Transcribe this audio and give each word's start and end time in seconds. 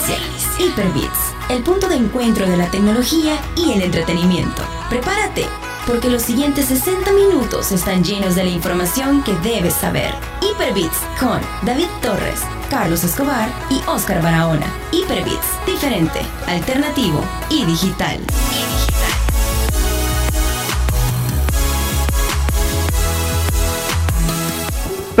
inicia 0.00 0.18
Hyperbits, 0.58 1.34
el 1.48 1.62
punto 1.62 1.88
de 1.88 1.96
encuentro 1.96 2.46
de 2.46 2.56
la 2.56 2.70
tecnología 2.70 3.38
y 3.56 3.72
el 3.72 3.82
entretenimiento. 3.82 4.62
Prepárate, 4.88 5.46
porque 5.86 6.10
los 6.10 6.22
siguientes 6.22 6.66
60 6.66 7.12
minutos 7.12 7.72
están 7.72 8.04
llenos 8.04 8.34
de 8.34 8.44
la 8.44 8.50
información 8.50 9.22
que 9.22 9.34
debes 9.36 9.74
saber. 9.74 10.12
Hyperbits 10.42 10.98
con 11.18 11.40
David 11.62 11.88
Torres, 12.02 12.40
Carlos 12.68 13.04
Escobar 13.04 13.48
y 13.70 13.80
Oscar 13.88 14.22
Barahona. 14.22 14.66
Hyperbits, 14.92 15.66
diferente, 15.66 16.20
alternativo 16.46 17.22
y 17.48 17.64
digital. 17.64 18.20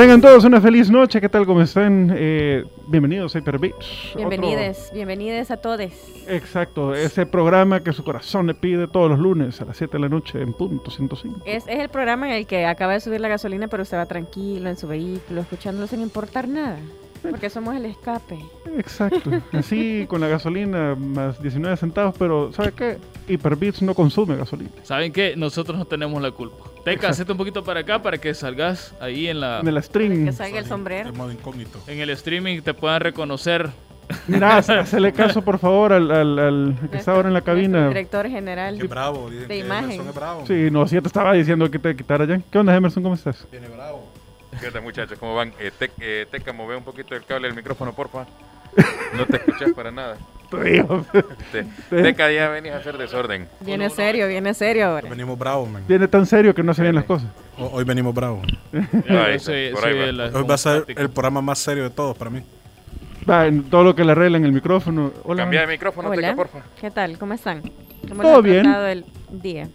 Tengan 0.00 0.22
todos 0.22 0.44
una 0.44 0.62
feliz 0.62 0.88
noche, 0.90 1.20
¿qué 1.20 1.28
tal? 1.28 1.44
¿Cómo 1.44 1.60
están? 1.60 2.10
Eh, 2.16 2.64
bienvenidos 2.86 3.36
a 3.36 3.38
Hyperbits. 3.38 4.14
Bienvenidos, 4.16 4.90
bienvenidos 4.94 5.50
a 5.50 5.58
todos. 5.58 5.92
Exacto, 6.26 6.94
ese 6.94 7.26
programa 7.26 7.82
que 7.82 7.92
su 7.92 8.02
corazón 8.02 8.46
le 8.46 8.54
pide 8.54 8.88
todos 8.88 9.10
los 9.10 9.18
lunes 9.18 9.60
a 9.60 9.66
las 9.66 9.76
7 9.76 9.92
de 9.92 9.98
la 9.98 10.08
noche 10.08 10.40
en 10.40 10.54
punto 10.54 10.90
105. 10.90 11.42
Es, 11.44 11.64
es 11.68 11.80
el 11.80 11.90
programa 11.90 12.30
en 12.30 12.36
el 12.36 12.46
que 12.46 12.64
acaba 12.64 12.94
de 12.94 13.00
subir 13.00 13.20
la 13.20 13.28
gasolina, 13.28 13.68
pero 13.68 13.82
usted 13.82 13.98
va 13.98 14.06
tranquilo 14.06 14.70
en 14.70 14.78
su 14.78 14.88
vehículo, 14.88 15.42
escuchándolo 15.42 15.86
sin 15.86 16.00
importar 16.00 16.48
nada. 16.48 16.78
Porque 17.20 17.50
somos 17.50 17.76
el 17.76 17.84
escape. 17.84 18.38
Exacto, 18.78 19.30
así 19.52 20.06
con 20.08 20.22
la 20.22 20.28
gasolina 20.28 20.94
más 20.94 21.42
19 21.42 21.76
centavos, 21.76 22.14
pero 22.18 22.54
¿sabe 22.54 22.72
qué? 22.72 22.96
Hyperbits 23.28 23.82
no 23.82 23.94
consume 23.94 24.34
gasolina. 24.36 24.70
¿Saben 24.82 25.12
qué? 25.12 25.34
Nosotros 25.36 25.76
no 25.76 25.84
tenemos 25.84 26.22
la 26.22 26.30
culpa. 26.30 26.69
Teca, 26.84 27.08
hacete 27.10 27.32
un 27.32 27.38
poquito 27.38 27.62
para 27.62 27.80
acá 27.80 28.02
para 28.02 28.18
que 28.18 28.32
salgas 28.34 28.94
ahí 29.00 29.28
en 29.28 29.40
la 29.40 29.60
En 29.60 29.68
el 29.68 29.82
stream. 29.82 30.24
Que 30.26 30.32
salga 30.32 30.58
el 30.58 30.66
sombrero. 30.66 31.10
En 31.10 31.16
modo 31.16 31.30
incógnito. 31.30 31.78
en 31.86 32.00
el 32.00 32.10
streaming 32.10 32.62
te 32.62 32.72
puedan 32.74 33.00
reconocer. 33.00 33.70
Mira, 34.26 34.56
hazle 34.56 35.12
caso 35.12 35.42
por 35.42 35.58
favor 35.60 35.92
al, 35.92 36.10
al- 36.10 36.38
al 36.38 36.76
que 36.90 36.96
está 36.96 37.12
ahora 37.12 37.28
en 37.28 37.34
la 37.34 37.42
cabina. 37.42 37.88
Director 37.88 38.28
general. 38.28 38.76
Qué 38.80 38.86
bravo, 38.88 39.30
dicen 39.30 39.46
De 39.48 39.54
que 39.54 39.60
imagen. 39.60 39.84
Emerson 39.84 40.08
es 40.08 40.14
bravo. 40.14 40.46
Sí, 40.46 40.68
no, 40.72 40.88
sí, 40.88 41.00
te 41.00 41.06
estaba 41.06 41.32
diciendo 41.34 41.70
que 41.70 41.78
te 41.78 41.94
quitara 41.94 42.24
ya. 42.24 42.40
¿Qué 42.50 42.58
onda, 42.58 42.74
Emerson? 42.74 43.02
¿Cómo 43.04 43.14
estás? 43.14 43.46
Viene 43.52 43.68
bravo. 43.68 44.08
¿Qué 44.58 44.66
onda 44.66 44.80
muchachos? 44.80 45.16
¿Cómo 45.18 45.36
van? 45.36 45.52
Eh, 45.60 45.70
Tec- 45.78 45.92
eh, 46.00 46.26
Teca, 46.28 46.52
mueve 46.52 46.74
un 46.76 46.82
poquito 46.82 47.14
el 47.14 47.24
cable 47.24 47.46
del 47.46 47.56
micrófono, 47.56 47.92
porfa. 47.92 48.26
No 49.16 49.26
te 49.26 49.36
escuchas 49.36 49.72
para 49.74 49.90
nada. 49.92 50.16
Te 50.50 50.64
digo. 50.70 51.04
Te- 51.52 51.64
Teca, 52.02 52.30
ya 52.30 52.48
venís 52.48 52.72
a 52.72 52.78
hacer 52.78 52.98
desorden. 52.98 53.48
Viene 53.60 53.88
serio, 53.90 54.26
viene 54.28 54.52
serio 54.54 54.86
ahora. 54.86 55.08
Venimos 55.08 55.38
bravos, 55.38 55.68
man. 55.70 55.82
Viene 55.86 56.08
tan 56.08 56.26
serio 56.26 56.54
que 56.54 56.62
no 56.62 56.74
se 56.74 56.82
ven 56.82 56.94
las 56.94 57.04
cosas. 57.04 57.28
Ho- 57.58 57.70
Hoy 57.74 57.84
venimos 57.84 58.14
bravos. 58.14 58.44
Ahí 58.72 59.38
por 59.72 59.86
ahí 59.86 59.98
va. 59.98 60.12
la- 60.12 60.38
Hoy 60.38 60.44
va 60.44 60.54
a 60.54 60.58
ser 60.58 60.84
el 60.88 61.10
programa 61.10 61.40
más 61.42 61.58
serio 61.58 61.84
de 61.84 61.90
todos 61.90 62.16
para 62.18 62.30
mí. 62.30 62.42
Va, 63.28 63.46
en 63.46 63.64
todo 63.64 63.84
lo 63.84 63.94
que 63.94 64.02
le 64.04 64.12
arreglan 64.12 64.44
el 64.44 64.52
micrófono. 64.52 65.12
Hola. 65.24 65.42
Cambia 65.42 65.60
de 65.60 65.66
micrófono, 65.68 66.10
Teca, 66.10 66.26
Hola, 66.28 66.36
porfa. 66.36 66.58
¿qué 66.80 66.90
tal? 66.90 67.18
¿Cómo 67.18 67.34
están? 67.34 67.62
¿Cómo 68.08 68.22
Todo 68.22 68.42
bien. 68.42 68.66
el 68.66 69.04
día? 69.30 69.68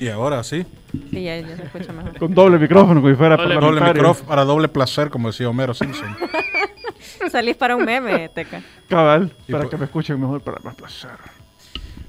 Y 0.00 0.08
ahora 0.08 0.42
sí, 0.42 0.64
Sí, 1.10 1.24
ya, 1.24 1.38
ya 1.40 1.56
se 1.56 1.64
escucha 1.64 1.92
mejor. 1.92 2.16
Con 2.18 2.32
doble 2.34 2.56
micrófono, 2.58 3.00
como 3.00 3.12
si 3.12 3.16
fuera 3.18 3.34
Doble- 3.36 3.42
doble 3.54 3.54
parlamentario. 3.56 3.94
micrófono 3.94 4.28
para 4.28 4.44
doble 4.44 4.68
placer, 4.68 5.10
como 5.10 5.28
decía 5.28 5.48
Homero 5.50 5.74
Simpson. 5.74 6.16
Salís 7.30 7.56
para 7.56 7.74
un 7.76 7.84
meme, 7.84 8.28
Teca. 8.28 8.62
Cabal, 8.88 9.32
para 9.50 9.64
po- 9.64 9.70
que 9.70 9.76
me 9.76 9.84
escuchen 9.86 10.20
mejor, 10.20 10.40
para 10.40 10.58
más 10.62 10.74
placer. 10.74 11.10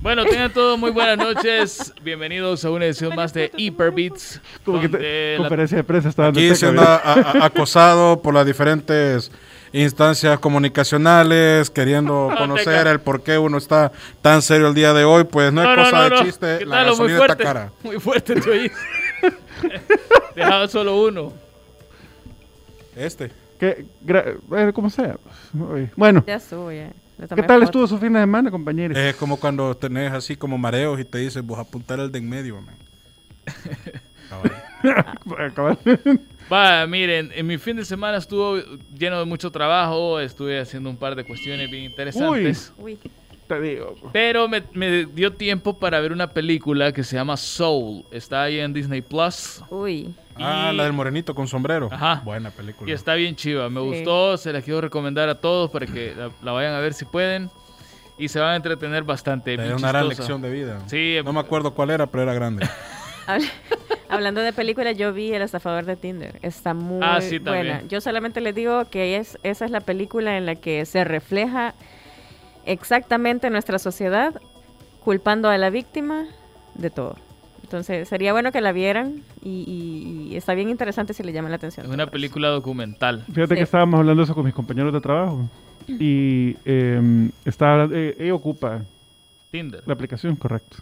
Bueno, 0.02 0.24
tengan 0.26 0.52
todos 0.54 0.78
muy 0.78 0.92
buenas 0.92 1.18
noches. 1.18 1.94
Bienvenidos 2.04 2.64
a 2.64 2.70
una 2.70 2.86
edición 2.86 3.16
más 3.16 3.34
de 3.34 3.50
Hyperbeats. 3.58 4.40
Como 4.64 4.80
que 4.82 4.90
te- 4.90 5.36
conferencia 5.38 5.78
de 5.78 5.84
prensa 5.84 6.10
está 6.10 6.24
dando 6.24 6.40
Aquí 6.40 6.48
Teca, 6.50 6.60
siendo 6.60 6.82
¿verdad? 6.82 7.02
a- 7.04 7.14
a- 7.44 7.46
acosado 7.46 8.22
por 8.22 8.34
las 8.34 8.46
diferentes 8.46 9.32
instancias 9.74 10.38
comunicacionales, 10.40 11.70
queriendo 11.72 12.28
No, 12.30 12.38
conocer 12.38 12.78
Teca. 12.80 12.92
el 12.92 13.00
por 13.00 13.24
qué 13.24 13.38
uno 13.40 13.58
está 13.58 13.92
tan 14.22 14.42
serio 14.44 14.68
el 14.68 14.76
día 14.76 14.94
de 14.94 15.06
hoy. 15.06 15.24
Pues 15.24 15.52
no 15.52 15.62
es 15.64 15.68
No, 15.70 15.76
no, 15.76 15.84
cosa 15.86 15.98
no, 15.98 16.04
de 16.04 16.10
no. 16.12 16.24
chiste, 16.24 16.56
¿Qué 16.60 16.66
la 16.66 16.76
tal? 16.76 16.86
Muy 16.86 16.92
gasolina 16.92 17.14
está 17.20 17.26
fuerte. 17.28 17.44
cara. 17.44 17.72
Muy 17.84 18.00
fuerte. 18.00 18.36
Dejaba 20.36 20.68
solo 20.68 21.02
uno. 21.02 21.34
Este. 22.96 23.32
Que 23.60 23.86
como 24.74 24.90
sea. 24.90 25.18
pues. 25.54 25.90
Bueno, 25.96 26.24
Ya 26.28 26.40
sube, 26.40 26.92
¿qué 27.18 27.28
tal 27.28 27.38
foto. 27.60 27.64
estuvo 27.64 27.88
su 27.88 27.98
fin 27.98 28.14
de 28.14 28.20
semana, 28.20 28.52
compañeros? 28.52 28.98
Es 28.98 29.16
como 29.16 29.40
cuando 29.40 29.76
tenés 29.76 30.12
así 30.12 30.36
como 30.36 30.58
mareos 30.58 31.00
y 31.00 31.06
te 31.06 31.20
dices, 31.20 31.44
vos 31.46 31.60
apuntar 31.60 32.00
el 32.00 32.12
de 32.12 32.20
en 32.20 32.30
medio, 32.30 32.62
man. 32.62 32.76
Va, 36.52 36.86
miren, 36.88 37.32
en 37.34 37.48
mi 37.48 37.58
fin 37.58 37.76
de 37.76 37.86
semana 37.86 38.18
estuvo 38.18 38.58
lleno 38.98 39.20
de 39.20 39.26
mucho 39.26 39.52
trabajo. 39.52 40.20
Estuve 40.20 40.60
haciendo 40.60 40.90
un 40.90 40.98
par 40.98 41.16
de 41.16 41.24
cuestiones 41.24 41.70
bien 41.72 41.86
interesantes. 41.86 42.72
Uy, 42.78 43.00
Te 43.48 43.62
digo. 43.62 43.96
pues. 44.00 44.12
Pero 44.12 44.48
me, 44.48 44.64
me 44.74 45.06
dio 45.06 45.34
tiempo 45.34 45.78
para 45.78 46.00
ver 46.00 46.12
una 46.12 46.32
película 46.32 46.92
que 46.92 47.04
se 47.04 47.16
llama 47.16 47.38
Soul. 47.38 48.04
Está 48.12 48.44
ahí 48.44 48.60
en 48.60 48.74
Disney 48.74 49.02
Plus. 49.02 49.62
uy. 49.70 50.14
Ah, 50.38 50.72
Y- 50.74 50.76
la 50.78 50.84
del 50.84 50.94
morenito 50.94 51.34
con 51.36 51.48
sombrero. 51.48 51.88
Ajá. 51.92 52.22
Buena 52.26 52.50
película. 52.50 52.90
Y 52.90 52.94
está 52.94 53.14
bien 53.16 53.36
chiva. 53.36 53.70
Me 53.70 53.80
Sí. 53.82 53.86
gustó. 53.88 54.38
Se 54.38 54.52
la 54.52 54.62
quiero 54.62 54.82
recomendar 54.82 55.30
a 55.30 55.36
todos 55.40 55.70
para 55.72 55.86
que 55.86 56.14
la, 56.16 56.30
la 56.42 56.52
vayan 56.52 56.74
a 56.74 56.80
ver 56.80 56.94
si 56.94 57.06
pueden. 57.06 57.50
Y 58.18 58.28
se 58.30 58.40
van 58.40 58.50
a 58.52 58.56
entretener 58.56 59.04
bastante. 59.04 59.58
Dio 59.58 59.76
una 59.76 59.90
gran 59.90 60.08
lección 60.10 60.42
de 60.42 60.50
vida. 60.50 60.80
Sí, 60.88 61.18
No 61.24 61.32
me 61.34 61.40
acuerdo 61.40 61.74
cuál 61.74 61.90
era, 61.92 62.08
pero 62.08 62.24
era 62.24 62.34
grande. 62.34 62.68
Habla- 63.28 63.48
Hablando 64.08 64.42
de 64.42 64.54
películas, 64.54 64.96
yo 64.98 65.14
vi 65.14 65.34
El 65.34 65.42
estafador 65.42 65.86
de 65.86 65.96
Tinder. 65.96 66.38
Está 66.44 66.74
muy 66.74 67.00
Ah, 67.04 67.20
sí, 67.22 67.40
buena. 67.40 67.82
Yo 67.88 68.00
solamente 68.02 68.40
les 68.40 68.54
digo 68.56 68.86
que 68.90 69.18
es, 69.18 69.38
esa 69.44 69.66
es 69.66 69.72
la 69.72 69.82
película 69.82 70.38
en 70.38 70.46
la 70.46 70.56
que 70.56 70.86
se 70.86 71.04
refleja 71.04 71.74
exactamente 72.66 73.50
nuestra 73.50 73.80
sociedad 73.80 74.34
culpando 75.04 75.50
a 75.50 75.58
la 75.58 75.70
víctima 75.70 76.26
de 76.76 76.90
todo. 76.90 77.16
Entonces, 77.64 78.08
sería 78.08 78.32
bueno 78.32 78.52
que 78.52 78.62
la 78.62 78.72
vieran 78.72 79.24
y, 79.44 79.64
y- 80.30 80.34
y 80.34 80.38
está 80.38 80.54
bien 80.54 80.70
interesante 80.70 81.14
si 81.14 81.24
le 81.24 81.34
llama 81.34 81.50
la 81.50 81.56
atención. 81.56 81.86
Es 81.86 81.92
una 81.92 82.08
película 82.08 82.50
documental. 82.50 83.24
Fíjate 83.26 83.56
Sí. 83.56 83.56
que 83.56 83.64
estábamos 83.64 84.00
hablando 84.00 84.22
de 84.22 84.26
eso 84.26 84.36
con 84.36 84.46
mis 84.46 84.54
compañeros 84.54 84.94
de 84.94 85.02
trabajo. 85.02 85.50
Y 85.88 86.58
eh, 86.66 87.30
está, 87.44 87.88
eh, 87.92 88.16
ella 88.20 88.34
ocupa 88.34 88.82
Tinder. 89.52 89.82
la 89.86 89.94
aplicación, 89.94 90.36
correcto. 90.36 90.78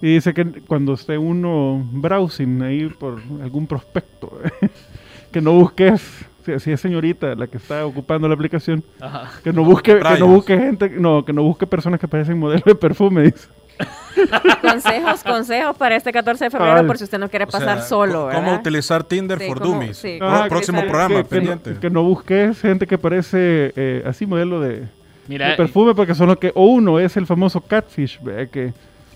Y 0.00 0.14
dice 0.14 0.32
que 0.34 0.44
cuando 0.66 0.94
esté 0.94 1.16
uno 1.18 1.84
browsing 1.92 2.62
ahí 2.62 2.86
por 2.88 3.20
algún 3.42 3.66
prospecto, 3.68 4.40
que 5.32 5.40
no 5.40 5.52
busques, 5.52 6.02
si, 6.44 6.58
si 6.60 6.72
es 6.72 6.80
señorita 6.80 7.34
la 7.34 7.46
que 7.46 7.56
está 7.58 7.84
ocupando 7.86 8.26
la 8.28 8.34
aplicación, 8.34 8.82
Ajá. 9.00 9.30
que 9.42 9.52
no 9.52 9.64
busque, 9.64 9.98
que 9.98 10.18
no 10.18 10.26
busque 10.26 10.56
gente, 10.58 10.90
no, 10.90 11.24
que 11.24 11.32
no 11.32 11.42
busque 11.42 11.66
personas 11.66 11.98
que 12.00 12.08
parecen 12.08 12.38
modelos 12.38 12.64
de 12.64 12.74
perfume, 12.74 13.22
dice. 13.22 13.48
Consejos, 14.60 15.22
consejos 15.24 15.76
para 15.76 15.96
este 15.96 16.12
14 16.12 16.44
de 16.44 16.50
febrero 16.50 16.72
Cabal. 16.72 16.86
por 16.86 16.98
si 16.98 17.04
usted 17.04 17.18
no 17.18 17.28
quiere 17.28 17.46
O 17.46 17.50
sea, 17.50 17.60
pasar 17.60 17.82
solo, 17.82 18.26
¿verdad? 18.26 18.44
¿Cómo 18.44 18.56
utilizar 18.56 19.02
Tinder 19.04 19.38
Sí, 19.38 19.46
for 19.46 19.58
cómo- 19.60 19.74
Dummies? 19.74 19.96
sí, 19.96 20.16
Pro- 20.18 20.28
cómo 20.28 20.48
próximo 20.48 20.78
utilizar- 20.78 20.90
programa, 20.90 21.14
que, 21.14 21.22
no, 21.22 21.28
pendiente. 21.28 21.80
que 21.80 21.90
no 21.90 22.02
busques 22.04 22.60
gente 22.60 22.86
que 22.86 22.98
parece 22.98 23.72
eh, 23.76 24.02
así 24.06 24.26
modelo 24.26 24.60
de, 24.60 24.80
de 24.80 24.88
Mira, 25.28 25.56
perfume, 25.56 25.94
porque 25.94 26.14
son 26.14 26.28
lo 26.28 26.38
que, 26.38 26.52
o 26.54 26.66
uno 26.66 26.98
es 27.00 27.16
el 27.16 27.26
famoso 27.26 27.60
catfish, 27.60 28.20
¿ve? 28.22 28.48
que 28.50 28.72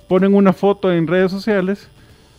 ponen 0.08 0.34
una 0.34 0.53
foto 0.53 0.91
en 0.93 1.06
redes 1.06 1.31
sociales 1.31 1.88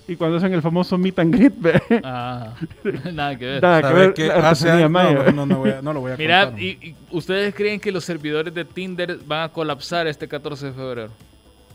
y 0.08 0.16
cuando 0.16 0.38
hacen 0.38 0.54
el 0.54 0.62
famoso 0.62 0.98
meet 0.98 1.20
and 1.20 1.36
greet, 1.36 1.54
¿ve? 1.58 1.82
ah, 2.04 2.54
nada 3.14 3.38
que 3.38 3.46
ver. 3.46 3.62
Nada 3.62 3.82
que 3.82 3.88
¿Sabe 3.88 4.08
ver, 4.16 4.28
la 4.42 4.50
hace 4.50 4.70
años? 4.72 4.90
No, 4.92 5.24
¿ve? 5.24 5.34
no, 5.34 5.46
no, 5.46 5.58
voy 5.58 5.70
a- 5.72 5.82
no 5.82 5.94
lo 5.94 6.00
voy 6.02 6.12
a 6.14 6.18
Mira, 6.18 6.46
contar. 6.46 6.62
y, 6.62 6.68
y 6.82 6.96
¿ustedes 7.12 7.54
creen 7.54 7.80
que 7.80 7.92
los 7.92 8.06
servidores 8.06 8.54
de 8.54 8.66
Tinder 8.66 9.18
van 9.26 9.44
a 9.44 9.50
colapsar 9.50 10.08
este 10.08 10.28
14 10.28 10.68
de 10.68 10.72
febrero? 10.74 11.10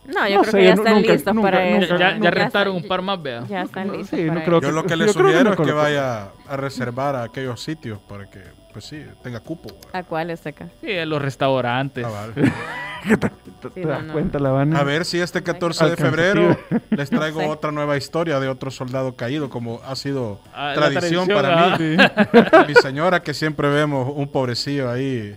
No, 0.04 0.26
yo 0.28 0.36
No 0.36 0.40
creo 0.40 0.50
sé, 0.52 0.58
que 0.58 0.64
ya 0.64 0.72
están 0.74 0.94
nunca- 0.94 1.12
listos 1.12 1.34
nunca- 1.34 1.50
para 1.50 1.70
nunca- 1.70 1.84
eso. 1.84 1.96
Ya, 1.98 2.18
ya 2.18 2.28
están- 2.46 2.68
un 2.68 2.82
par 2.88 3.02
más, 3.02 3.22
vea. 3.22 3.44
Ya 3.48 3.62
están 3.62 3.92
listos. 3.92 4.18
sí, 4.18 4.26
para 4.26 4.40
eso. 4.42 4.60
Yo 4.60 4.70
lo 4.72 4.84
que 4.84 4.96
le 4.96 5.06
yo 5.06 5.12
creo 5.12 5.26
que 5.26 5.32
sugiero 5.32 5.44
no 5.44 5.62
es 5.62 5.68
que 5.68 5.72
vaya 5.72 6.28
a 6.48 6.56
reservar 6.56 7.14
a 7.14 7.22
aquellos 7.24 7.60
sitios 7.62 8.00
para 8.08 8.28
que, 8.28 8.40
pues 8.72 8.84
sí, 8.86 9.04
tenga 9.22 9.40
cupo. 9.40 9.68
¿A 9.92 10.02
cuál 10.02 10.30
es 10.30 10.46
acá? 10.46 10.68
Sí, 10.80 10.90
en 10.90 11.08
los 11.10 11.20
restaurantes. 11.22 12.04
Cabal. 12.04 12.32
¿Te, 13.02 13.30
Sí, 13.62 13.70
te 13.74 13.86
das 13.86 14.00
no, 14.02 14.06
no. 14.08 14.12
cuenta, 14.12 14.38
la 14.38 14.50
van 14.50 14.76
A 14.76 14.84
ver 14.84 15.04
si 15.04 15.18
este 15.20 15.42
14 15.42 15.90
de 15.90 15.96
febrero 15.96 16.56
les 16.90 17.10
traigo 17.10 17.40
No 17.40 17.46
sé. 17.46 17.52
otra 17.52 17.72
nueva 17.72 17.96
historia 17.96 18.38
de 18.38 18.48
otro 18.48 18.70
soldado 18.70 19.14
caído, 19.16 19.48
como 19.50 19.80
ha 19.86 19.96
sido 19.96 20.40
Ah, 20.54 20.72
tradición, 20.74 21.26
tradición, 21.26 21.28
para 21.28 21.64
ajá. 21.74 21.78
mí. 21.78 21.96
Mi 22.68 22.74
señora, 22.76 23.20
que 23.22 23.34
siempre 23.34 23.68
vemos 23.70 24.12
un 24.14 24.28
pobrecillo 24.28 24.88
ahí 24.90 25.36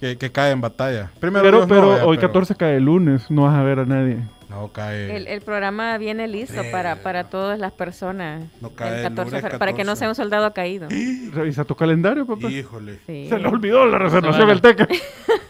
que, 0.00 0.16
que 0.18 0.30
cae 0.32 0.50
en 0.52 0.60
batalla. 0.60 1.10
Primero 1.20 1.44
Pero, 1.44 1.56
Dios 1.58 1.68
no, 1.68 1.74
pero 1.74 1.88
vea, 1.94 2.04
hoy 2.04 2.16
pero 2.16 2.28
14 2.28 2.54
cae 2.56 2.76
el 2.76 2.84
lunes, 2.84 3.30
no 3.30 3.42
vas 3.42 3.54
a 3.56 3.62
ver 3.62 3.78
a 3.80 3.84
nadie. 3.84 4.18
No 4.48 4.72
cae. 4.72 5.14
El, 5.14 5.26
el 5.26 5.40
programa 5.42 5.98
viene 5.98 6.26
listo 6.26 6.62
para, 6.72 7.02
para 7.02 7.24
todas 7.24 7.58
las 7.58 7.70
personas. 7.72 8.44
No 8.62 8.70
cae 8.70 8.88
el 8.92 8.96
el 8.96 9.02
14 9.02 9.16
de 9.16 9.24
lunes 9.24 9.42
febrero, 9.42 9.58
para 9.58 9.72
que 9.72 9.84
no 9.84 9.92
14. 9.92 9.98
sea 9.98 10.08
un 10.08 10.14
soldado 10.14 10.52
caído. 10.54 10.88
Revisa 11.32 11.64
tu 11.64 11.74
calendario, 11.76 12.26
papá. 12.26 12.50
Híjole. 12.50 12.98
Sí. 13.06 13.26
Se 13.28 13.38
le 13.38 13.46
olvidó 13.48 13.84
la 13.86 13.98
reservación 13.98 14.48
del 14.48 14.60
Teca. 14.60 14.88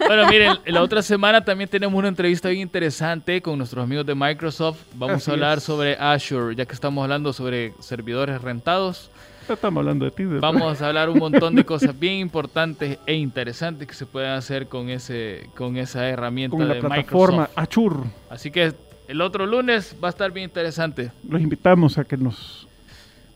Bueno, 0.06 0.26
miren, 0.30 0.56
la 0.64 0.80
otra 0.82 1.02
semana 1.02 1.44
también 1.44 1.68
tenemos 1.68 1.98
una 1.98 2.08
entrevista 2.08 2.48
bien 2.48 2.62
interesante 2.62 3.42
con 3.42 3.58
nuestros 3.58 3.84
amigos 3.84 4.06
de 4.06 4.14
Microsoft. 4.14 4.78
Vamos 4.94 5.16
Así 5.16 5.30
a 5.30 5.34
hablar 5.34 5.58
es. 5.58 5.64
sobre 5.64 5.96
Azure, 5.98 6.54
ya 6.56 6.64
que 6.64 6.72
estamos 6.72 7.02
hablando 7.02 7.32
sobre 7.34 7.74
servidores 7.80 8.40
rentados. 8.40 9.10
Estamos 9.46 9.80
hablando 9.80 10.06
de 10.06 10.10
ti. 10.12 10.24
de- 10.24 10.38
Vamos 10.40 10.80
a 10.82 10.86
hablar 10.88 11.10
un 11.10 11.18
montón 11.18 11.54
de 11.56 11.64
cosas 11.64 11.98
bien 11.98 12.14
importantes 12.14 12.98
e 13.04 13.14
interesantes 13.14 13.86
que 13.86 13.92
se 13.92 14.06
pueden 14.06 14.30
hacer 14.30 14.68
con 14.68 14.88
ese 14.88 15.50
con 15.54 15.76
esa 15.76 16.08
herramienta 16.08 16.56
con 16.56 16.66
la 16.68 16.74
de 16.74 16.80
plataforma 16.80 17.48
Microsoft. 17.48 17.58
Achur. 17.58 18.04
Así 18.30 18.50
que 18.50 18.72
el 19.08 19.20
otro 19.20 19.46
lunes 19.46 19.96
va 20.02 20.08
a 20.08 20.10
estar 20.10 20.30
bien 20.30 20.44
interesante. 20.44 21.10
Los 21.28 21.40
invitamos 21.40 21.98
a 21.98 22.04
que 22.04 22.16
nos... 22.16 22.66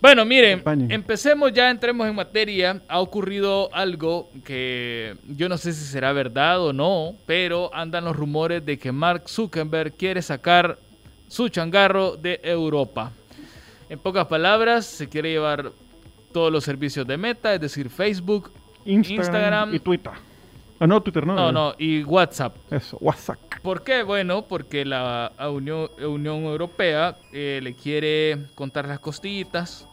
Bueno, 0.00 0.24
miren, 0.24 0.54
Acompañen. 0.54 0.90
empecemos 0.90 1.52
ya, 1.52 1.70
entremos 1.70 2.06
en 2.08 2.14
materia. 2.14 2.82
Ha 2.88 3.00
ocurrido 3.00 3.72
algo 3.72 4.30
que 4.44 5.16
yo 5.28 5.48
no 5.48 5.56
sé 5.56 5.72
si 5.72 5.84
será 5.84 6.12
verdad 6.12 6.60
o 6.60 6.72
no, 6.72 7.14
pero 7.24 7.72
andan 7.72 8.04
los 8.04 8.16
rumores 8.16 8.64
de 8.66 8.78
que 8.78 8.90
Mark 8.92 9.28
Zuckerberg 9.28 9.94
quiere 9.96 10.20
sacar 10.20 10.78
su 11.28 11.48
changarro 11.48 12.16
de 12.16 12.40
Europa. 12.42 13.12
En 13.88 13.98
pocas 13.98 14.26
palabras, 14.26 14.86
se 14.86 15.08
quiere 15.08 15.30
llevar 15.30 15.70
todos 16.32 16.50
los 16.52 16.64
servicios 16.64 17.06
de 17.06 17.16
Meta, 17.16 17.54
es 17.54 17.60
decir, 17.60 17.88
Facebook, 17.88 18.50
Instagram, 18.84 19.20
Instagram. 19.20 19.74
y 19.74 19.78
Twitter. 19.78 20.12
Ah, 20.82 20.86
no, 20.88 21.00
Twitter 21.00 21.24
no. 21.24 21.36
no, 21.36 21.52
no, 21.52 21.74
y 21.78 22.02
WhatsApp. 22.02 22.56
Eso, 22.68 22.98
WhatsApp. 23.00 23.38
¿Por 23.62 23.84
qué? 23.84 24.02
Bueno, 24.02 24.42
porque 24.48 24.84
la 24.84 25.30
Unión, 25.48 25.88
Unión 26.04 26.42
Europea 26.42 27.14
eh, 27.32 27.60
le 27.62 27.74
quiere 27.74 28.46
contar 28.56 28.88
las 28.88 28.98
costillitas. 28.98 29.86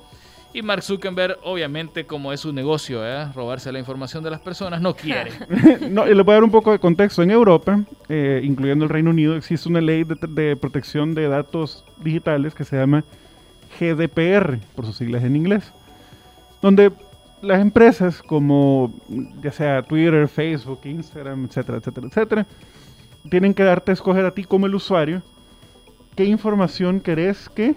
Y 0.51 0.63
Mark 0.63 0.81
Zuckerberg, 0.81 1.37
obviamente, 1.43 2.07
como 2.07 2.33
es 2.33 2.39
su 2.39 2.51
negocio, 2.51 3.05
¿eh? 3.05 3.31
robarse 3.35 3.71
la 3.71 3.77
información 3.77 4.23
de 4.23 4.31
las 4.31 4.41
personas, 4.41 4.81
no 4.81 4.95
quiere. 4.95 5.31
no, 5.91 6.07
y 6.07 6.15
les 6.15 6.25
voy 6.25 6.31
a 6.31 6.35
dar 6.37 6.43
un 6.43 6.49
poco 6.49 6.71
de 6.71 6.79
contexto. 6.79 7.21
En 7.21 7.29
Europa, 7.29 7.83
eh, 8.09 8.41
incluyendo 8.43 8.85
el 8.85 8.89
Reino 8.89 9.11
Unido, 9.11 9.35
existe 9.35 9.69
una 9.69 9.81
ley 9.81 10.05
de, 10.05 10.15
de 10.27 10.55
protección 10.55 11.13
de 11.13 11.27
datos 11.27 11.85
digitales 11.97 12.55
que 12.55 12.65
se 12.65 12.77
llama 12.77 13.03
GDPR, 13.79 14.57
por 14.75 14.87
sus 14.87 14.97
siglas 14.97 15.23
en 15.23 15.35
inglés, 15.35 15.71
donde 16.63 16.91
las 17.41 17.61
empresas 17.61 18.21
como 18.21 18.93
ya 19.41 19.51
sea 19.51 19.81
Twitter, 19.83 20.27
Facebook, 20.27 20.79
Instagram, 20.83 21.45
etcétera, 21.45 21.77
etcétera, 21.77 22.07
etcétera, 22.07 22.47
tienen 23.29 23.53
que 23.53 23.63
darte 23.63 23.91
a 23.91 23.93
escoger 23.93 24.25
a 24.25 24.31
ti 24.31 24.43
como 24.43 24.65
el 24.65 24.75
usuario 24.75 25.21
qué 26.15 26.25
información 26.25 26.99
querés 26.99 27.49
que 27.49 27.75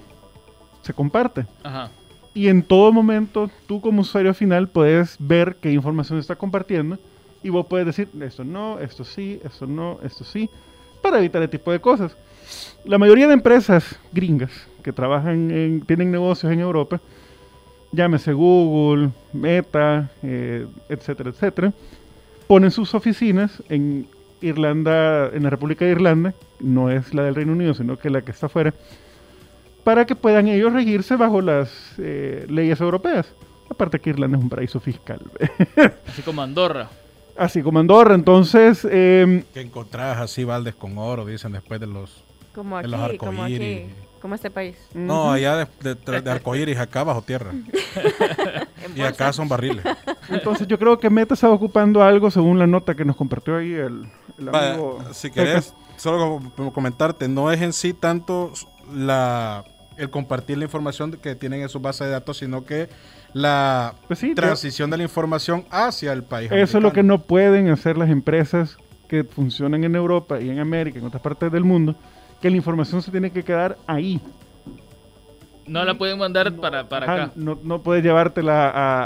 se 0.83 0.93
comparte. 0.93 1.47
Ajá. 1.63 1.91
Y 2.35 2.49
en 2.49 2.63
todo 2.63 2.93
momento, 2.93 3.51
tú 3.67 3.81
como 3.81 4.01
usuario 4.01 4.33
final 4.33 4.69
puedes 4.69 5.17
ver 5.19 5.57
qué 5.61 5.71
información 5.71 6.19
está 6.19 6.35
compartiendo 6.35 6.99
y 7.43 7.51
vos 7.51 7.67
puedes 7.67 7.87
decir, 7.87 8.09
esto 8.21 8.43
no, 8.43 8.79
esto 8.79 9.05
sí, 9.05 9.41
esto 9.45 9.67
no, 9.67 9.99
esto 10.03 10.25
sí, 10.25 10.49
para 11.03 11.19
evitar 11.19 11.43
este 11.43 11.59
tipo 11.59 11.73
de 11.73 11.81
cosas. 11.81 12.17
La 12.85 12.99
mayoría 12.99 13.27
de 13.27 13.35
empresas 13.35 13.99
gringas 14.13 14.51
que 14.83 14.93
trabajan 14.93 15.51
en, 15.51 15.81
tienen 15.83 16.11
negocios 16.11 16.53
en 16.53 16.61
Europa, 16.61 17.01
llámese 17.93 18.33
Google, 18.33 19.11
Meta, 19.33 20.11
eh, 20.23 20.67
etcétera, 20.89 21.31
etcétera, 21.31 21.73
ponen 22.47 22.71
sus 22.71 22.95
oficinas 22.95 23.63
en 23.69 24.07
Irlanda, 24.41 25.29
en 25.33 25.45
la 25.45 25.51
República 25.51 25.85
de 25.85 25.93
Irlanda, 25.93 26.35
no 26.61 26.91
es 26.91 27.15
la 27.15 27.23
del 27.23 27.35
Reino 27.35 27.53
Unido, 27.53 27.75
sino 27.75 27.99
que 27.99 28.11
la 28.11 28.23
que 28.23 28.33
está 28.33 28.47
afuera, 28.47 28.75
para 29.85 30.05
que 30.07 30.15
puedan 30.17 30.49
ellos 30.49 30.73
regirse 30.73 31.17
bajo 31.17 31.41
las 31.41 31.95
eh, 31.99 32.47
leyes 32.49 32.81
europeas. 32.81 33.33
Aparte 33.69 34.01
que 34.01 34.11
Irlanda 34.11 34.37
es 34.37 34.43
un 34.43 34.51
paraíso 34.51 34.81
fiscal. 34.81 35.21
Así 36.07 36.23
como 36.23 36.43
Andorra. 36.43 36.89
Así 37.37 37.63
como 37.63 37.79
Andorra, 37.79 38.15
entonces... 38.15 38.87
eh, 38.91 39.45
Que 39.55 39.63
encontrás 39.63 40.19
así 40.19 40.45
baldes 40.45 40.75
con 40.75 40.99
oro, 40.99 41.25
dicen 41.25 41.53
después 41.53 41.81
de 41.81 41.87
los... 41.87 42.23
Como 42.55 42.77
aquí, 42.77 42.91
los 42.91 43.13
como 43.17 43.43
aquí. 43.45 43.87
Como 44.23 44.35
este 44.37 44.51
país. 44.51 44.77
No, 44.95 45.33
allá 45.33 45.57
de, 45.57 45.67
de, 45.83 45.95
de- 45.97 46.21
de 46.23 46.31
arcoíris, 46.31 46.79
acá 46.79 47.05
bajo 47.05 47.21
tierra. 47.23 47.51
Y 48.97 49.01
acá 49.03 49.33
son 49.33 49.49
barriles. 49.49 49.85
Entonces 50.29 50.67
yo 50.67 50.79
creo 50.79 50.99
que 50.99 51.09
Meta 51.09 51.35
estaba 51.35 51.55
ocupando 51.55 52.03
algo 52.03 52.31
según 52.31 52.59
la 52.59 52.67
nota 52.67 52.95
que 52.95 53.05
nos 53.05 53.17
compartió 53.17 53.57
ahí 53.57 53.73
el, 53.73 54.07
amigo. 54.53 54.99
si 55.13 55.31
querés, 55.31 55.73
solo 55.97 56.41
como 56.57 56.73
comentarte, 56.73 57.29
no 57.29 57.51
es 57.53 57.63
en 57.63 57.73
sí 57.73 57.93
tanto 57.93 58.53
la 58.93 59.65
el 59.97 60.11
compartir 60.11 60.59
la 60.59 60.65
información 60.65 61.13
que 61.13 61.35
tienen 61.37 61.61
en 61.63 61.69
su 61.69 61.79
base 61.79 62.05
de 62.05 62.11
datos, 62.11 62.39
sino 62.39 62.65
que 62.65 62.89
la 63.35 63.95
Pues 64.09 64.19
sí, 64.19 64.35
transición 64.35 64.91
de 64.91 64.97
la 64.97 65.03
información 65.05 65.65
hacia 65.71 66.13
el 66.13 66.25
país. 66.25 66.51
Eso 66.51 66.79
es 66.79 66.83
lo 66.83 66.93
que 66.93 67.03
no 67.03 67.19
pueden 67.23 67.69
hacer 67.69 67.97
las 67.97 68.11
empresas 68.11 68.79
que 69.07 69.23
funcionan 69.23 69.85
en 69.85 69.95
Europa 69.95 70.41
y 70.41 70.51
en 70.51 70.59
América, 70.59 70.99
en 70.99 71.05
otras 71.07 71.23
partes 71.23 71.53
del 71.53 71.63
mundo, 71.65 71.95
que 72.43 72.51
la 72.51 72.57
información 72.57 73.01
se 73.01 73.11
tiene 73.11 73.31
que 73.31 73.43
quedar 73.43 73.79
ahí. 73.87 74.21
No 75.67 75.85
la 75.85 75.95
pueden 75.95 76.19
mandar 76.19 76.53
para, 76.57 76.89
para 76.89 77.07
Ajá, 77.07 77.15
acá. 77.25 77.33
No, 77.37 77.57
no 77.63 77.81
puedes 77.83 78.03
llevártela 78.03 78.69
a, 78.69 79.05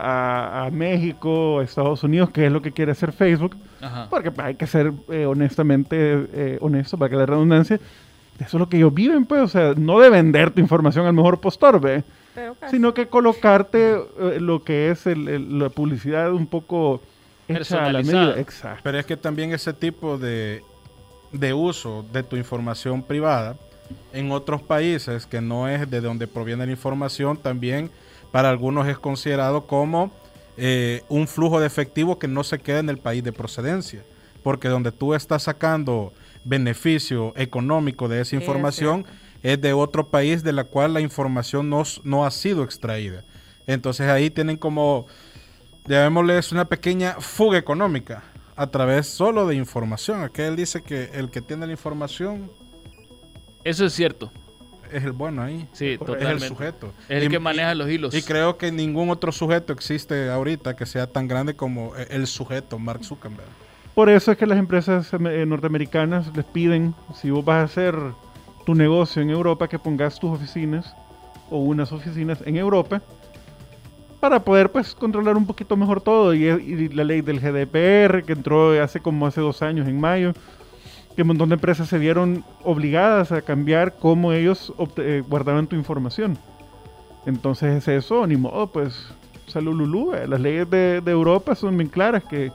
a- 0.63 0.67
a 0.67 0.71
México, 0.71 1.61
a 1.61 1.65
Estados 1.65 2.03
Unidos, 2.03 2.31
que 2.31 2.47
es 2.47 2.51
lo 2.53 2.63
que 2.63 2.73
quiere 2.73 2.93
hacer 2.93 3.13
Facebook, 3.13 3.55
Ajá. 3.81 4.07
porque 4.09 4.33
hay 4.39 4.55
que 4.55 4.67
ser 4.67 4.93
eh, 5.11 5.27
honestamente 5.27 5.97
eh, 6.33 6.59
honesto 6.63 6.97
para 6.97 7.11
que 7.11 7.17
la 7.17 7.27
redundancia. 7.27 7.77
Eso 8.39 8.57
es 8.57 8.61
lo 8.61 8.69
que 8.69 8.79
ellos 8.79 8.93
viven, 8.93 9.27
pues, 9.27 9.43
o 9.43 9.49
sea, 9.49 9.75
no 9.77 10.01
de 10.01 10.09
vender 10.11 10.51
tu 10.51 10.61
información 10.61 11.07
al 11.07 11.13
mejor 11.13 11.41
postor, 11.41 11.81
¿ve? 11.81 12.05
Sino 12.71 12.93
que 12.93 13.07
colocarte 13.07 13.95
eh, 13.95 14.39
lo 14.41 14.63
que 14.63 14.91
es 14.91 15.07
el- 15.07 15.29
el- 15.29 15.59
la 15.59 15.69
publicidad 15.71 16.33
un 16.33 16.47
poco 16.47 17.01
hecha 17.49 17.85
a 17.85 17.93
la 17.93 18.01
medida. 18.01 18.39
Exacto. 18.39 18.81
Pero 18.83 18.99
es 18.99 19.07
que 19.07 19.17
también 19.17 19.53
ese 19.53 19.73
tipo 19.73 20.19
de, 20.19 20.63
de 21.39 21.55
uso 21.55 22.05
de 22.13 22.23
tu 22.23 22.37
información 22.37 23.03
privada 23.03 23.57
en 24.13 24.33
otros 24.33 24.63
países 24.63 25.27
que 25.27 25.41
no 25.41 25.69
es 25.69 25.89
de 25.91 26.01
donde 26.01 26.27
proviene 26.27 26.67
la 26.67 26.73
información, 26.73 27.37
también 27.37 27.91
para 28.33 28.51
algunos 28.51 28.89
es 28.89 28.99
considerado 28.99 29.67
como 29.67 30.11
eh, 30.57 31.03
un 31.09 31.29
flujo 31.29 31.61
de 31.61 31.67
efectivo 31.67 32.19
que 32.19 32.29
no 32.29 32.45
se 32.45 32.59
queda 32.59 32.81
en 32.81 32.89
el 32.89 32.99
país 32.99 33.23
de 33.23 33.33
procedencia. 33.33 34.03
Porque 34.43 34.69
donde 34.69 34.93
tú 34.93 35.15
estás 35.15 35.45
sacando 35.45 36.13
beneficio 36.45 37.33
económico 37.37 38.09
de 38.09 38.21
esa 38.21 38.37
es 38.37 38.43
información 38.43 39.05
es 39.43 39.61
de 39.61 39.73
otro 39.73 40.09
país 40.09 40.43
de 40.43 40.53
la 40.53 40.65
cual 40.65 40.95
la 40.95 41.01
información 41.01 41.69
no, 41.69 41.83
no 42.05 42.25
ha 42.25 42.31
sido 42.31 42.65
extraída. 42.65 43.25
Entonces 43.67 44.09
ahí 44.09 44.31
tienen 44.31 44.57
como, 44.57 45.07
llamémosle, 45.87 46.39
es 46.39 46.53
una 46.53 46.65
pequeña 46.65 47.17
fuga 47.21 47.59
económica 47.59 48.23
a 48.57 48.67
través 48.69 49.07
solo 49.07 49.47
de 49.47 49.55
información. 49.55 50.23
Aquí 50.23 50.43
él 50.43 50.57
dice 50.57 50.83
que 50.83 51.11
el 51.15 51.31
que 51.31 51.43
tiene 51.43 51.67
la 51.67 51.73
información 51.73 52.51
Eso 53.65 53.85
es 53.85 53.93
cierto. 53.93 54.31
es 54.91 55.05
el 55.05 55.13
bueno 55.13 55.43
ahí. 55.43 55.69
Sí, 55.73 55.91
es 55.91 55.99
totalmente. 55.99 56.45
el 56.45 56.49
sujeto. 56.49 56.93
Es 57.09 57.23
el 57.23 57.25
Y- 57.25 57.29
que 57.29 57.39
maneja 57.39 57.75
los 57.75 57.89
hilos. 57.91 58.15
Y 58.15 58.23
creo 58.23 58.57
que 58.57 58.73
ningún 58.73 59.11
otro 59.11 59.31
sujeto 59.33 59.73
existe 59.73 60.31
ahorita 60.31 60.75
que 60.77 60.87
sea 60.87 61.07
tan 61.07 61.29
grande 61.29 61.55
como 61.55 61.95
e- 61.97 62.07
el 62.11 62.27
sujeto 62.27 62.79
Mark 62.79 63.05
Zuckerberg. 63.05 63.49
Por 63.95 64.09
eso 64.11 64.31
es 64.33 64.39
que 64.39 64.47
las 64.47 64.59
empresas 64.59 65.11
eh, 65.13 65.45
norteamericanas 65.47 66.35
les 66.37 66.45
piden, 66.45 66.95
si 67.15 67.31
vos 67.31 67.45
vas 67.45 67.57
a 67.61 67.63
hacer 67.65 67.95
tu 68.65 68.75
negocio 68.75 69.23
en 69.23 69.31
Europa, 69.31 69.69
que 69.69 69.79
pongas 69.79 70.19
tus 70.19 70.31
oficinas 70.33 70.95
o 71.51 71.59
unas 71.59 71.93
oficinas 71.93 72.39
en 72.45 72.57
Europa 72.57 73.01
para 74.29 74.41
poder 74.41 74.73
pues 74.73 74.93
controlar 74.93 75.37
un 75.37 75.47
poquito 75.47 75.77
mejor 75.77 76.01
todo. 76.01 76.35
Y, 76.35 76.47
y 76.47 76.89
la 76.89 77.05
ley 77.05 77.21
del 77.21 77.39
GDPR 77.39 78.25
que 78.25 78.33
entró 78.33 78.73
hace 78.83 78.99
como 78.99 79.25
hace 79.25 79.41
dos 79.41 79.63
años, 79.63 79.87
en 79.87 80.01
mayo, 80.01 80.33
que 81.15 81.23
un 81.23 81.29
montón 81.29 81.51
de 81.51 81.55
empresas 81.55 81.89
se 81.89 81.97
vieron 81.97 82.45
obligadas 82.65 83.31
a 83.31 83.43
cambiar 83.43 83.95
cómo 83.99 84.33
ellos 84.33 84.73
eh, 84.97 85.23
guardaban 85.29 85.69
tu 85.69 85.77
información. 85.77 86.37
Entonces 87.25 87.77
es 87.77 87.87
eso, 87.87 88.27
ni 88.27 88.37
modo, 88.37 88.67
pues 88.67 89.15
salud 89.47 90.15
eh, 90.17 90.27
las 90.27 90.41
leyes 90.41 90.69
de, 90.69 91.01
de 91.01 91.11
Europa 91.13 91.55
son 91.55 91.77
bien 91.77 91.89
claras 91.89 92.25
que 92.25 92.51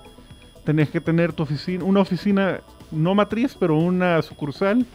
tenés 0.65 0.89
que 0.89 0.99
tener 0.99 1.31
tu 1.31 1.43
oficina, 1.43 1.85
una 1.85 2.01
oficina 2.01 2.59
no 2.91 3.15
matriz, 3.15 3.55
pero 3.57 3.77
una 3.77 4.21
sucursal 4.23 4.85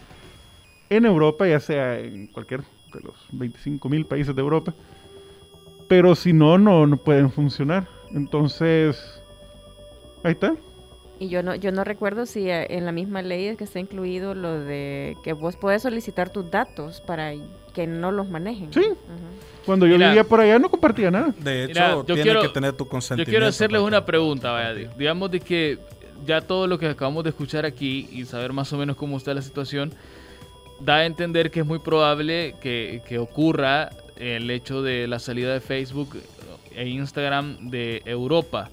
en 0.91 1.07
Europa, 1.07 1.49
ya 1.49 1.59
sea 1.59 1.99
en 1.99 2.27
cualquier 2.27 2.61
de 2.93 3.01
los 3.01 3.15
25 3.33 3.89
mil 3.89 4.05
países 4.05 4.37
de 4.37 4.43
Europa. 4.43 4.75
Pero 5.89 6.15
si 6.15 6.33
no, 6.33 6.59
no, 6.59 6.87
no 6.87 6.97
pueden 6.97 7.31
funcionar. 7.31 7.87
Entonces, 8.15 9.21
ahí 10.23 10.33
está. 10.33 10.55
Y 11.19 11.29
yo 11.29 11.43
no, 11.43 11.55
yo 11.55 11.73
no 11.73 11.83
recuerdo 11.85 12.27
si 12.27 12.51
eh, 12.51 12.67
en 12.77 12.85
la 12.85 12.93
misma 12.93 13.23
ley 13.23 13.47
es 13.47 13.57
que 13.57 13.65
está 13.65 13.79
incluido 13.81 14.35
lo 14.35 14.61
de 14.61 15.17
que 15.25 15.33
vos 15.33 15.57
podés 15.57 15.83
solicitar 15.83 16.29
tus 16.29 16.51
datos 16.51 17.01
para 17.01 17.33
que 17.75 17.87
no 17.87 18.13
los 18.13 18.29
manejen. 18.29 18.71
Sí. 18.73 18.83
Cuando 19.65 19.87
yo 19.87 19.95
Mira. 19.95 20.09
vivía 20.09 20.25
por 20.25 20.41
allá 20.41 20.59
no 20.59 20.69
compartía 20.69 21.11
nada. 21.11 21.35
De 21.39 21.65
hecho, 21.65 21.69
Mira, 21.75 21.91
yo 21.95 22.05
tiene 22.05 22.23
quiero- 22.23 22.43
que 22.43 22.49
tener 22.51 22.73
tu 22.75 22.85
Yo 22.85 22.91
consentimiento. 22.91 23.31
quiero 23.31 23.47
hacerles 23.47 23.81
una 23.81 24.05
pregunta, 24.05 24.51
vaya, 24.53 24.75
di- 24.75 24.87
digamos 24.99 25.31
de 25.31 25.41
que 25.41 25.79
ya 26.27 26.41
todo 26.43 26.67
lo 26.67 26.79
que 26.79 26.87
acabamos 26.89 27.25
de 27.25 27.31
escuchar 27.31 27.65
aquí 27.65 28.09
y 28.13 28.25
saber 28.27 28.53
más 28.53 28.73
o 28.73 28.79
menos 28.79 28.97
cómo 28.97 29.17
está 29.17 29.33
la 29.33 29.43
situación, 29.43 29.93
da 30.81 30.97
a 30.97 31.07
entender 31.07 31.51
que 31.51 31.61
es 31.61 31.67
muy 31.67 31.79
probable 31.79 32.55
que, 32.61 33.03
que 33.09 33.19
ocurra 33.19 33.89
el 34.19 34.51
hecho 34.51 34.83
de 34.83 35.07
la 35.07 35.19
salida 35.19 35.53
de 35.53 35.61
Facebook 35.61 36.17
e 36.75 36.89
Instagram 36.89 37.71
de 37.71 38.03
Europa. 38.05 38.71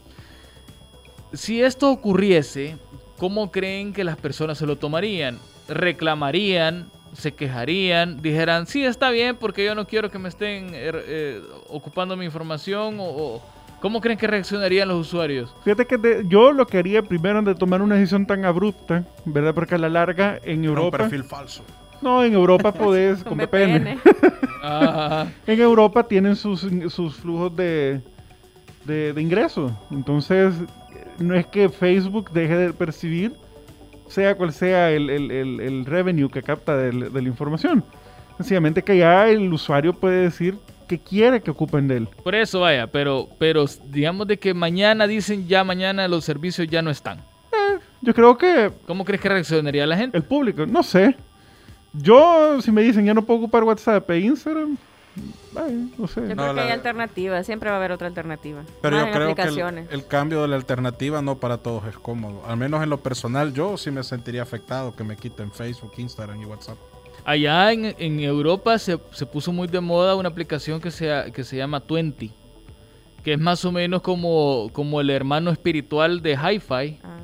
Si 1.33 1.61
esto 1.61 1.89
ocurriese, 1.89 2.77
¿cómo 3.17 3.51
creen 3.51 3.93
que 3.93 4.03
las 4.03 4.17
personas 4.17 4.57
se 4.57 4.65
lo 4.65 4.75
tomarían? 4.77 5.39
¿Reclamarían 5.67 6.87
se 7.13 7.31
quejarían, 7.31 8.23
dijeran, 8.23 8.65
sí, 8.65 8.83
está 8.83 9.11
bien 9.11 9.35
porque 9.35 9.63
yo 9.63 9.75
no 9.75 9.85
quiero 9.85 10.09
que 10.09 10.17
me 10.17 10.29
estén 10.29 10.73
er, 10.73 10.99
eh, 11.07 11.41
ocupando 11.69 12.17
mi 12.17 12.25
información 12.25 12.99
o, 12.99 13.03
o- 13.03 13.41
¿Cómo 13.81 13.99
creen 14.01 14.17
que 14.17 14.25
reaccionarían 14.27 14.87
los 14.87 15.07
usuarios? 15.07 15.53
Fíjate 15.63 15.85
que 15.85 15.97
de- 15.97 16.23
yo 16.27 16.51
lo 16.53 16.65
que 16.65 16.77
haría 16.77 17.03
primero 17.03 17.41
de 17.41 17.53
tomar 17.53 17.81
una 17.81 17.95
decisión 17.95 18.25
tan 18.25 18.45
abrupta, 18.45 19.03
¿verdad? 19.25 19.53
Porque 19.53 19.75
a 19.75 19.77
la 19.77 19.89
larga 19.89 20.39
en 20.43 20.59
Un 20.59 20.65
Europa... 20.65 20.99
perfil 20.99 21.23
falso. 21.25 21.63
No, 22.03 22.23
en 22.23 22.33
Europa 22.33 22.71
podés, 22.73 23.23
con 23.23 23.37
Con 23.37 23.47
VPN. 23.47 23.79
VPN. 23.95 23.99
Ah, 24.61 25.25
En 25.47 25.59
Europa 25.61 26.03
tienen 26.03 26.35
sus, 26.35 26.67
sus 26.89 27.15
flujos 27.15 27.55
de, 27.55 28.01
de, 28.85 29.13
de 29.13 29.21
ingresos. 29.21 29.71
Entonces, 29.91 30.53
no 31.19 31.33
es 31.35 31.45
que 31.47 31.69
Facebook 31.69 32.31
deje 32.31 32.55
de 32.55 32.73
percibir, 32.73 33.33
sea 34.07 34.35
cual 34.35 34.53
sea 34.53 34.91
el, 34.91 35.09
el- 35.09 35.31
el- 35.31 35.59
el 35.61 35.85
revenue 35.85 36.29
que 36.29 36.41
capta 36.43 36.75
del- 36.77 37.11
de, 37.13 37.21
la 37.21 37.27
información. 37.27 37.83
Sencillamente 38.37 38.83
que 38.83 38.97
ya 38.97 39.27
el 39.29 39.51
usuario 39.53 39.93
puede 39.93 40.23
decir 40.23 40.55
que 40.87 40.99
quiere 40.99 41.41
que 41.41 41.51
ocupen 41.51 41.87
de 41.87 41.97
él. 41.97 42.07
por 42.23 42.35
eso 42.35 42.59
vaya, 42.59 42.87
pero, 42.87 43.29
pero 43.39 43.65
digamos 43.89 44.27
de 44.27 44.37
que 44.37 44.53
mañana 44.53 45.07
dicen 45.07 45.47
ya 45.47 45.63
mañana 45.63 46.07
los 46.07 46.25
servicios 46.25 46.67
ya 46.67 46.81
no 46.81 46.89
están. 46.89 47.19
Yo 48.01 48.13
creo 48.13 48.37
que 48.37 48.69
¿Cómo 48.85 49.05
crees 49.05 49.21
que 49.21 49.29
reaccionaría 49.29 49.87
la 49.87 49.95
gente? 49.95 50.17
el 50.17 50.23
público, 50.23 50.65
no 50.65 50.83
sé. 50.83 51.15
Yo, 51.93 52.61
si 52.61 52.71
me 52.71 52.81
dicen 52.81 53.05
ya 53.05 53.13
no 53.13 53.23
puedo 53.23 53.39
ocupar 53.41 53.63
WhatsApp 53.63 54.09
e 54.11 54.19
Instagram, 54.19 54.77
ay, 55.55 55.91
no 55.97 56.07
sé. 56.07 56.21
Yo 56.21 56.35
No, 56.35 56.43
creo 56.43 56.49
que 56.49 56.53
la- 56.55 56.63
hay 56.65 56.71
alternativas, 56.71 57.45
siempre 57.45 57.69
va 57.69 57.75
a 57.75 57.79
haber 57.79 57.91
otra 57.91 58.07
alternativa. 58.07 58.63
Pero 58.81 58.97
Más 58.97 59.05
yo 59.05 59.11
creo 59.11 59.27
que 59.27 59.33
el, 59.33 59.47
aplicaciones. 59.47 59.87
el 59.91 60.07
cambio 60.07 60.41
de 60.41 60.47
la 60.47 60.55
alternativa 60.55 61.21
no 61.21 61.37
para 61.37 61.57
todos 61.59 61.85
es 61.87 61.97
cómodo. 61.97 62.43
Al 62.47 62.57
menos 62.57 62.81
en 62.83 62.89
lo 62.89 62.97
personal, 63.01 63.53
yo 63.53 63.77
sí 63.77 63.91
me 63.91 64.03
sentiría 64.03 64.41
afectado 64.41 64.95
que 64.95 65.03
me 65.03 65.15
quiten 65.15 65.51
Facebook, 65.51 65.91
Instagram 65.97 66.41
y 66.41 66.45
WhatsApp. 66.45 66.77
Allá 67.25 67.71
en, 67.71 67.95
en 67.99 68.19
Europa 68.19 68.77
se, 68.79 68.99
se 69.11 69.25
puso 69.25 69.53
muy 69.53 69.67
de 69.67 69.79
moda 69.79 70.15
una 70.15 70.29
aplicación 70.29 70.81
que 70.81 70.91
se, 70.91 71.31
que 71.33 71.43
se 71.43 71.55
llama 71.55 71.79
Twenty, 71.79 72.33
que 73.23 73.33
es 73.33 73.39
más 73.39 73.63
o 73.63 73.71
menos 73.71 74.01
como, 74.01 74.69
como 74.73 74.99
el 74.99 75.09
hermano 75.11 75.51
espiritual 75.51 76.21
de 76.21 76.33
Hi-Fi. 76.33 76.99
Ah. 77.03 77.19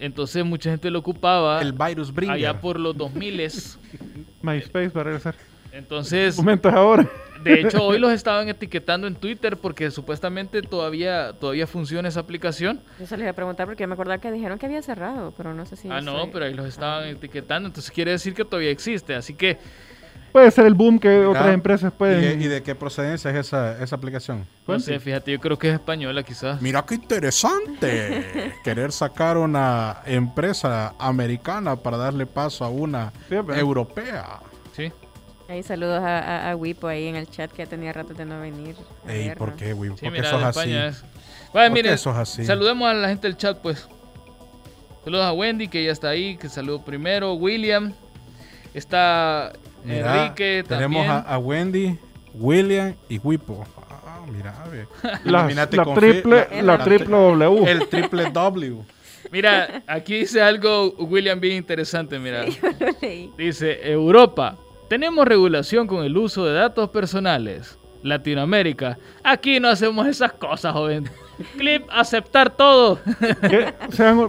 Entonces 0.00 0.44
mucha 0.44 0.70
gente 0.70 0.90
lo 0.90 0.98
ocupaba 0.98 1.60
El 1.62 1.72
virus 1.72 2.12
bringer. 2.12 2.34
allá 2.36 2.60
por 2.60 2.80
los 2.80 2.96
2000 2.96 3.36
MySpace 4.42 4.88
va 4.88 5.00
a 5.02 5.04
regresar. 5.04 5.34
Entonces, 5.72 6.36
Momento 6.36 6.68
es 6.68 6.74
ahora. 6.74 7.08
de 7.44 7.60
hecho, 7.60 7.84
hoy 7.86 7.98
los 8.00 8.10
estaban 8.10 8.48
etiquetando 8.48 9.06
en 9.06 9.14
Twitter 9.14 9.56
porque 9.56 9.90
supuestamente 9.92 10.62
todavía, 10.62 11.32
todavía 11.34 11.66
funciona 11.66 12.08
esa 12.08 12.20
aplicación. 12.20 12.80
Yo 12.98 13.06
se 13.06 13.16
les 13.16 13.24
iba 13.24 13.30
a 13.30 13.34
preguntar 13.34 13.66
porque 13.66 13.86
me 13.86 13.94
acordaba 13.94 14.18
que 14.18 14.32
dijeron 14.32 14.58
que 14.58 14.66
había 14.66 14.82
cerrado, 14.82 15.32
pero 15.36 15.54
no 15.54 15.64
sé 15.66 15.76
si... 15.76 15.88
Ah, 15.88 16.00
no, 16.00 16.28
pero 16.32 16.46
ahí 16.46 16.54
los 16.54 16.66
estaban 16.66 17.06
etiquetando. 17.08 17.68
Entonces 17.68 17.92
quiere 17.92 18.10
decir 18.10 18.34
que 18.34 18.44
todavía 18.44 18.70
existe. 18.70 19.14
Así 19.14 19.34
que 19.34 19.58
Puede 20.32 20.50
ser 20.50 20.66
el 20.66 20.74
boom 20.74 20.98
que 20.98 21.26
otras 21.26 21.52
empresas 21.52 21.92
¿Y, 21.92 21.96
pueden. 21.98 22.38
de, 22.38 22.44
y 22.44 22.48
de 22.48 22.62
qué 22.62 22.74
procedencia 22.74 23.30
es 23.30 23.36
esa, 23.46 23.82
esa 23.82 23.96
aplicación? 23.96 24.46
no 24.66 24.78
sé, 24.78 25.00
fíjate, 25.00 25.32
yo 25.32 25.40
creo 25.40 25.58
que 25.58 25.68
es 25.68 25.74
española 25.74 26.22
quizás. 26.22 26.60
Mira 26.62 26.84
qué 26.86 26.94
interesante. 26.96 28.52
Querer 28.64 28.92
sacar 28.92 29.36
una 29.36 29.98
empresa 30.06 30.94
americana 30.98 31.76
para 31.76 31.96
darle 31.96 32.26
paso 32.26 32.64
a 32.64 32.68
una 32.68 33.12
Sí, 33.28 33.34
europea. 33.34 34.40
Sí. 34.76 34.92
Ahí 35.48 35.62
saludos 35.64 36.00
a, 36.00 36.18
a, 36.18 36.50
a 36.52 36.56
Wipo 36.56 36.86
ahí 36.86 37.08
en 37.08 37.16
el 37.16 37.28
chat 37.28 37.50
que 37.50 37.64
ya 37.64 37.68
tenía 37.68 37.92
rato 37.92 38.14
de 38.14 38.24
no 38.24 38.40
venir. 38.40 38.76
Ey. 39.08 39.34
¿por 39.34 39.56
qué, 39.56 39.72
güey? 39.72 39.90
Sí, 39.90 39.96
¿Por 39.96 40.12
qué 40.12 40.18
mira, 40.20 40.30
sos 40.30 40.42
así? 40.44 40.72
Es. 40.72 41.02
Vaya, 41.02 41.04
¿Por 41.52 41.62
qué 41.62 41.70
miren, 41.70 41.98
sos 41.98 42.16
así? 42.16 42.44
saludemos 42.44 42.88
a 42.88 42.94
la 42.94 43.08
gente 43.08 43.26
del 43.26 43.36
chat, 43.36 43.58
pues. 43.58 43.88
Saludos 45.02 45.24
a 45.24 45.32
Wendy, 45.32 45.66
que 45.66 45.82
ya 45.84 45.90
está 45.90 46.10
ahí, 46.10 46.36
que 46.36 46.48
saludó 46.48 46.84
primero. 46.84 47.34
William. 47.34 47.92
Está 48.74 49.52
Mira, 49.84 50.24
Enrique 50.24 50.64
tenemos 50.68 51.06
también. 51.06 51.10
a, 51.10 51.34
a 51.34 51.38
Wendy, 51.38 51.98
William 52.34 52.94
y 53.08 53.18
Wipo. 53.18 53.64
Ah, 54.06 54.20
mira, 54.30 54.54
ve. 54.70 54.86
La, 55.24 55.46
triple, 55.94 56.46
la- 56.50 56.62
la 56.62 56.76
la- 56.78 56.84
triple 56.84 57.16
W. 57.16 57.70
El 57.70 57.88
triple 57.88 58.30
W. 58.30 58.76
Mira, 59.32 59.82
aquí 59.86 60.20
dice 60.20 60.42
algo, 60.42 60.92
William, 60.98 61.38
bien 61.38 61.56
interesante, 61.56 62.18
mira. 62.18 62.44
Yo 62.46 62.68
lo 62.80 62.86
leí. 63.00 63.30
Dice, 63.38 63.78
Europa, 63.90 64.56
tenemos 64.88 65.24
regulación 65.26 65.86
con 65.86 66.04
el 66.04 66.16
uso 66.16 66.44
de 66.46 66.54
datos 66.54 66.88
personales. 66.90 67.76
Latinoamérica, 68.02 68.98
aquí 69.22 69.60
no 69.60 69.68
hacemos 69.68 70.06
esas 70.06 70.32
cosas, 70.32 70.72
joven. 70.72 71.04
Clip, 71.58 71.84
aceptar 71.90 72.48
todo. 72.50 72.98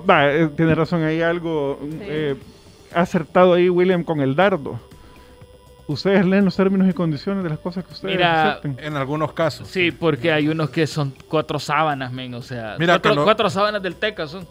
Va, 0.10 0.31
eh, 0.34 0.50
tiene 0.55 0.75
razón, 0.75 1.03
hay 1.03 1.22
algo 1.22 1.79
eh, 2.01 2.36
acertado 2.93 3.53
ahí, 3.53 3.70
William, 3.70 4.03
con 4.03 4.20
el 4.22 4.36
dardo. 4.36 4.79
Ustedes 5.88 6.26
leen 6.26 6.46
los 6.46 6.56
términos 6.56 6.88
y 6.90 6.94
condiciones 6.94 7.44
de 7.44 7.50
las 7.50 7.60
cosas 7.60 7.84
que 7.84 7.94
ustedes 7.94 8.16
Mira, 8.16 8.52
acepten. 8.52 8.78
En 8.80 8.96
algunos 8.96 9.34
casos. 9.34 9.68
Sí, 9.68 9.92
porque 9.92 10.32
hay 10.32 10.48
unos 10.48 10.70
que 10.70 10.88
son 10.88 11.14
cuatro 11.28 11.60
sábanas, 11.60 12.12
men, 12.14 12.34
o 12.34 12.42
sea, 12.42 12.76
Mira 12.80 13.00
cuatro, 13.00 13.50
sábanas 13.50 13.82
del 13.82 13.96
Teca 13.96 14.28
son. 14.28 14.48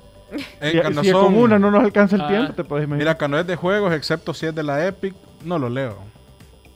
Eh, 0.61 0.73
Y- 0.75 0.81
cuando 0.81 1.03
si 1.03 1.11
son- 1.11 1.25
con 1.25 1.35
una 1.37 1.59
no 1.59 1.71
nos 1.71 1.83
alcanza 1.83 2.17
el 2.17 2.23
Ah. 2.23 2.29
tiempo, 2.29 2.53
te 2.53 2.63
puedes 2.65 2.85
imaginar. 2.85 2.99
Mira, 2.99 3.19
cuando 3.19 3.39
es 3.39 3.47
de 3.47 3.57
juegos, 3.57 3.93
excepto 3.95 4.35
si 4.35 4.47
es 4.47 4.55
de 4.55 4.63
la 4.63 4.87
Epic, 4.87 5.15
no 5.45 5.59
lo 5.59 5.69
leo. 5.71 5.99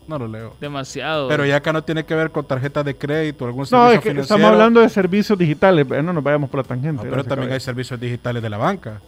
No 0.08 0.18
lo 0.18 0.28
leo. 0.28 0.54
Demasiado. 0.60 1.28
Pero 1.28 1.46
ya 1.46 1.56
acá 1.56 1.72
no 1.72 1.82
tiene 1.82 2.04
que 2.04 2.14
ver 2.14 2.30
con 2.30 2.44
tarjetas 2.44 2.84
de 2.84 2.94
crédito 2.96 3.44
o 3.44 3.46
algún 3.48 3.62
no, 3.62 3.66
servicio 3.66 3.92
es 3.94 4.00
que 4.00 4.10
financiero. 4.10 4.22
estamos 4.22 4.50
hablando 4.52 4.80
de 4.80 4.88
servicios 4.88 5.38
digitales. 5.38 5.86
No 5.88 6.12
nos 6.12 6.22
vayamos 6.22 6.50
por 6.50 6.60
la 6.60 6.64
tangente. 6.64 7.04
No, 7.04 7.10
pero 7.10 7.24
también 7.24 7.52
hay 7.52 7.60
servicios 7.60 7.98
digitales 7.98 8.42
de 8.42 8.50
la 8.50 8.58
banca. 8.58 9.00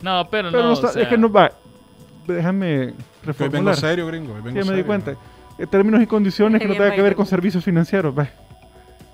No, 0.00 0.26
pero, 0.30 0.50
Pero 0.50 0.62
no, 0.62 0.68
no 0.68 0.70
o 0.70 0.74
está- 0.74 0.88
sea, 0.92 1.02
es 1.02 1.08
que 1.08 1.18
no 1.18 1.30
va. 1.30 1.50
Déjame 2.26 2.94
Que 3.22 3.30
hoy 3.30 3.34
vengo 3.48 3.70
reformular. 3.70 3.74
Sí, 3.76 3.80
serio, 3.82 4.06
gringo. 4.06 4.34
hoy 4.34 4.40
vengo 4.40 4.60
ya 4.60 4.70
me 4.70 4.76
di 4.76 4.82
cuenta. 4.84 5.14
Eh, 5.58 5.66
términos 5.66 6.02
y 6.02 6.06
condiciones 6.06 6.60
que 6.62 6.68
no 6.68 6.74
tenga 6.74 6.94
que 6.94 7.02
ver 7.02 7.14
con 7.14 7.26
servicios 7.26 7.64
financieros. 7.64 8.16
va. 8.18 8.28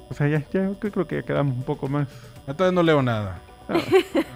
O 0.08 0.14
sea, 0.14 0.28
ya, 0.28 0.38
ya 0.52 0.70
creo- 0.78 1.06
que 1.06 1.16
ya 1.16 1.22
quedamos 1.22 1.56
un 1.56 1.64
poco 1.64 1.88
más. 1.88 2.08
Entonces 2.46 2.72
no 2.72 2.82
leo 2.82 3.02
nada. 3.02 3.40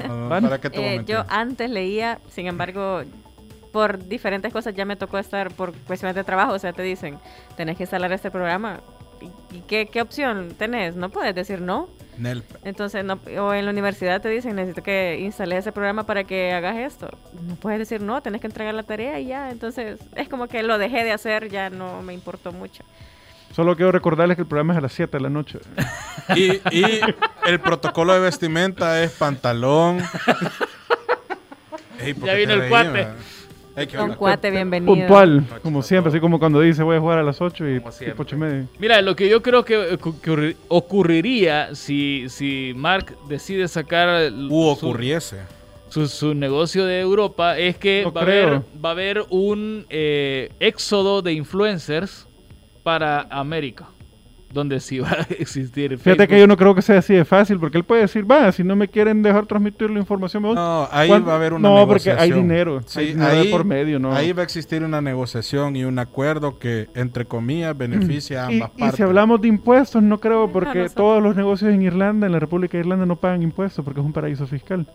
No, 0.09 0.29
Vale. 0.29 0.49
¿Para 0.49 0.61
qué 0.61 0.71
te 0.71 0.95
Eh, 0.97 1.05
yo 1.07 1.25
antes 1.29 1.71
leía, 1.71 2.19
sin 2.29 2.49
embargo, 2.49 3.03
por 3.73 4.05
diferentes 4.09 4.53
cosas 4.53 4.75
ya 4.75 4.85
me 4.85 4.97
tocó 4.97 5.19
estar 5.19 5.53
por 5.53 5.73
cuestiones 5.73 6.17
de 6.17 6.25
trabajo. 6.25 6.53
O 6.55 6.59
sea, 6.59 6.73
te 6.73 6.83
dicen, 6.83 7.19
tenés 7.57 7.77
que 7.77 7.85
instalar 7.85 8.13
este 8.13 8.31
programa. 8.33 8.81
¿Y, 9.21 9.61
qué, 9.63 9.87
qué 9.87 10.03
opción 10.03 10.55
tenés? 10.59 10.97
No 10.97 11.11
puedes 11.11 11.35
decir 11.35 11.61
no. 11.61 11.89
Nel- 12.19 12.43
Entonces, 12.65 13.05
no, 13.05 13.19
o 13.41 13.55
en 13.55 13.65
la 13.65 13.71
universidad 13.71 14.21
te 14.21 14.29
dicen, 14.29 14.57
necesito 14.57 14.83
que 14.83 15.19
instales 15.21 15.61
ese 15.61 15.73
programa 15.73 16.05
para 16.05 16.25
que 16.25 16.53
hagas 16.53 16.77
esto. 16.77 17.09
No 17.47 17.55
puedes 17.57 17.79
decir 17.79 18.03
no, 18.03 18.21
tenés 18.23 18.41
que 18.41 18.47
entregar 18.47 18.75
la 18.75 18.83
tarea 18.83 19.19
y 19.21 19.27
ya. 19.27 19.51
Entonces, 19.51 19.99
es 20.17 20.29
como 20.29 20.49
que 20.49 20.63
lo 20.63 20.77
dejé 20.79 21.05
de 21.05 21.13
hacer, 21.13 21.49
ya 21.49 21.71
no 21.71 22.03
me 22.03 22.13
importó 22.13 22.53
mucho. 22.53 22.83
Solo 23.55 23.75
quiero 23.75 23.91
recordarles 23.91 24.37
que 24.37 24.43
el 24.43 24.49
programa 24.49 24.75
es 24.75 24.79
a 24.79 24.83
las 24.83 24.93
7 24.93 25.17
de 25.17 25.23
la 25.23 25.31
noche. 25.31 25.59
Y, 26.37 26.61
y 26.71 27.01
el 27.47 27.59
protocolo 27.59 28.13
de 28.15 28.21
vestimenta 28.21 29.03
es 29.03 29.11
pantalón. 29.11 29.99
Ey, 31.99 32.15
¿por 32.15 32.27
Ya 32.29 32.35
te 32.35 32.43
el 32.45 32.69
cuate. 32.69 33.05
man? 33.07 33.17
Ey, 33.81 33.87
¿qué 33.87 33.97
Con 33.97 34.05
onda? 34.07 34.17
cuate, 34.17 34.51
bienvenido. 34.51 34.95
Puntual, 34.95 35.45
como 35.63 35.83
siempre. 35.83 36.11
Así 36.11 36.21
como 36.21 36.39
cuando 36.39 36.61
dice 36.61 36.83
voy 36.83 36.97
a 36.97 37.01
jugar 37.01 37.19
a 37.19 37.23
las 37.23 37.41
8 37.41 37.67
y 37.69 37.75
tipo 37.79 37.91
siempre. 37.91 38.23
8 38.23 38.37
y 38.37 38.39
media. 38.39 38.67
Mira, 38.79 39.01
lo 39.01 39.17
que 39.17 39.29
yo 39.29 39.41
creo 39.43 39.65
que 39.65 39.99
ocurri- 39.99 40.57
ocurriría 40.69 41.75
si, 41.75 42.27
si 42.29 42.73
Mark 42.77 43.17
decide 43.29 43.67
sacar 43.69 44.31
U 44.33 44.77
su- 44.79 44.87
ocurriese. 44.87 45.39
su, 45.89 46.07
su 46.09 46.35
negocio 46.35 46.85
de 46.85 47.01
Europa 47.01 47.59
es 47.59 47.79
que 47.79 48.03
No 48.05 48.13
va, 48.13 48.21
a 48.21 48.25
haber, 48.25 48.61
va 48.85 48.89
a 48.91 48.93
haber 48.93 49.25
un 49.31 49.87
eh, 49.89 50.51
éxodo 50.61 51.23
de 51.23 51.33
influencers 51.33 52.27
para 52.83 53.23
América, 53.31 53.87
donde 54.53 54.81
sí 54.81 54.99
va 54.99 55.11
a 55.13 55.27
existir. 55.39 55.91
Fíjate 55.91 55.99
Facebook. 56.17 56.29
que 56.29 56.41
yo 56.41 56.47
no 56.47 56.57
creo 56.57 56.75
que 56.75 56.83
sea 56.83 56.99
así 56.99 57.15
de 57.15 57.25
fácil, 57.25 57.59
porque 57.59 57.79
él 57.79 57.85
puede 57.85 58.03
decir, 58.03 58.29
va, 58.29 58.51
si 58.53 58.65
no 58.65 58.75
me 58.77 58.89
quieren 58.89 59.23
dejar 59.23 59.47
transmitir 59.47 59.91
la 59.91 59.99
información, 60.01 60.43
me 60.43 60.49
voy". 60.49 60.57
No, 60.57 60.89
ahí 60.91 61.09
va 61.09 61.33
a 61.33 61.37
haber 61.37 61.53
una 61.53 61.69
No, 61.69 61.87
porque 61.87 62.11
hay 62.13 62.33
dinero, 62.33 62.81
Sí, 62.87 62.99
hay 63.01 63.07
dinero 63.09 63.31
ahí, 63.31 63.51
por 63.51 63.65
medio, 63.65 63.99
¿no? 63.99 64.13
ahí 64.13 64.33
va 64.33 64.43
a 64.43 64.45
existir 64.45 64.83
una 64.83 65.01
negociación 65.01 65.77
y 65.77 65.85
un 65.85 65.99
acuerdo 65.99 66.59
que, 66.59 66.89
entre 66.95 67.25
comillas, 67.25 67.77
beneficia 67.77 68.47
a 68.47 68.53
Y, 68.53 68.55
ambas 68.57 68.71
y 68.77 68.81
partes. 68.81 68.97
si 68.97 69.03
hablamos 69.03 69.41
de 69.41 69.49
impuestos, 69.49 70.03
no 70.03 70.19
creo, 70.19 70.51
porque 70.51 70.89
todos 70.89 71.23
los 71.23 71.37
negocios 71.37 71.73
en 71.73 71.83
Irlanda, 71.83 72.27
en 72.27 72.33
la 72.33 72.41
República 72.41 72.73
de 72.77 72.81
Irlanda, 72.81 73.07
no 73.07 73.17
pagan 73.17 73.43
impuestos 73.43 73.85
porque 73.85 74.01
es 74.01 74.07
un 74.07 74.13
paraíso 74.13 74.47
fiscal. 74.47 74.87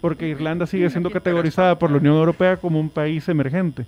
Porque 0.00 0.28
Irlanda 0.28 0.66
sigue 0.66 0.90
siendo 0.90 1.10
categorizada 1.10 1.78
por 1.78 1.90
la 1.90 1.96
Unión 1.98 2.14
Europea 2.16 2.56
como 2.58 2.78
un 2.78 2.90
país 2.90 3.28
emergente. 3.28 3.86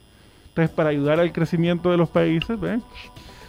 Entonces, 0.49 0.75
para 0.75 0.89
ayudar 0.89 1.21
al 1.21 1.31
crecimiento 1.33 1.91
de 1.91 1.99
los 1.99 2.09
países, 2.09 2.59
¿ven? 2.59 2.83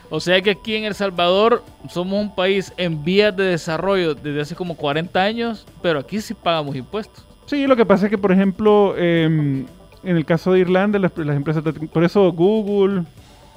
O 0.09 0.19
sea 0.19 0.41
que 0.41 0.51
aquí 0.51 0.75
en 0.75 0.85
El 0.85 0.95
Salvador 0.95 1.63
somos 1.89 2.21
un 2.21 2.33
país 2.33 2.73
en 2.77 3.03
vías 3.03 3.35
de 3.35 3.43
desarrollo 3.43 4.15
desde 4.15 4.41
hace 4.41 4.55
como 4.55 4.75
40 4.75 5.21
años, 5.21 5.65
pero 5.81 5.99
aquí 5.99 6.21
sí 6.21 6.33
pagamos 6.33 6.75
impuestos. 6.75 7.25
Sí, 7.45 7.67
lo 7.67 7.75
que 7.75 7.85
pasa 7.85 8.05
es 8.05 8.09
que, 8.09 8.17
por 8.17 8.31
ejemplo, 8.31 8.95
em, 8.97 9.65
en 10.03 10.17
el 10.17 10.25
caso 10.25 10.53
de 10.53 10.59
Irlanda, 10.59 10.99
las, 10.99 11.17
las 11.17 11.35
empresas, 11.35 11.63
por 11.91 12.03
eso 12.03 12.31
Google, 12.31 13.03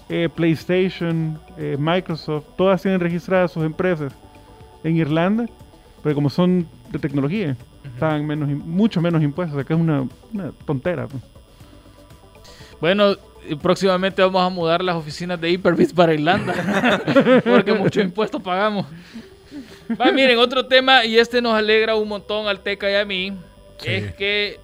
eh, 0.09 0.29
PlayStation, 0.35 1.39
eh, 1.57 1.77
Microsoft, 1.79 2.45
todas 2.57 2.83
tienen 2.83 2.99
registradas 3.01 3.53
sus 3.53 3.65
empresas 3.65 4.13
en 4.83 4.97
Irlanda, 4.97 5.47
pero 6.03 6.15
como 6.17 6.31
son 6.31 6.67
de 6.91 6.99
tecnología, 6.99 7.57
pagan 8.01 8.27
menos, 8.27 8.49
mucho 8.49 9.01
menos 9.01 9.23
impuestos, 9.23 9.59
acá 9.59 9.75
es 9.75 9.81
una, 9.81 10.09
una 10.33 10.51
tontera. 10.67 11.07
pues. 11.07 11.23
Bueno, 12.81 13.15
y 13.49 13.55
próximamente 13.57 14.23
vamos 14.23 14.43
a 14.43 14.49
mudar 14.49 14.83
las 14.83 14.97
oficinas 14.97 15.41
de 15.41 15.51
Hyperbits 15.51 15.93
para 15.93 16.15
Irlanda. 16.15 16.55
porque 17.45 17.73
muchos 17.73 18.03
impuestos 18.05 18.41
pagamos. 18.43 18.87
Va, 20.01 20.13
miren, 20.13 20.39
otro 20.39 20.67
tema, 20.67 21.05
y 21.05 21.19
este 21.19 21.43
nos 21.43 21.55
alegra 21.55 21.97
un 21.97 22.09
montón 22.09 22.47
al 22.47 22.61
Teca 22.61 22.91
y 22.91 22.95
a 22.95 23.05
mí, 23.05 23.33
Sí. 23.79 23.89
es 23.91 24.15
que 24.15 24.61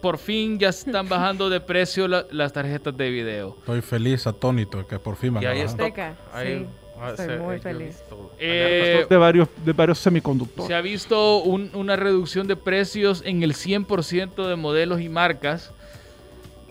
por 0.00 0.18
fin 0.18 0.58
ya 0.58 0.70
están 0.70 1.08
bajando 1.08 1.50
de 1.50 1.60
precio 1.60 2.08
la- 2.08 2.26
las 2.30 2.52
tarjetas 2.52 2.96
de 2.96 3.10
video. 3.10 3.56
Estoy 3.60 3.82
feliz, 3.82 4.26
atónito, 4.26 4.86
que 4.86 4.98
por 4.98 5.16
fin 5.16 5.34
van 5.34 5.42
Y 5.42 5.46
a 5.46 5.50
ahí 5.50 5.58
bajar. 5.62 5.70
está. 5.70 5.84
Teca, 5.84 6.16
Ahí, 6.32 6.58
sí. 6.60 6.66
ah, 7.00 7.10
estoy 7.10 7.26
se- 7.26 7.36
muy 7.38 7.56
he 7.56 7.58
feliz. 7.60 7.86
visto 7.88 8.32
Eh, 8.38 9.06
de 9.08 9.16
varios, 9.16 9.48
de 9.64 9.72
varios 9.72 9.98
semiconductores. 9.98 10.66
Se 10.68 10.74
ha 10.74 10.80
visto 10.80 11.38
un- 11.38 11.70
una 11.74 11.96
reducción 11.96 12.46
de 12.48 12.56
precios 12.56 13.22
en 13.24 13.42
el 13.42 13.54
100% 13.54 14.48
de 14.48 14.56
modelos 14.56 15.00
y 15.00 15.08
marcas. 15.08 15.72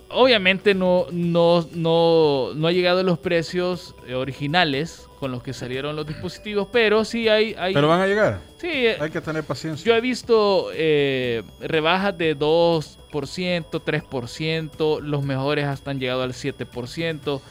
Obviamente 0.10 0.74
no, 0.76 1.08
no, 1.12 1.68
no, 1.74 2.52
no 2.56 2.68
ha 2.68 2.72
llegado 2.72 3.00
a 3.00 3.04
los 3.04 3.18
precios 3.18 3.96
eh, 4.08 4.14
originales 4.14 5.08
con 5.20 5.32
los 5.32 5.42
que 5.42 5.52
salieron 5.52 5.96
los 5.96 6.06
dispositivos, 6.06 6.68
pero 6.72 7.04
sí 7.06 7.28
hay... 7.28 7.56
hay 7.58 7.74
Pero 7.74 7.88
van 7.88 8.02
a 8.02 8.08
llegar. 8.08 8.40
sí, 8.58 8.68
eh, 8.72 8.98
Hay 9.00 9.10
que 9.10 9.20
tener 9.20 9.44
paciencia. 9.44 9.84
yo 9.86 9.96
he 9.96 10.02
visto 10.02 10.70
eh, 10.74 11.42
rebajas 11.60 12.16
de 12.18 12.38
2%, 12.38 13.66
3%, 13.72 15.00
los 15.02 15.24
mejores 15.24 15.66
hasta 15.66 15.90
han 15.92 16.00
llegado 16.00 16.22
al 16.22 16.34
7%. 16.34 17.42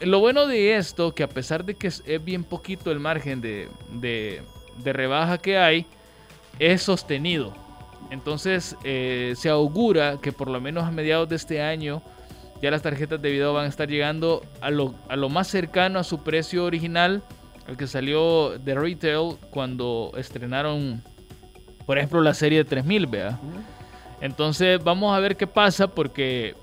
Lo 0.00 0.18
bueno 0.18 0.48
de 0.48 0.76
esto, 0.76 1.14
que 1.14 1.22
a 1.22 1.28
pesar 1.28 1.64
de 1.64 1.74
que 1.76 1.86
es, 1.86 2.02
es 2.06 2.22
bien 2.24 2.42
poquito 2.42 2.90
el 2.90 2.98
margen 2.98 3.40
de, 3.40 3.68
de- 3.92 4.42
de 4.78 4.92
rebaja 4.92 5.38
que 5.38 5.58
hay, 5.58 5.86
es 6.58 6.82
sostenido. 6.82 7.54
Entonces 8.10 8.76
eh, 8.84 9.34
se 9.36 9.48
augura 9.48 10.18
que 10.20 10.32
por 10.32 10.48
lo 10.48 10.60
menos 10.60 10.84
a 10.84 10.90
mediados 10.90 11.28
de 11.28 11.36
este 11.36 11.62
año 11.62 12.02
ya 12.60 12.70
las 12.70 12.82
tarjetas 12.82 13.20
de 13.20 13.30
video 13.30 13.52
van 13.52 13.66
a 13.66 13.68
estar 13.68 13.88
llegando 13.88 14.42
a 14.60 14.70
lo, 14.70 14.94
a 15.08 15.16
lo 15.16 15.28
más 15.28 15.48
cercano 15.48 15.98
a 15.98 16.04
su 16.04 16.22
precio 16.22 16.64
original, 16.64 17.22
al 17.66 17.76
que 17.76 17.88
salió 17.88 18.56
de 18.58 18.74
retail 18.74 19.36
cuando 19.50 20.12
estrenaron, 20.16 21.02
por 21.86 21.98
ejemplo, 21.98 22.20
la 22.20 22.34
serie 22.34 22.58
de 22.58 22.64
3000, 22.64 23.06
vea. 23.08 23.40
Entonces 24.20 24.82
vamos 24.82 25.16
a 25.16 25.18
ver 25.18 25.36
qué 25.36 25.48
pasa 25.48 25.88
porque 25.88 26.54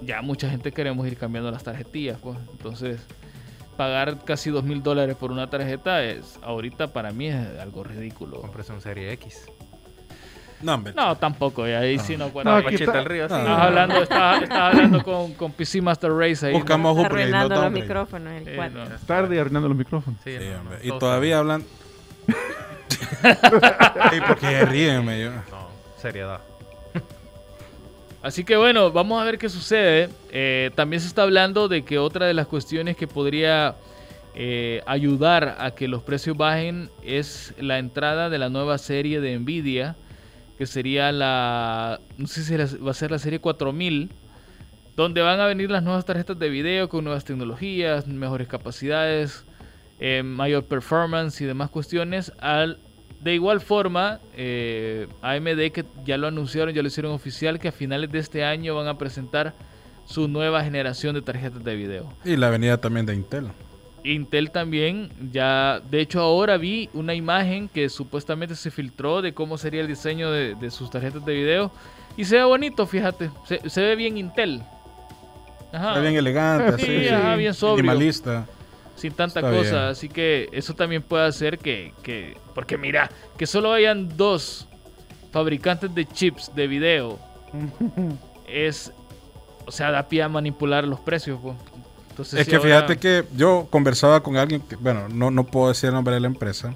ya 0.00 0.22
mucha 0.22 0.48
gente 0.48 0.70
queremos 0.70 1.06
ir 1.08 1.16
cambiando 1.16 1.50
las 1.50 1.64
tarjetillas, 1.64 2.18
pues. 2.20 2.38
Entonces 2.52 3.00
pagar 3.76 4.24
casi 4.24 4.50
dos 4.50 4.62
mil 4.62 4.82
dólares 4.82 5.16
por 5.16 5.32
una 5.32 5.48
tarjeta 5.48 6.04
es 6.04 6.38
ahorita 6.42 6.92
para 6.92 7.10
mí 7.10 7.26
es 7.26 7.58
algo 7.58 7.82
ridículo. 7.82 8.40
Cómprese 8.40 8.72
un 8.72 8.80
Serie 8.80 9.12
X. 9.12 9.46
No, 10.62 11.16
tampoco, 11.16 11.66
y 11.68 11.72
ahí 11.72 11.98
sí 11.98 12.16
no 12.16 12.26
está- 12.26 13.02
Río, 13.04 13.28
sí. 13.28 13.34
no, 13.34 13.40
Estás 13.40 13.58
hablando, 13.58 14.02
estás, 14.02 14.42
estás 14.42 14.58
hablando 14.58 15.02
con, 15.02 15.34
con 15.34 15.52
PC 15.52 15.82
Master 15.82 16.12
Race 16.12 16.46
ahí. 16.46 16.52
¿no? 16.52 16.58
Buscamos 16.60 17.04
Arruinando 17.04 17.60
los 17.60 17.72
micrófonos, 17.72 18.32
el 18.32 18.74
no. 18.74 18.84
Tarde 19.06 19.40
arruinando 19.40 19.68
los 19.68 19.76
micrófonos. 19.76 20.20
Sí, 20.24 20.36
Sí, 20.38 20.44
no, 20.52 20.60
hombre. 20.60 20.78
no, 20.84 20.94
y 20.96 20.98
todavía 20.98 21.38
hablan. 21.38 21.64
¿Y 24.12 24.20
por 24.20 24.38
qué 24.38 24.64
ríen? 24.64 25.04
yo-. 25.06 25.30
No, 25.50 25.68
seriedad. 26.00 26.40
Así 28.22 28.44
que 28.44 28.56
bueno, 28.56 28.92
vamos 28.92 29.20
a 29.20 29.24
ver 29.24 29.36
qué 29.38 29.48
sucede. 29.48 30.08
Eh, 30.30 30.70
también 30.76 31.00
se 31.00 31.08
está 31.08 31.22
hablando 31.22 31.66
de 31.66 31.84
que 31.84 31.98
otra 31.98 32.26
de 32.26 32.34
las 32.34 32.46
cuestiones 32.46 32.96
que 32.96 33.08
podría 33.08 33.74
eh, 34.36 34.80
ayudar 34.86 35.56
a 35.58 35.72
que 35.72 35.88
los 35.88 36.02
precios 36.02 36.36
bajen 36.36 36.88
es 37.02 37.52
la 37.58 37.78
entrada 37.78 38.30
de 38.30 38.38
la 38.38 38.48
nueva 38.48 38.78
serie 38.78 39.20
de 39.20 39.36
Nvidia, 39.38 39.96
que 40.58 40.66
sería 40.66 41.12
la, 41.12 42.00
no 42.16 42.26
sé 42.26 42.44
si 42.44 42.56
va 42.56 42.90
a 42.90 42.94
ser 42.94 43.10
la 43.10 43.18
serie 43.18 43.40
4000, 43.40 44.10
donde 44.96 45.22
van 45.22 45.40
a 45.40 45.46
venir 45.46 45.70
las 45.70 45.82
nuevas 45.82 46.04
tarjetas 46.04 46.38
de 46.38 46.48
video 46.48 46.88
con 46.88 47.04
nuevas 47.04 47.24
tecnologías, 47.24 48.06
mejores 48.06 48.48
capacidades, 48.48 49.44
eh, 49.98 50.22
mayor 50.22 50.64
performance 50.64 51.40
y 51.40 51.46
demás 51.46 51.70
cuestiones. 51.70 52.32
Al, 52.40 52.78
de 53.20 53.34
igual 53.34 53.60
forma, 53.60 54.20
eh, 54.36 55.06
AMD 55.22 55.72
que 55.72 55.84
ya 56.04 56.18
lo 56.18 56.26
anunciaron, 56.26 56.74
ya 56.74 56.82
lo 56.82 56.88
hicieron 56.88 57.12
oficial, 57.12 57.58
que 57.58 57.68
a 57.68 57.72
finales 57.72 58.10
de 58.10 58.18
este 58.18 58.44
año 58.44 58.74
van 58.74 58.88
a 58.88 58.98
presentar 58.98 59.54
su 60.04 60.28
nueva 60.28 60.64
generación 60.64 61.14
de 61.14 61.22
tarjetas 61.22 61.62
de 61.62 61.76
video. 61.76 62.12
Y 62.24 62.36
la 62.36 62.50
venida 62.50 62.78
también 62.78 63.06
de 63.06 63.14
Intel. 63.14 63.48
Intel 64.04 64.50
también, 64.50 65.10
ya, 65.32 65.80
de 65.90 66.00
hecho 66.00 66.20
ahora 66.20 66.56
vi 66.56 66.88
una 66.92 67.14
imagen 67.14 67.68
que 67.68 67.88
supuestamente 67.88 68.54
se 68.56 68.70
filtró 68.70 69.22
de 69.22 69.32
cómo 69.32 69.56
sería 69.58 69.80
el 69.80 69.86
diseño 69.86 70.30
de, 70.30 70.54
de 70.56 70.70
sus 70.70 70.90
tarjetas 70.90 71.24
de 71.24 71.34
video 71.34 71.70
y 72.16 72.24
se 72.24 72.36
ve 72.36 72.44
bonito, 72.44 72.86
fíjate, 72.86 73.30
se, 73.46 73.68
se 73.70 73.80
ve 73.80 73.94
bien 73.96 74.16
Intel. 74.18 74.62
Ajá, 75.72 75.88
Está 75.90 76.00
bien 76.00 76.16
elegante, 76.16 76.84
Sí, 76.84 76.96
así. 76.96 77.08
ajá, 77.08 77.36
bien 77.36 77.54
sobrio. 77.54 77.76
Minimalista. 77.84 78.46
sin 78.96 79.12
tanta 79.12 79.40
está 79.40 79.50
cosa, 79.52 79.70
bien. 79.70 79.82
así 79.90 80.08
que 80.08 80.48
eso 80.52 80.74
también 80.74 81.02
puede 81.02 81.24
hacer 81.26 81.58
que, 81.58 81.94
que, 82.02 82.36
porque 82.54 82.76
mira, 82.76 83.10
que 83.38 83.46
solo 83.46 83.72
hayan 83.72 84.14
dos 84.16 84.68
fabricantes 85.30 85.94
de 85.94 86.04
chips 86.06 86.54
de 86.54 86.66
video 86.66 87.18
es, 88.46 88.92
o 89.64 89.70
sea, 89.70 89.90
da 89.90 90.08
pie 90.08 90.22
a 90.22 90.28
manipular 90.28 90.84
los 90.86 91.00
precios. 91.00 91.38
pues. 91.40 91.56
Entonces, 92.12 92.40
Es 92.40 92.44
si 92.44 92.50
que 92.50 92.56
ahora- 92.56 92.68
fíjate 92.68 92.96
que 92.98 93.24
yo 93.34 93.66
conversaba 93.70 94.22
con 94.22 94.36
alguien, 94.36 94.60
que, 94.60 94.76
bueno, 94.76 95.08
no, 95.08 95.30
no 95.30 95.44
puedo 95.44 95.68
decir 95.68 95.88
el 95.88 95.94
nombre 95.94 96.14
de 96.14 96.20
la 96.20 96.26
empresa, 96.26 96.74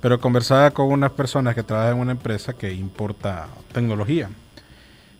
pero 0.00 0.18
conversaba 0.18 0.70
con 0.70 0.86
unas 0.90 1.12
personas 1.12 1.54
que 1.54 1.62
trabajan 1.62 1.94
en 1.96 2.00
una 2.00 2.12
empresa 2.12 2.54
que 2.54 2.72
importa 2.72 3.48
tecnología. 3.72 4.30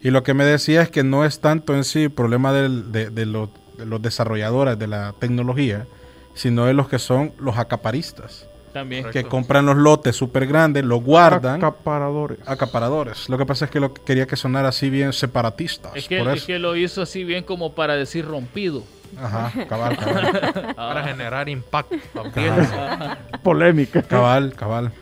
Y 0.01 0.11
lo 0.11 0.23
que 0.23 0.35
me 0.35 0.45
decía 0.45 0.83
es 0.83 0.91
que 0.91 1.05
no 1.05 1.25
es 1.25 1.41
tanto 1.41 1.75
en 1.75 1.85
sí 1.85 2.05
el 2.05 2.11
problema 2.11 2.53
del- 2.53 2.91
de, 2.93 3.11
de 3.11 3.27
los, 3.27 3.51
de 3.79 3.87
los 3.87 4.01
desarrolladores 4.03 4.79
de 4.79 4.87
la 4.89 5.15
tecnología, 5.19 5.87
sino 6.35 6.65
de 6.65 6.73
los 6.75 6.89
que 6.89 6.99
son 6.99 7.33
los 7.39 7.59
acaparistas, 7.59 8.47
También. 8.73 9.11
que 9.11 9.25
compran 9.25 9.67
los 9.67 9.77
lotes 9.77 10.17
súper 10.17 10.47
grandes, 10.47 10.85
los 10.85 11.03
guardan. 11.03 11.57
Acaparadores. 11.57 12.39
acaparadores. 12.47 13.29
Lo 13.29 13.37
que 13.39 13.45
pasa 13.47 13.67
es 13.67 13.71
que 13.71 13.81
lo 13.81 13.93
que 13.93 14.03
quería 14.03 14.27
que 14.27 14.37
sonara 14.37 14.69
así 14.69 14.89
bien 14.91 15.13
separatistas. 15.13 15.93
Es 15.95 16.09
que, 16.09 16.19
por 16.19 16.29
es 16.29 16.37
eso. 16.39 16.47
que 16.47 16.59
lo 16.59 16.75
hizo 16.77 17.03
así 17.03 17.25
bien 17.25 17.45
como 17.45 17.75
para 17.75 17.95
decir 17.97 18.25
rompido. 18.27 18.83
Ajá, 19.21 19.53
cabal, 19.69 19.97
cabal. 20.03 20.75
Para 20.75 21.05
generar 21.05 21.49
impacto. 21.49 21.97
Polémica. 23.43 24.03
Cabal, 24.03 24.55
cabal. 24.55 24.93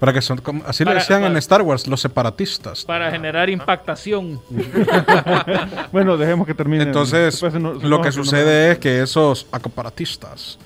Para 0.00 0.12
que 0.12 0.22
son 0.22 0.38
como- 0.38 0.62
así 0.64 0.84
Para- 0.84 0.94
le 0.94 1.00
decían 1.00 1.24
en 1.24 1.36
Star 1.38 1.60
Wars, 1.62 1.86
los 1.88 2.00
separatistas. 2.00 2.84
Para 2.84 3.10
generar 3.10 3.50
impactación. 3.50 4.40
Bueno, 5.92 6.16
dejemos 6.16 6.46
que 6.46 6.54
termine. 6.54 6.84
Entonces, 6.84 7.42
lo 7.82 8.00
que 8.00 8.12
sucede 8.12 8.72
es 8.72 8.78
que 8.78 9.02
esos 9.02 9.46
acaparatistas 9.52 10.58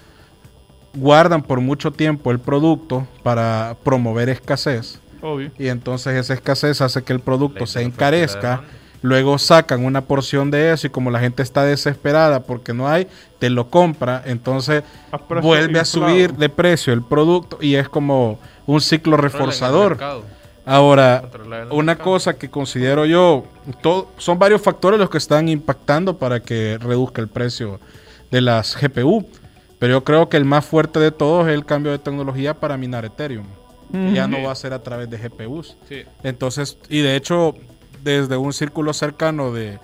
guardan 0.95 1.43
por 1.43 1.61
mucho 1.61 1.91
tiempo 1.91 2.31
el 2.31 2.39
producto 2.39 3.07
para 3.23 3.77
promover 3.83 4.29
escasez 4.29 5.01
Obvio. 5.23 5.51
y 5.59 5.69
entonces 5.69 6.15
esa 6.15 6.35
escasez 6.35 6.81
hace 6.81 7.03
que 7.03 7.13
el 7.13 7.21
producto 7.21 7.67
se 7.67 7.83
encarezca. 7.83 8.63
Luego 9.05 9.37
sacan 9.39 9.85
una 9.85 10.03
porción 10.03 10.53
de 10.53 10.73
eso 10.73 10.87
y 10.87 10.91
como 10.91 11.11
la 11.11 11.19
gente 11.19 11.43
está 11.43 11.65
desesperada 11.65 12.45
porque 12.45 12.73
no 12.73 12.89
hay, 12.89 13.09
te 13.41 13.51
lo 13.51 13.69
compra, 13.69 14.23
entonces 14.27 14.85
A 15.11 15.17
vuelve 15.41 15.81
a 15.81 15.83
inflado. 15.83 15.85
subir 15.85 16.35
de 16.35 16.49
precio 16.49 16.93
el 16.93 17.03
producto 17.03 17.59
y 17.61 17.75
es 17.75 17.89
como 17.89 18.39
un 18.65 18.81
ciclo 18.81 19.17
reforzador. 19.17 19.99
Ahora, 20.65 21.25
una 21.73 21.99
cosa 21.99 22.35
que 22.35 22.49
considero 22.49 23.05
yo, 23.05 23.45
todo, 23.81 24.07
son 24.19 24.39
varios 24.39 24.63
factores 24.63 25.01
los 25.01 25.11
que 25.11 25.19
están 25.19 25.49
impactando 25.49 26.17
para 26.17 26.39
que 26.39 26.79
reduzca 26.81 27.21
el 27.21 27.27
precio 27.27 27.81
de 28.31 28.41
las 28.41 28.77
GPU. 28.81 29.27
Pero 29.83 29.95
yo 29.95 30.05
creo 30.05 30.29
que 30.29 30.37
el 30.37 30.45
más 30.45 30.65
fuerte 30.65 31.01
de 31.01 31.11
todos 31.11 31.49
es 31.49 31.55
el 31.55 31.65
cambio 31.67 31.91
de 31.91 31.99
tecnología 31.99 32.55
para 32.55 32.77
minar 32.77 33.05
Ethereum. 33.05 33.47
Ya 34.15 34.29
no 34.29 34.41
va 34.41 34.53
a 34.53 34.55
ser 34.55 34.73
a 34.75 34.81
través 34.81 35.11
de 35.11 35.19
GPUs. 35.19 35.77
Sí. 35.89 36.05
Entonces, 36.23 36.79
y 36.89 37.01
de 37.01 37.17
hecho, 37.17 37.57
desde 38.05 38.37
un 38.37 38.53
círculo 38.53 38.93
cercano 38.93 39.51
de 39.53 39.81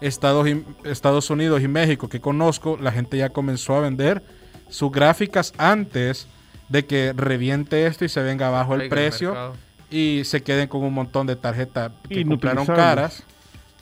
Estados, 0.00 0.46
y- 0.48 0.64
Estados 0.84 1.28
Unidos 1.28 1.60
y 1.60 1.66
México 1.66 2.08
que 2.08 2.20
conozco, 2.20 2.78
la 2.80 2.92
gente 2.92 3.16
ya 3.18 3.30
comenzó 3.30 3.74
a 3.74 3.80
vender 3.80 4.22
sus 4.68 4.92
gráficas 4.92 5.52
antes 5.58 6.28
de 6.68 6.86
que 6.86 7.12
reviente 7.12 7.86
esto 7.86 8.04
y 8.04 8.08
se 8.08 8.22
venga 8.22 8.46
abajo 8.46 8.76
el 8.76 8.88
precio 8.88 9.54
y 9.90 10.22
se 10.24 10.44
queden 10.44 10.68
con 10.68 10.84
un 10.84 10.94
montón 10.94 11.26
de 11.26 11.34
tarjetas 11.34 11.90
que 12.08 12.24
compraron 12.24 12.64
caras. 12.64 13.24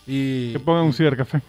Y 0.06 0.54
Que 0.54 0.58
pongan 0.60 0.84
un 0.86 0.94
cibercafé. 0.94 1.42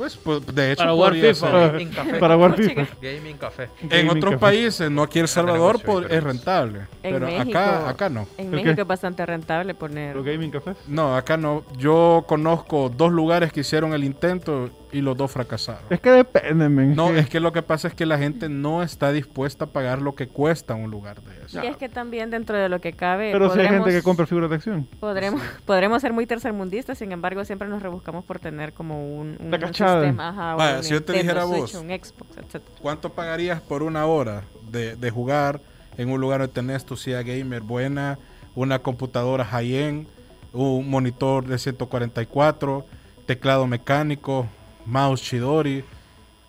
Pues, 0.00 0.16
pues, 0.16 0.46
de 0.54 0.72
hecho, 0.72 0.78
Para 0.82 0.92
jugar 0.92 1.12
FIFA. 1.12 1.34
ser. 1.34 1.72
Gaming 1.72 1.88
café. 1.90 2.14
Para 2.18 2.34
jugar 2.36 2.54
FIFA. 2.56 2.86
Gaming 3.02 3.36
café. 3.36 3.68
En 3.90 4.08
otros 4.08 4.24
café. 4.32 4.38
países, 4.38 4.90
no 4.90 5.02
aquí 5.02 5.18
El 5.18 5.28
Salvador, 5.28 5.76
negocio 5.78 6.08
pod- 6.08 6.10
es 6.10 6.24
rentable. 6.24 6.78
En 7.02 7.12
pero 7.14 7.26
México, 7.26 7.58
acá, 7.58 7.88
acá 7.90 8.08
no. 8.08 8.26
En 8.38 8.46
¿El 8.46 8.50
México 8.52 8.80
es 8.80 8.86
bastante 8.86 9.26
rentable 9.26 9.74
poner. 9.74 10.16
Los 10.16 10.24
gaming 10.24 10.50
cafés. 10.50 10.76
No, 10.88 11.14
acá 11.14 11.36
no. 11.36 11.64
Yo 11.76 12.24
conozco 12.26 12.88
dos 12.88 13.12
lugares 13.12 13.52
que 13.52 13.60
hicieron 13.60 13.92
el 13.92 14.04
intento 14.04 14.70
y 14.92 15.00
los 15.00 15.16
dos 15.16 15.30
fracasaron. 15.30 15.84
Es 15.90 16.00
que 16.00 16.10
depende, 16.10 16.68
men. 16.68 16.94
No, 16.96 17.10
es 17.10 17.28
que 17.28 17.38
lo 17.40 17.52
que 17.52 17.62
pasa 17.62 17.88
es 17.88 17.94
que 17.94 18.06
la 18.06 18.18
gente 18.18 18.48
no 18.48 18.82
está 18.82 19.12
dispuesta 19.12 19.66
a 19.66 19.68
pagar 19.68 20.02
lo 20.02 20.14
que 20.14 20.26
cuesta 20.28 20.74
un 20.74 20.90
lugar 20.90 21.22
de 21.22 21.44
eso. 21.44 21.62
Y 21.62 21.66
es 21.66 21.76
que 21.76 21.88
también 21.88 22.30
dentro 22.30 22.56
de 22.56 22.68
lo 22.68 22.80
que 22.80 22.92
cabe 22.92 23.30
Pero 23.32 23.52
si 23.52 23.60
hay 23.60 23.68
gente 23.68 23.90
que 23.90 24.02
compra 24.02 24.26
figuras 24.26 24.50
de 24.50 24.56
acción. 24.56 24.88
Podremos, 24.98 25.40
podremos 25.64 26.02
ser 26.02 26.12
muy 26.12 26.26
tercermundistas, 26.26 26.98
sin 26.98 27.12
embargo, 27.12 27.44
siempre 27.44 27.68
nos 27.68 27.82
rebuscamos 27.82 28.24
por 28.24 28.38
tener 28.40 28.72
como 28.72 29.18
un, 29.18 29.36
un 29.40 29.50
La 29.50 29.58
cachada. 29.58 30.00
sistema, 30.02 30.28
ajá, 30.30 30.54
Vaya, 30.56 30.76
un 30.78 30.82
si 30.84 30.90
yo 30.90 31.02
te 31.02 31.12
dijera 31.12 31.46
Switch, 31.46 31.60
vos. 31.60 31.74
un 31.74 31.88
Xbox, 31.88 32.36
etc. 32.38 32.62
¿Cuánto 32.82 33.10
pagarías 33.12 33.60
por 33.60 33.82
una 33.82 34.06
hora 34.06 34.42
de, 34.70 34.96
de 34.96 35.10
jugar 35.10 35.60
en 35.96 36.10
un 36.10 36.20
lugar 36.20 36.40
donde 36.40 36.52
tenés 36.54 36.84
tu 36.84 36.96
silla 36.96 37.22
gamer 37.22 37.60
buena, 37.62 38.18
una 38.54 38.80
computadora 38.80 39.44
high-end, 39.44 40.06
un 40.52 40.88
monitor 40.90 41.46
de 41.46 41.58
144, 41.58 42.84
teclado 43.26 43.66
mecánico, 43.66 44.46
mouse 44.86 45.22
Chidori? 45.22 45.84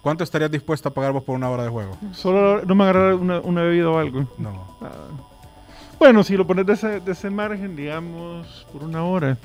¿Cuánto 0.02 0.24
estarías 0.24 0.50
dispuesto 0.50 0.90
a 0.90 0.94
pagar 0.94 1.12
vos 1.12 1.24
por 1.24 1.36
una 1.36 1.50
hora 1.50 1.64
de 1.64 1.70
juego? 1.70 1.96
Solo 2.14 2.64
no 2.66 2.74
me 2.76 2.84
agarrar 2.86 3.14
una, 3.14 3.40
una 3.40 3.62
bebida 3.62 3.90
o 3.90 3.98
algo. 4.00 4.26
No. 4.38 4.78
Ah. 4.82 4.90
Bueno, 6.00 6.24
si 6.24 6.36
lo 6.36 6.48
pones 6.48 6.66
de 6.66 6.74
ese, 6.74 7.00
de 7.00 7.12
ese 7.12 7.30
margen, 7.30 7.76
digamos, 7.76 8.66
por 8.74 8.84
una 8.84 9.04
hora. 9.04 9.38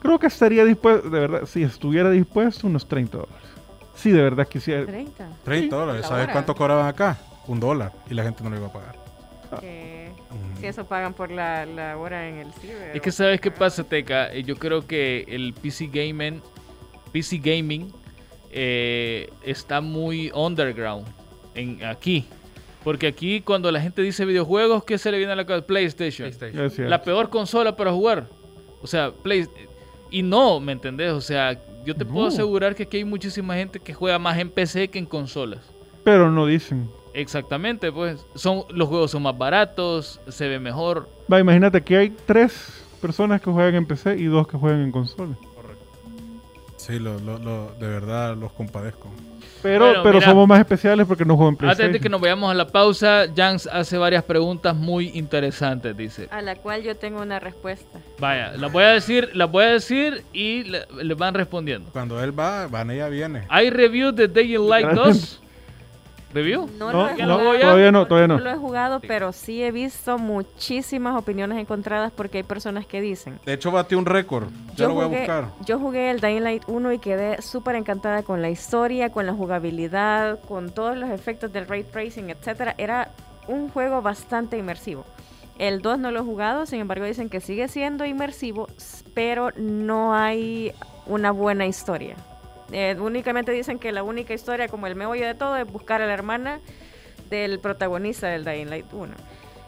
Creo 0.00 0.18
que 0.18 0.26
estaría 0.26 0.64
dispuesto, 0.66 1.08
de 1.08 1.18
verdad, 1.20 1.46
si 1.46 1.62
estuviera 1.62 2.10
dispuesto, 2.10 2.66
unos 2.66 2.86
30 2.86 3.16
dólares. 3.16 3.42
Sí, 3.94 4.10
de 4.10 4.20
verdad 4.22 4.46
quisiera. 4.46 4.84
30. 4.84 5.28
30 5.44 5.74
dólares. 5.76 6.02
La 6.02 6.08
¿Sabes 6.08 6.28
cuánto 6.28 6.54
cobraban 6.54 6.86
acá? 6.86 7.16
Un 7.46 7.58
dólar. 7.58 7.92
Y 8.10 8.14
la 8.14 8.22
gente 8.24 8.44
no 8.44 8.50
lo 8.50 8.56
iba 8.58 8.66
a 8.66 8.72
pagar. 8.72 8.96
Que, 9.60 9.94
Mm. 10.30 10.60
que 10.60 10.68
eso 10.68 10.84
pagan 10.84 11.14
por 11.14 11.30
la, 11.30 11.64
la 11.64 11.96
hora 11.96 12.28
en 12.28 12.38
el 12.38 12.52
ciber. 12.54 12.94
Es 12.96 13.00
que 13.00 13.12
sabes 13.12 13.40
qué 13.40 13.50
pasa, 13.52 13.84
Teca. 13.84 14.32
Eh, 14.32 14.42
Yo 14.42 14.56
creo 14.56 14.84
que 14.86 15.24
el 15.28 15.54
PC 15.54 15.86
gaming, 15.86 16.42
PC 17.14 17.38
gaming 17.38 17.92
eh, 18.50 19.30
está 19.44 19.80
muy 19.80 20.32
underground 20.34 21.06
en 21.54 21.84
aquí. 21.84 22.26
Porque 22.82 23.06
aquí 23.06 23.40
cuando 23.40 23.70
la 23.70 23.80
gente 23.80 24.02
dice 24.02 24.24
videojuegos, 24.24 24.82
¿qué 24.84 24.98
se 24.98 25.12
le 25.12 25.18
viene 25.18 25.32
a 25.32 25.36
la 25.36 25.46
cabeza? 25.46 25.64
PlayStation. 25.64 26.28
La 26.78 27.02
peor 27.02 27.30
consola 27.30 27.76
para 27.76 27.92
jugar. 27.92 28.26
O 28.82 28.88
sea, 28.88 29.12
Play... 29.12 29.46
Y 30.10 30.22
no, 30.22 30.58
¿me 30.58 30.72
entendés? 30.72 31.12
O 31.12 31.20
sea, 31.20 31.56
yo 31.86 31.94
te 31.94 32.04
puedo 32.04 32.26
asegurar 32.26 32.74
que 32.74 32.82
aquí 32.82 32.96
hay 32.96 33.04
muchísima 33.04 33.54
gente 33.54 33.78
que 33.78 33.94
juega 33.94 34.18
más 34.18 34.36
en 34.38 34.50
PC 34.50 34.88
que 34.88 34.98
en 34.98 35.06
consolas. 35.06 35.60
Pero 36.02 36.32
no 36.32 36.46
dicen. 36.46 36.90
Exactamente, 37.14 37.92
pues. 37.92 38.26
Son, 38.34 38.64
los 38.70 38.88
juegos 38.88 39.12
son 39.12 39.22
más 39.22 39.38
baratos, 39.38 40.20
se 40.28 40.48
ve 40.48 40.58
mejor. 40.58 41.08
Va, 41.32 41.38
imagínate 41.38 41.80
que 41.80 41.96
hay 41.96 42.10
tres 42.26 42.84
personas 43.00 43.40
que 43.40 43.50
juegan 43.50 43.76
en 43.76 43.86
PC 43.86 44.16
y 44.16 44.24
dos 44.24 44.48
que 44.48 44.58
juegan 44.58 44.82
en 44.82 44.90
consola. 44.92 45.36
Sí, 46.86 46.98
lo, 46.98 47.18
lo- 47.18 47.38
lo- 47.38 47.74
de 47.80 47.88
verdad 47.88 48.36
los 48.36 48.52
compadezco. 48.52 49.10
Pero, 49.62 49.86
Bueno, 49.86 50.02
pero 50.02 50.14
mira. 50.18 50.26
somos 50.28 50.46
más 50.46 50.58
especiales 50.60 51.06
porque 51.06 51.24
no 51.24 51.36
juego 51.36 51.48
en 51.48 51.54
Antes 51.54 51.68
de 51.68 51.74
PlayStation. 51.76 52.02
que 52.02 52.08
nos 52.10 52.20
vayamos 52.20 52.50
a 52.50 52.54
la 52.54 52.66
pausa, 52.66 53.24
Jans 53.34 53.66
hace 53.72 53.96
varias 53.96 54.22
preguntas 54.24 54.76
muy 54.76 55.08
interesantes, 55.14 55.96
dice. 55.96 56.28
A 56.30 56.42
la 56.42 56.56
cual 56.56 56.82
yo 56.82 56.94
tengo 56.96 57.22
una 57.22 57.40
respuesta. 57.40 57.98
Vaya, 58.18 58.52
las 58.58 58.70
voy 58.70 58.84
a 58.84 58.88
decir, 58.88 59.30
las 59.32 59.50
voy 59.50 59.64
a 59.64 59.68
decir 59.68 60.22
y 60.34 60.64
le, 60.64 60.82
le 61.02 61.14
van 61.14 61.32
respondiendo. 61.32 61.88
Cuando 61.92 62.22
él 62.22 62.38
va, 62.38 62.66
Vanilla 62.66 63.08
viene. 63.08 63.44
¿Hay 63.48 63.70
review 63.70 64.12
de 64.12 64.28
Day 64.28 64.54
in 64.54 64.68
Light 64.68 64.88
2? 64.94 65.40
¿Review? 66.34 66.68
No, 66.78 66.92
No, 66.92 67.04
lo 67.04 67.08
he 67.10 67.26
no, 67.26 67.38
jugado, 67.38 67.60
todavía 67.60 67.92
no, 67.92 68.06
todavía 68.06 68.28
no. 68.28 68.38
lo 68.40 68.50
he 68.50 68.56
jugado, 68.56 69.00
pero 69.00 69.32
sí 69.32 69.62
he 69.62 69.70
visto 69.70 70.18
muchísimas 70.18 71.16
opiniones 71.16 71.58
encontradas 71.58 72.12
porque 72.12 72.38
hay 72.38 72.42
personas 72.44 72.86
que 72.86 73.00
dicen. 73.00 73.38
De 73.46 73.52
hecho, 73.54 73.70
batió 73.70 73.98
un 73.98 74.06
récord. 74.06 74.48
Ya 74.76 74.88
lo 74.88 74.94
voy 74.94 75.04
a 75.04 75.06
buscar. 75.08 75.48
yo 75.64 75.78
jugué 75.78 76.10
el 76.10 76.20
Dying 76.20 76.42
Light 76.42 76.62
1 76.66 76.92
y 76.92 76.98
quedé 76.98 77.40
súper 77.40 77.76
encantada 77.76 78.22
con 78.22 78.42
la 78.42 78.50
historia, 78.50 79.10
con 79.10 79.26
la 79.26 79.32
jugabilidad, 79.32 80.40
con 80.40 80.70
todos 80.70 80.96
los 80.96 81.10
efectos 81.10 81.52
del 81.52 81.66
ray 81.68 81.84
tracing, 81.84 82.30
etcétera. 82.30 82.74
Era 82.78 83.10
un 83.46 83.68
juego 83.68 84.02
bastante 84.02 84.58
inmersivo. 84.58 85.04
El 85.58 85.82
2 85.82 86.00
no 86.00 86.10
lo 86.10 86.18
he 86.20 86.22
jugado, 86.24 86.66
sin 86.66 86.80
embargo 86.80 87.04
dicen 87.06 87.28
que 87.28 87.40
sigue 87.40 87.68
siendo 87.68 88.04
inmersivo, 88.04 88.66
pero 89.14 89.50
no 89.56 90.14
hay 90.14 90.72
una 91.06 91.30
buena 91.30 91.64
historia. 91.66 92.16
Eh, 92.76 92.96
únicamente 92.98 93.52
dicen 93.52 93.78
que 93.78 93.92
la 93.92 94.02
única 94.02 94.34
historia, 94.34 94.66
como 94.68 94.88
el 94.88 94.96
meollo 94.96 95.24
de 95.24 95.34
todo, 95.36 95.56
es 95.56 95.64
buscar 95.64 96.02
a 96.02 96.06
la 96.08 96.12
hermana 96.12 96.60
del 97.30 97.60
protagonista 97.60 98.26
del 98.26 98.44
Dying 98.44 98.68
Light 98.68 98.92
1. 98.92 99.14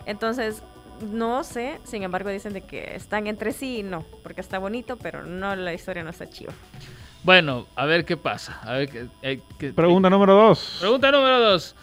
Entonces, 0.07 0.63
no 1.01 1.45
sé, 1.45 1.79
sin 1.85 2.03
embargo 2.03 2.31
dicen 2.31 2.53
de 2.53 2.63
que 2.63 2.97
están 2.97 3.29
entre 3.29 3.53
sí 3.53 3.79
y 3.79 3.83
no, 3.85 4.05
porque 4.25 4.41
está 4.41 4.59
bonito, 4.59 4.97
pero 4.97 5.23
no 5.25 5.55
la 5.55 5.73
historia 5.73 6.03
no 6.03 6.11
está 6.11 6.29
chiva. 6.29 6.53
Bueno, 7.23 7.67
a 7.77 7.87
ver 7.87 8.05
qué 8.05 8.17
pasa. 8.17 8.59
A 8.63 8.73
ver 8.73 8.89
qué, 8.89 9.07
eh, 9.23 9.41
qué- 9.59 9.73
Pregunta 9.73 10.11
número 10.11 10.35
dos. 10.35 10.79
Pregunta 10.81 11.11
número 11.13 11.39
2. 11.41 11.75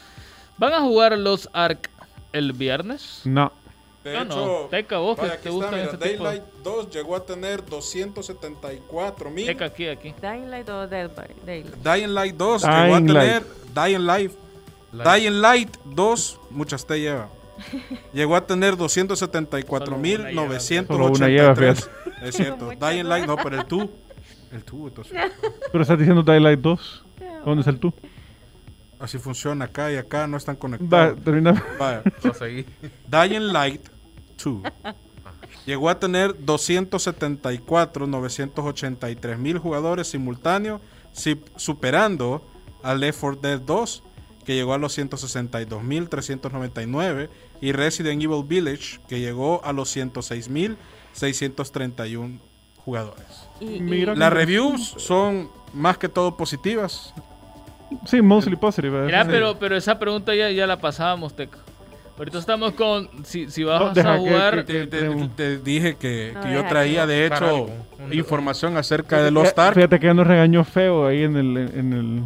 ¿Van 0.57 0.73
a 0.73 0.81
jugar 0.81 1.17
los 1.17 1.49
ARC 1.53 1.89
el 2.33 2.51
viernes? 2.53 3.21
No. 3.25 3.51
De 4.03 4.13
No, 4.13 4.25
no. 4.25 4.67
Teca, 4.69 4.97
vos 4.97 5.15
que 5.15 5.21
vaya, 5.21 5.33
te 5.33 5.39
aquí 5.39 5.49
gustan 5.49 5.71
mira, 5.75 5.83
ese 5.85 5.91
tipo 5.97 6.03
de- 6.05 6.17
Daylight 6.17 6.43
2 6.63 6.89
llegó 6.89 7.15
a 7.15 7.25
tener 7.25 7.65
274 7.65 9.29
mil. 9.29 9.45
Teca, 9.45 9.65
aquí, 9.65 9.87
aquí. 9.87 10.13
Dying 10.21 10.49
Light 10.51 10.67
o 10.69 10.87
Dead 10.87 11.09
by 11.15 11.27
Daylight. 11.45 11.75
Dying 11.83 12.13
Light 12.13 12.35
2 12.35 12.61
Dying 12.63 12.73
llegó 12.73 12.95
a 12.95 12.99
Light. 12.99 13.07
tener 13.07 13.43
Dying 13.73 14.05
Light. 14.05 14.31
Light. 14.91 15.07
Dying 15.07 15.41
Light 15.41 15.77
2, 15.85 16.39
muchas 16.51 16.85
te 16.85 16.99
lleva. 16.99 17.29
Llegó 18.13 18.35
a 18.35 18.45
tener 18.45 18.75
274.983. 18.75 20.87
Solo 20.87 21.07
una 21.07 21.27
lleva, 21.29 21.55
fíjate. 21.55 21.83
Es 22.23 22.35
cierto. 22.35 22.69
Dying 22.71 23.07
Light, 23.07 23.25
no, 23.25 23.35
pero 23.37 23.57
el 23.59 23.65
tú. 23.65 23.89
El 24.51 24.63
tú, 24.63 24.87
entonces. 24.89 25.13
Pero 25.71 25.81
estás 25.81 25.97
diciendo 25.97 26.21
Daylight 26.23 26.59
2. 26.59 27.05
¿Dónde 27.45 27.61
es 27.61 27.67
el 27.67 27.79
tú? 27.79 27.93
Así 28.99 29.17
funciona 29.17 29.65
acá 29.65 29.91
y 29.91 29.97
acá, 29.97 30.27
no 30.27 30.37
están 30.37 30.55
Va, 30.55 30.59
conectados. 30.59 31.19
termina. 31.23 31.61
Vaya. 31.77 32.03
Dying 33.07 33.51
Light 33.51 33.89
2 34.43 34.61
llegó 35.65 35.89
a 35.89 35.99
tener 35.99 36.35
274, 36.45 38.07
983 38.07 39.37
mil 39.39 39.57
jugadores 39.59 40.07
simultáneos, 40.07 40.81
si- 41.11 41.39
superando 41.55 42.45
al 42.81 42.99
Left 42.99 43.19
4 43.21 43.39
Dead 43.41 43.59
2, 43.61 44.03
que 44.45 44.55
llegó 44.55 44.73
a 44.73 44.77
los 44.77 44.93
162 44.93 45.83
mil 45.83 46.09
399, 46.09 47.29
y 47.61 47.71
Resident 47.71 48.21
Evil 48.21 48.43
Village, 48.45 48.99
que 49.07 49.19
llegó 49.21 49.63
a 49.63 49.71
los 49.71 49.89
106 49.89 50.49
mil 50.49 50.75
631 51.13 52.39
jugadores. 52.83 53.47
Y, 53.61 53.75
y- 53.75 53.79
Mira. 53.81 54.15
Las 54.15 54.33
reviews 54.33 54.95
son 54.97 55.49
más 55.73 55.97
que 55.97 56.09
todo 56.09 56.35
positivas. 56.35 57.13
Sí, 58.05 58.21
mostly 58.21 58.55
positive. 58.55 59.05
Mira, 59.05 59.23
sí. 59.23 59.29
pero, 59.31 59.57
pero 59.59 59.77
esa 59.77 59.97
pregunta 59.99 60.33
ya, 60.35 60.49
ya 60.51 60.65
la 60.67 60.79
pasábamos, 60.79 61.35
Teca. 61.35 61.59
Ahorita 62.17 62.37
estamos 62.37 62.73
con 62.73 63.09
si, 63.25 63.49
si 63.49 63.63
vas 63.63 63.79
No, 63.81 63.87
a 63.87 63.93
que- 63.93 64.03
jugar... 64.19 64.65
que- 64.65 64.85
Te, 64.85 64.87
te- 64.87 65.29
te 65.35 65.57
dije 65.57 65.95
que, 65.95 66.31
No, 66.35 66.41
que 66.41 66.53
yo 66.53 66.65
traía, 66.67 67.01
que- 67.01 67.07
de 67.11 67.25
hecho, 67.25 67.63
un- 67.97 68.13
información 68.13 68.77
acerca 68.77 69.21
de 69.23 69.31
que- 69.31 69.53
Ark. 69.61 69.73
Fíjate 69.75 69.99
que 69.99 70.05
ya 70.07 70.13
nos 70.13 70.27
regañó 70.27 70.63
feo 70.63 71.07
ahí 71.07 71.23
en 71.23 71.35
el, 71.37 71.57
en 71.57 71.93
el, 71.93 72.23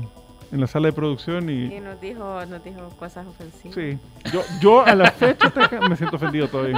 en 0.52 0.62
la 0.62 0.68
sala 0.68 0.88
de 0.88 0.94
producción 0.94 1.50
y 1.50 1.76
y 1.76 1.80
nos 1.80 2.00
dijo, 2.02 2.46
nos 2.48 2.64
dijo 2.64 2.90
cosas 3.00 3.26
ofensivas. 3.28 3.76
sí. 3.76 3.98
Yo, 4.34 4.44
yo 4.62 4.86
a 4.86 4.94
la 4.94 5.10
fecha 5.12 5.52
me 5.90 5.96
siento 5.96 6.18
ofendido 6.18 6.48
todavía. 6.50 6.78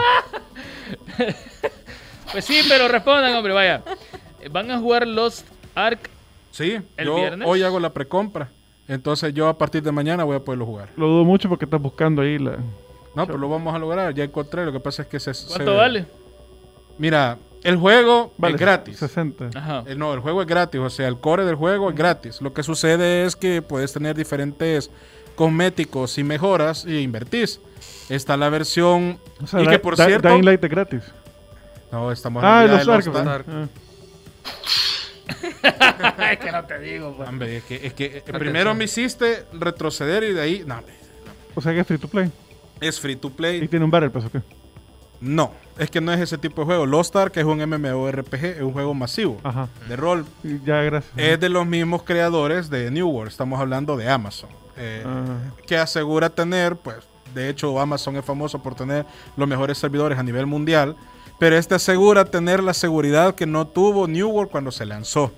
Pues 2.32 2.46
sí, 2.46 2.60
pero 2.70 2.88
respondan, 2.88 3.34
hombre, 3.34 3.54
vaya. 3.54 3.82
¿Van 4.52 4.70
a 4.70 4.78
jugar 4.78 5.08
Lost 5.08 5.48
Ark? 5.74 6.00
Sí, 6.52 6.78
¿El 6.96 7.06
yo 7.08 7.16
viernes? 7.16 7.48
hoy 7.48 7.64
hago 7.64 7.80
la 7.80 7.92
precompra. 7.92 8.50
Entonces 8.88 9.34
yo 9.34 9.48
a 9.48 9.58
partir 9.58 9.82
de 9.82 9.92
mañana 9.92 10.24
voy 10.24 10.36
a 10.36 10.40
poderlo 10.40 10.66
jugar. 10.68 10.90
Lo 10.96 11.08
dudo 11.08 11.24
mucho 11.26 11.50
porque 11.50 11.66
estás 11.66 11.82
buscando 11.82 12.22
ahí 12.22 12.38
la. 12.38 12.58
No, 13.16 13.26
pero 13.26 13.38
lo 13.38 13.50
vamos 13.50 13.74
a 13.76 13.80
lograr. 13.80 14.14
Ya 14.14 14.24
encontré. 14.24 14.66
Lo 14.66 14.72
que 14.72 14.80
pasa 14.80 15.04
es 15.04 15.08
que 15.08 15.20
se... 15.20 15.32
¿Cuánto 15.48 15.72
se- 15.72 15.78
vale? 15.78 16.06
Mira, 16.98 17.38
el 17.64 17.78
juego 17.78 18.34
Vale, 18.38 18.56
es 18.56 18.62
gratis. 18.62 18.98
60. 19.00 19.50
Ajá. 19.56 19.84
Eh, 19.88 19.96
no, 19.96 20.14
el 20.14 20.20
juego 20.20 20.42
es 20.42 20.48
gratis. 20.48 20.80
O 20.80 20.90
sea, 20.90 21.08
el 21.08 21.18
core 21.20 21.46
del 21.46 21.56
juego 21.56 21.90
es 21.90 21.96
gratis. 21.96 22.42
Lo 22.42 22.54
que 22.54 22.64
sucede 22.64 23.26
es 23.26 23.36
que 23.36 23.62
puedes 23.62 23.92
tener 23.94 24.16
diferentes 24.16 24.92
cosméticos 25.36 26.18
y 26.18 26.24
mejoras 26.24 26.86
y 26.86 27.00
invertís. 27.00 27.60
Está 28.10 28.38
la 28.38 28.50
versión... 28.50 29.20
O 29.42 29.48
sea, 29.48 29.60
y 29.62 29.64
Di- 29.64 29.70
que 29.70 29.80
por 29.80 29.96
Di- 29.98 30.04
cierto... 30.04 30.28
Dying 30.30 30.46
Light 30.46 30.64
es 30.64 30.70
gratis. 30.70 31.04
No, 31.92 32.12
estamos 32.12 32.44
Ah, 32.46 32.66
los 32.68 32.86
de 32.86 32.94
Ark. 32.94 33.06
Lost 33.06 33.08
¿verdad? 33.08 33.34
Ark. 33.36 33.46
Ark. 33.50 33.70
Ah. 33.72 33.80
es 36.34 36.40
que 36.40 36.52
no 36.52 36.64
te 36.66 36.80
digo, 36.80 37.14
pues. 37.16 37.30
Hombre, 37.30 37.58
es 37.58 37.64
que, 37.64 37.88
es 37.88 37.94
que 37.94 38.06
eh, 38.18 38.24
primero 38.38 38.74
me 38.76 38.86
hiciste 38.86 39.46
retroceder 39.54 40.24
y 40.24 40.34
de 40.34 40.42
ahí... 40.42 40.64
No, 40.66 40.78
hombre, 40.80 40.94
O 41.56 41.62
sea 41.62 41.74
que 41.74 41.80
es 41.82 41.88
free 41.88 41.98
to 41.98 42.08
play. 42.08 42.32
Es 42.82 43.00
free 43.00 43.16
to 43.16 43.30
play. 43.30 43.64
Y 43.64 43.68
tiene 43.68 43.86
un 43.86 43.92
barrel, 43.92 44.12
pues, 44.12 44.26
¿o 44.26 44.30
qué? 44.32 44.42
No, 45.22 45.52
es 45.78 45.90
que 45.92 46.00
no 46.00 46.14
es 46.14 46.20
ese 46.22 46.38
tipo 46.38 46.62
de 46.62 46.66
juego. 46.66 46.86
Lost 46.86 47.14
Ark 47.16 47.34
es 47.36 47.44
un 47.44 47.58
MMORPG, 47.62 48.46
es 48.46 48.62
un 48.62 48.72
juego 48.72 48.94
masivo 48.94 49.38
Ajá. 49.44 49.68
de 49.90 49.96
rol. 49.98 50.26
Ya, 50.66 50.82
gracias. 50.82 51.12
Es 51.18 51.40
de 51.40 51.50
los 51.50 51.66
mismos 51.68 52.04
creadores 52.04 52.70
de 52.70 52.90
New 52.90 53.10
World. 53.10 53.30
Estamos 53.32 53.60
hablando 53.60 53.98
de 53.98 54.10
Amazon. 54.10 54.50
eh, 54.78 55.04
Ah. 55.06 55.26
Que 55.68 55.78
asegura 55.78 56.30
tener, 56.30 56.78
pues, 56.78 56.96
de 57.36 57.50
hecho 57.50 57.78
Amazon 57.82 58.16
es 58.16 58.24
famoso 58.24 58.64
por 58.64 58.76
tener 58.76 59.06
los 59.36 59.46
mejores 59.48 59.78
servidores 59.78 60.18
a 60.18 60.24
nivel 60.24 60.46
mundial. 60.46 60.96
Pero 61.38 61.58
este 61.58 61.76
asegura 61.76 62.24
tener 62.26 62.64
la 62.64 62.74
seguridad 62.74 63.36
que 63.36 63.46
no 63.46 63.68
tuvo 63.68 64.08
New 64.08 64.30
World 64.30 64.50
cuando 64.52 64.72
se 64.72 64.86
lanzó. 64.86 65.32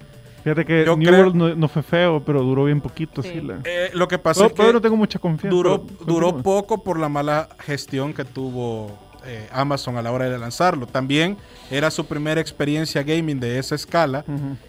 Fíjate 0.44 0.66
que 0.66 0.86
Yo 0.86 0.96
New 0.98 1.08
creo- 1.08 1.20
World 1.22 1.36
no, 1.36 1.56
no 1.56 1.68
fue 1.68 1.84
feo, 1.84 2.24
pero 2.26 2.42
duró 2.42 2.66
bien 2.66 2.82
poquito, 2.82 3.22
sí. 3.24 3.30
Sí. 3.34 3.42
la- 3.42 3.60
Eh, 3.64 3.92
lo 3.94 4.08
que 4.08 4.18
pasa 4.18 4.48
Pero- 4.50 4.64
es 4.64 4.68
que 4.68 4.74
no 4.74 4.82
tengo 4.82 4.98
mucha 4.98 5.20
confianza. 5.20 5.56
duró, 5.56 5.86
duró 6.06 6.38
poco 6.42 6.84
por 6.84 7.00
la 7.00 7.10
mala 7.10 7.50
gestión 7.60 8.14
que 8.14 8.26
tuvo 8.26 8.98
eh, 9.24 9.48
Amazon 9.54 9.98
a 9.98 10.02
la 10.02 10.12
hora 10.12 10.28
de 10.28 10.40
lanzarlo. 10.40 10.88
También 10.88 11.38
era 11.70 11.92
su 11.92 12.08
primera 12.08 12.42
experiencia 12.42 13.04
gaming 13.04 13.40
de 13.40 13.60
esa 13.60 13.76
escala 13.76 14.26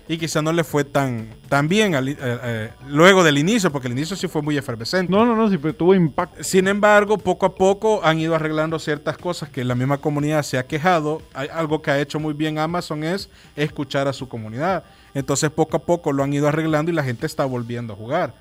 y 0.07 0.19
quizá 0.19 0.43
no 0.43 0.53
le 0.53 0.63
fue 0.63 0.85
tan, 0.85 1.29
tan 1.49 1.69
bien 1.69 1.95
al- 1.95 2.09
eh, 2.09 2.17
eh, 2.21 2.71
luego 2.87 3.25
del 3.25 3.39
inicio, 3.39 3.73
porque 3.73 3.89
el 3.89 3.95
inicio 3.95 4.15
sí 4.15 4.29
fue 4.29 4.43
muy 4.43 4.59
efervescente. 4.59 5.11
No, 5.11 5.25
no, 5.25 5.35
no, 5.35 5.49
sí, 5.49 5.57
pero 5.57 5.75
tuvo 5.75 5.95
impacto. 5.95 6.45
Sin 6.45 6.69
embargo, 6.69 7.17
poco 7.17 7.47
a 7.47 7.55
poco 7.55 8.03
han 8.05 8.21
ido 8.21 8.35
arreglando 8.35 8.79
ciertas 8.79 9.17
cosas 9.17 9.49
que 9.49 9.65
la 9.65 9.75
misma 9.75 9.97
comunidad 9.97 10.43
se 10.43 10.59
ha 10.59 10.67
quejado. 10.67 11.23
Hay 11.33 11.49
algo 11.51 11.81
que 11.81 11.91
ha 11.91 11.99
hecho 11.99 12.21
muy 12.21 12.35
bien 12.35 12.59
Amazon 12.59 13.05
es 13.05 13.31
escuchar 13.57 14.07
a 14.07 14.13
su 14.13 14.29
comunidad. 14.29 14.85
Entonces, 15.15 15.51
poco 15.51 15.77
a 15.77 15.81
poco 15.81 16.13
lo 16.13 16.23
han 16.23 16.33
ido 16.33 16.49
arreglando 16.49 16.91
y 16.91 16.95
la 16.95 17.03
gente 17.05 17.27
está 17.27 17.45
volviendo 17.45 17.93
a 17.93 17.97
jugar. 17.97 18.35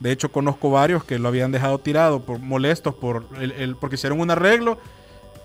De 0.00 0.12
hecho, 0.12 0.30
conozco 0.30 0.70
varios 0.70 1.02
que 1.04 1.18
lo 1.18 1.28
habían 1.28 1.50
dejado 1.52 1.78
tirado 1.78 2.20
por 2.20 2.38
molestos 2.38 2.94
por 2.94 3.26
el, 3.40 3.52
el- 3.52 3.76
porque 3.76 3.96
hicieron 3.96 4.20
un 4.20 4.30
arreglo, 4.30 4.78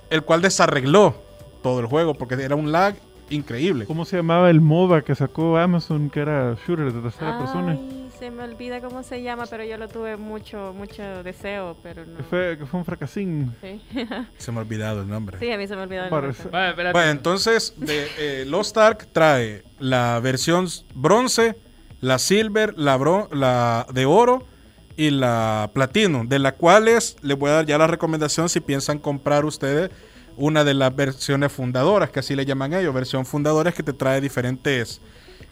el 0.10 0.24
cual 0.24 0.42
desarregló 0.42 1.16
todo 1.64 1.80
el 1.80 1.86
juego 1.88 2.14
porque 2.14 2.36
era 2.36 2.56
un 2.56 2.72
lag 2.72 2.96
increíble. 3.30 3.86
¿Cómo 3.86 4.06
se 4.06 4.18
llamaba 4.18 4.50
el 4.50 4.62
MOBA 4.62 5.02
que 5.04 5.16
sacó 5.16 5.58
Amazon, 5.58 6.10
que 6.10 6.20
era 6.20 6.56
shooter 6.68 6.92
de 6.92 7.02
tercera 7.02 7.38
persona? 7.40 7.78
Se 8.24 8.32
me 8.32 8.42
olvida 8.46 8.80
cómo 8.80 9.04
se 9.04 9.22
llama, 9.22 9.48
pero 9.50 9.66
yo 9.66 9.76
lo 9.78 9.90
tuve 9.90 10.16
mucho, 10.16 10.72
mucho 10.74 11.04
deseo, 11.24 11.76
pero 11.84 12.06
no. 12.06 12.24
Fue, 12.30 12.56
fue 12.56 12.80
un 12.80 12.86
fracasín. 12.86 13.54
Sí. 13.60 13.82
Se 14.38 14.50
me 14.54 14.60
ha 14.60 14.62
olvidado 14.62 15.02
el 15.02 15.10
nombre. 15.10 15.38
Sí, 15.40 15.52
a 15.52 15.58
mí 15.58 15.68
se 15.68 15.76
me 15.76 15.82
olvidó 15.82 16.06
el 16.06 16.10
Parece- 16.10 16.44
nombre. 16.44 16.74
Vale. 16.74 16.92
Bueno, 16.94 17.12
entonces 17.12 17.74
de, 17.76 18.08
eh, 18.18 18.46
Lost 18.48 18.78
Ark 18.78 19.10
trae 19.12 19.66
la 19.78 20.22
versión 20.22 20.68
bronce, 20.96 21.58
la 22.00 22.18
silver, 22.18 22.74
la, 22.78 22.98
bro- 22.98 23.28
la 23.34 23.88
de 23.94 24.06
oro 24.06 24.48
y 24.96 25.10
la 25.10 25.70
platino, 25.74 26.24
de 26.24 26.40
las 26.40 26.54
cuales 26.54 27.18
les 27.24 27.38
voy 27.38 27.50
a 27.50 27.56
dar 27.56 27.66
ya 27.66 27.78
la 27.78 27.88
recomendación 27.88 28.48
si 28.48 28.62
piensan 28.62 29.00
comprar 29.00 29.44
ustedes 29.44 29.92
una 30.38 30.64
de 30.64 30.74
las 30.76 30.96
versiones 30.96 31.52
fundadoras, 31.52 32.10
que 32.10 32.22
así 32.22 32.38
le 32.38 32.46
llaman 32.46 32.72
ellos, 32.74 32.94
versión 32.94 33.26
fundadora 33.26 33.70
es 33.72 33.76
que 33.76 33.84
te 33.84 33.92
trae 33.92 34.22
diferentes 34.22 35.02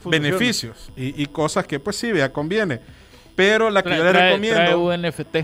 Funciones. 0.02 0.32
beneficios 0.32 0.90
y, 0.98 1.22
y 1.22 1.26
cosas 1.28 1.66
que 1.66 1.80
pues 1.80 1.96
sí, 1.96 2.12
vea, 2.12 2.32
conviene. 2.34 2.80
Pero 3.36 3.70
la 3.70 3.82
que 3.84 3.90
Trae- 3.90 3.98
yo 3.98 4.04
trae- 4.04 4.14
recomiendo... 4.30 4.60
trae 4.60 4.76
un 4.76 5.02
NFT. 5.02 5.38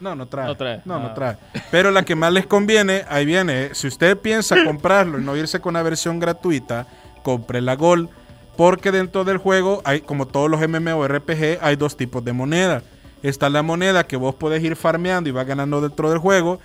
No, 0.00 0.14
no 0.16 0.26
trae. 0.26 0.46
No 0.46 0.56
trae. 0.56 0.80
No, 0.84 0.98
no 0.98 1.06
Ah. 1.08 1.14
trae. 1.14 1.36
Pero 1.70 1.90
la 1.90 2.02
que 2.04 2.16
más 2.16 2.32
les 2.32 2.46
conviene, 2.46 3.04
ahí 3.08 3.24
viene. 3.24 3.66
eh, 3.66 3.70
Si 3.74 3.86
usted 3.86 4.18
piensa 4.18 4.56
comprarlo 4.64 5.18
y 5.18 5.22
no 5.22 5.36
irse 5.36 5.60
con 5.60 5.74
la 5.74 5.82
versión 5.82 6.18
gratuita, 6.18 6.86
compre 7.22 7.60
la 7.60 7.76
Gold. 7.76 8.08
Porque 8.56 8.90
dentro 8.92 9.24
del 9.24 9.38
juego, 9.38 9.80
hay, 9.84 10.00
como 10.02 10.26
todos 10.26 10.50
los 10.50 10.60
MMORPG, 10.60 11.58
hay 11.62 11.76
dos 11.76 11.96
tipos 11.96 12.24
de 12.24 12.32
moneda. 12.32 12.82
Está 13.22 13.48
la 13.48 13.62
moneda 13.62 14.04
que 14.06 14.16
vos 14.16 14.34
podés 14.34 14.62
ir 14.62 14.74
farmeando 14.76 15.28
y 15.28 15.32
vas 15.32 15.46
ganando 15.46 15.80
dentro 15.80 16.10
del 16.10 16.18
juego. 16.18 16.58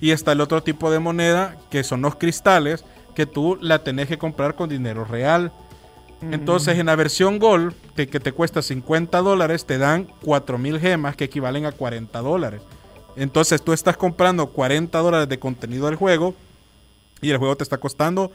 Y 0.00 0.12
está 0.12 0.32
el 0.32 0.40
otro 0.40 0.62
tipo 0.62 0.90
de 0.90 1.00
moneda, 1.00 1.56
que 1.70 1.82
son 1.84 2.00
los 2.02 2.16
cristales, 2.16 2.84
que 3.14 3.26
tú 3.26 3.58
la 3.60 3.80
tenés 3.80 4.06
que 4.08 4.18
comprar 4.18 4.54
con 4.54 4.68
dinero 4.68 5.04
real. 5.04 5.52
Entonces, 6.30 6.78
en 6.78 6.86
la 6.86 6.96
versión 6.96 7.38
Gold, 7.38 7.74
que, 7.94 8.06
te 8.06 8.32
cuesta 8.32 8.62
50 8.62 9.20
dólares, 9.20 9.66
te 9.66 9.78
dan 9.78 10.04
4000 10.24 10.80
gemas 10.80 11.16
que 11.16 11.24
equivalen 11.24 11.66
a 11.66 11.72
40 11.72 12.20
dólares. 12.20 12.62
Entonces, 13.16 13.62
tú 13.62 13.72
estás 13.72 13.96
comprando 13.96 14.48
40 14.48 14.98
dólares 14.98 15.28
de 15.28 15.38
contenido 15.38 15.86
del 15.86 15.96
juego 15.96 16.34
y 17.20 17.30
el 17.30 17.38
juego 17.38 17.56
te 17.56 17.62
está 17.62 17.78
costando 17.78 18.32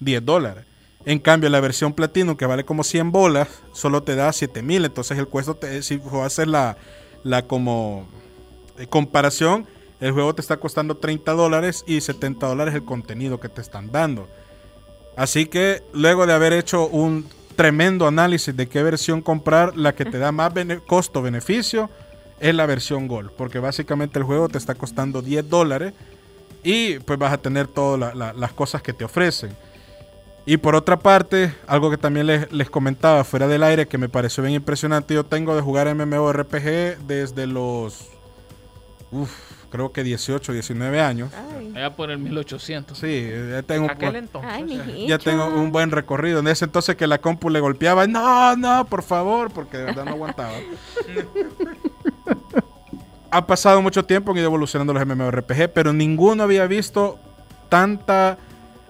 10 0.00 0.24
dólares. 0.24 0.64
En 1.04 1.18
cambio, 1.18 1.48
la 1.48 1.60
versión 1.60 1.92
Platino, 1.94 2.36
que 2.36 2.46
vale 2.46 2.64
como 2.64 2.84
100 2.84 3.10
bolas, 3.10 3.48
solo 3.72 4.02
te 4.02 4.14
da 4.14 4.32
7000. 4.32 4.84
Entonces, 4.84 5.18
el 5.18 5.26
cuesta, 5.26 5.54
te, 5.54 5.82
si 5.82 5.96
vas 5.96 6.14
a 6.14 6.26
hacer 6.26 6.48
la, 6.48 6.76
la 7.24 7.42
como 7.46 8.06
eh, 8.78 8.86
comparación, 8.86 9.66
el 10.00 10.12
juego 10.12 10.34
te 10.34 10.40
está 10.40 10.58
costando 10.58 10.96
30 10.96 11.32
dólares 11.32 11.84
y 11.86 12.00
70 12.00 12.46
dólares 12.46 12.74
el 12.74 12.84
contenido 12.84 13.40
que 13.40 13.48
te 13.48 13.60
están 13.60 13.90
dando. 13.90 14.28
Así 15.20 15.44
que 15.44 15.82
luego 15.92 16.24
de 16.26 16.32
haber 16.32 16.54
hecho 16.54 16.86
un 16.88 17.28
tremendo 17.54 18.06
análisis 18.06 18.56
de 18.56 18.66
qué 18.70 18.82
versión 18.82 19.20
comprar, 19.20 19.76
la 19.76 19.94
que 19.94 20.06
te 20.06 20.16
da 20.18 20.32
más 20.32 20.54
bene- 20.54 20.78
costo-beneficio 20.78 21.90
es 22.38 22.54
la 22.54 22.64
versión 22.64 23.06
Gold. 23.06 23.30
Porque 23.32 23.58
básicamente 23.58 24.18
el 24.18 24.24
juego 24.24 24.48
te 24.48 24.56
está 24.56 24.74
costando 24.74 25.20
10 25.20 25.46
dólares 25.46 25.92
y 26.62 27.00
pues 27.00 27.18
vas 27.18 27.34
a 27.34 27.36
tener 27.36 27.66
todas 27.66 28.00
la- 28.00 28.14
la- 28.14 28.32
las 28.32 28.54
cosas 28.54 28.80
que 28.80 28.94
te 28.94 29.04
ofrecen. 29.04 29.50
Y 30.46 30.56
por 30.56 30.74
otra 30.74 30.98
parte, 30.98 31.54
algo 31.66 31.90
que 31.90 31.98
también 31.98 32.26
les, 32.26 32.50
les 32.50 32.70
comentaba 32.70 33.22
fuera 33.22 33.46
del 33.46 33.62
aire 33.62 33.86
que 33.88 33.98
me 33.98 34.08
pareció 34.08 34.42
bien 34.42 34.54
impresionante, 34.54 35.12
yo 35.12 35.24
tengo 35.24 35.54
de 35.54 35.60
jugar 35.60 35.86
MMORPG 35.94 36.96
desde 37.06 37.46
los, 37.46 38.08
uf, 39.12 39.30
creo 39.70 39.92
que 39.92 40.04
18, 40.04 40.52
19 40.52 41.00
años. 41.00 41.30
Ay, 41.56 41.70
Voy 41.72 41.82
a 41.82 41.94
poner 41.94 42.18
1800. 42.18 42.98
Sí, 42.98 43.30
ya 43.50 43.62
tengo, 43.62 43.90
Aquel 43.90 44.16
entonces. 44.16 44.50
ay, 44.52 45.06
ya 45.08 45.18
tengo 45.18 45.46
un 45.46 45.72
buen 45.72 45.90
recorrido. 45.90 46.40
En 46.40 46.48
ese 46.48 46.64
entonces 46.64 46.96
que 46.96 47.06
la 47.06 47.18
compu 47.18 47.48
le 47.48 47.60
golpeaba, 47.60 48.06
no, 48.06 48.56
no, 48.56 48.84
por 48.86 49.02
favor, 49.02 49.50
porque 49.52 49.78
de 49.78 49.84
verdad 49.84 50.04
no 50.04 50.12
aguantaba. 50.12 50.52
ha 53.30 53.46
pasado 53.46 53.80
mucho 53.80 54.04
tiempo, 54.04 54.32
han 54.32 54.38
ido 54.38 54.46
evolucionando 54.46 54.92
los 54.92 55.06
MMORPG, 55.06 55.72
pero 55.72 55.92
ninguno 55.92 56.42
había 56.42 56.66
visto 56.66 57.18
tanta 57.68 58.38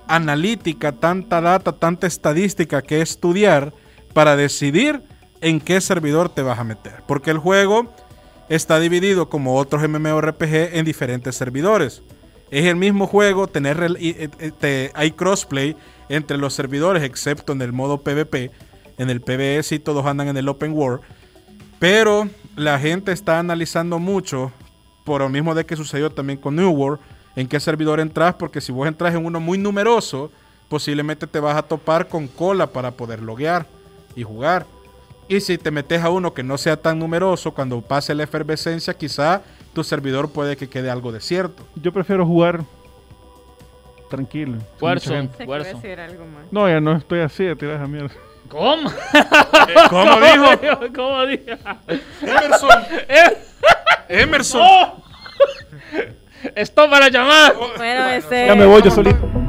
analítica, 0.09 0.93
tanta 0.93 1.41
data, 1.41 1.73
tanta 1.73 2.07
estadística 2.07 2.83
que 2.83 3.01
estudiar 3.01 3.73
para 4.13 4.37
decidir 4.37 5.03
en 5.41 5.61
qué 5.61 5.81
servidor 5.81 6.31
te 6.31 6.43
vas 6.43 6.59
a 6.59 6.65
meter. 6.65 7.03
Porque 7.07 7.31
el 7.31 7.39
juego 7.39 7.95
está 8.51 8.81
dividido 8.81 9.31
como 9.31 9.57
otros 9.57 9.89
MMORPG 9.89 10.75
en 10.77 10.85
diferentes 10.85 11.37
servidores. 11.37 12.03
Es 12.51 12.67
el 12.67 12.75
mismo 12.75 13.07
juego, 13.07 13.47
tener 13.47 13.81
eh, 14.01 14.29
eh, 14.61 14.91
hay 14.93 15.13
crossplay 15.13 15.77
entre 16.09 16.37
los 16.37 16.53
servidores, 16.53 17.05
excepto 17.05 17.53
en 17.53 17.63
el 17.63 17.73
modo 17.73 17.99
PvP. 17.99 18.51
En 18.99 19.09
el 19.09 19.21
PvE 19.21 19.63
sí 19.63 19.79
todos 19.79 20.05
andan 20.05 20.29
en 20.29 20.37
el 20.37 20.49
Open 20.49 20.73
World. 20.73 21.01
Pero 21.79 22.29
la 22.57 22.79
gente 22.81 23.13
está 23.13 23.39
analizando 23.39 24.01
mucho, 24.01 24.53
por 25.05 25.21
lo 25.21 25.29
mismo 25.29 25.55
de 25.55 25.65
que 25.65 25.77
sucedió 25.77 26.11
también 26.11 26.41
con 26.41 26.57
New 26.57 26.71
World, 26.71 26.99
en 27.37 27.47
qué 27.47 27.61
servidor 27.61 28.01
entras, 28.01 28.35
porque 28.35 28.61
si 28.61 28.73
vos 28.73 28.89
entras 28.89 29.15
en 29.15 29.25
uno 29.25 29.39
muy 29.39 29.59
numeroso, 29.59 30.33
posiblemente 30.69 31.29
te 31.29 31.39
vas 31.39 31.57
a 31.57 31.63
topar 31.63 32.09
con 32.09 32.27
cola 32.27 32.67
para 32.67 32.91
poder 32.91 33.23
loguear 33.23 33.67
y 34.17 34.25
jugar. 34.25 34.67
Y 35.31 35.41
si 35.41 35.59
te 35.59 35.71
metes 35.71 36.03
a 36.03 36.11
uno 36.11 36.35
que 36.35 36.43
no 36.43 36.59
sea 36.59 36.77
tan 36.77 36.99
numeroso, 36.99 37.55
cuando 37.55 37.81
pase 37.81 38.17
la 38.17 38.25
efervescencia, 38.25 38.95
quizá 38.95 39.43
tu 39.73 39.85
servidor 39.85 40.33
puede 40.33 40.57
que 40.57 40.69
quede 40.69 40.91
algo 40.91 41.13
desierto. 41.13 41.63
Yo 41.77 41.93
prefiero 41.93 42.27
jugar 42.27 42.65
tranquilo. 44.09 44.59
Warzone. 44.81 45.31
a 45.39 46.05
algo 46.05 46.27
más. 46.27 46.51
No, 46.51 46.69
ya 46.69 46.81
no 46.81 46.97
estoy 46.97 47.21
así 47.21 47.45
de 47.45 47.55
tirar 47.55 47.77
esa 47.77 47.87
mierda. 47.87 48.13
¿Cómo? 48.49 48.91
¿Cómo 49.91 50.17
dijo? 50.21 50.93
¿Cómo 50.97 51.25
dijo? 51.27 51.45
Emerson. 52.23 52.83
Emerson. 54.09 54.61
¡Oh! 54.65 55.05
¡Stop 56.57 56.91
para 56.91 57.09
llamar! 57.09 57.55
Bueno, 57.77 58.09
este. 58.09 58.49
Ya 58.49 58.57
me 58.57 58.67
voy 58.67 58.83
yo 58.83 58.91
solito. 58.91 59.40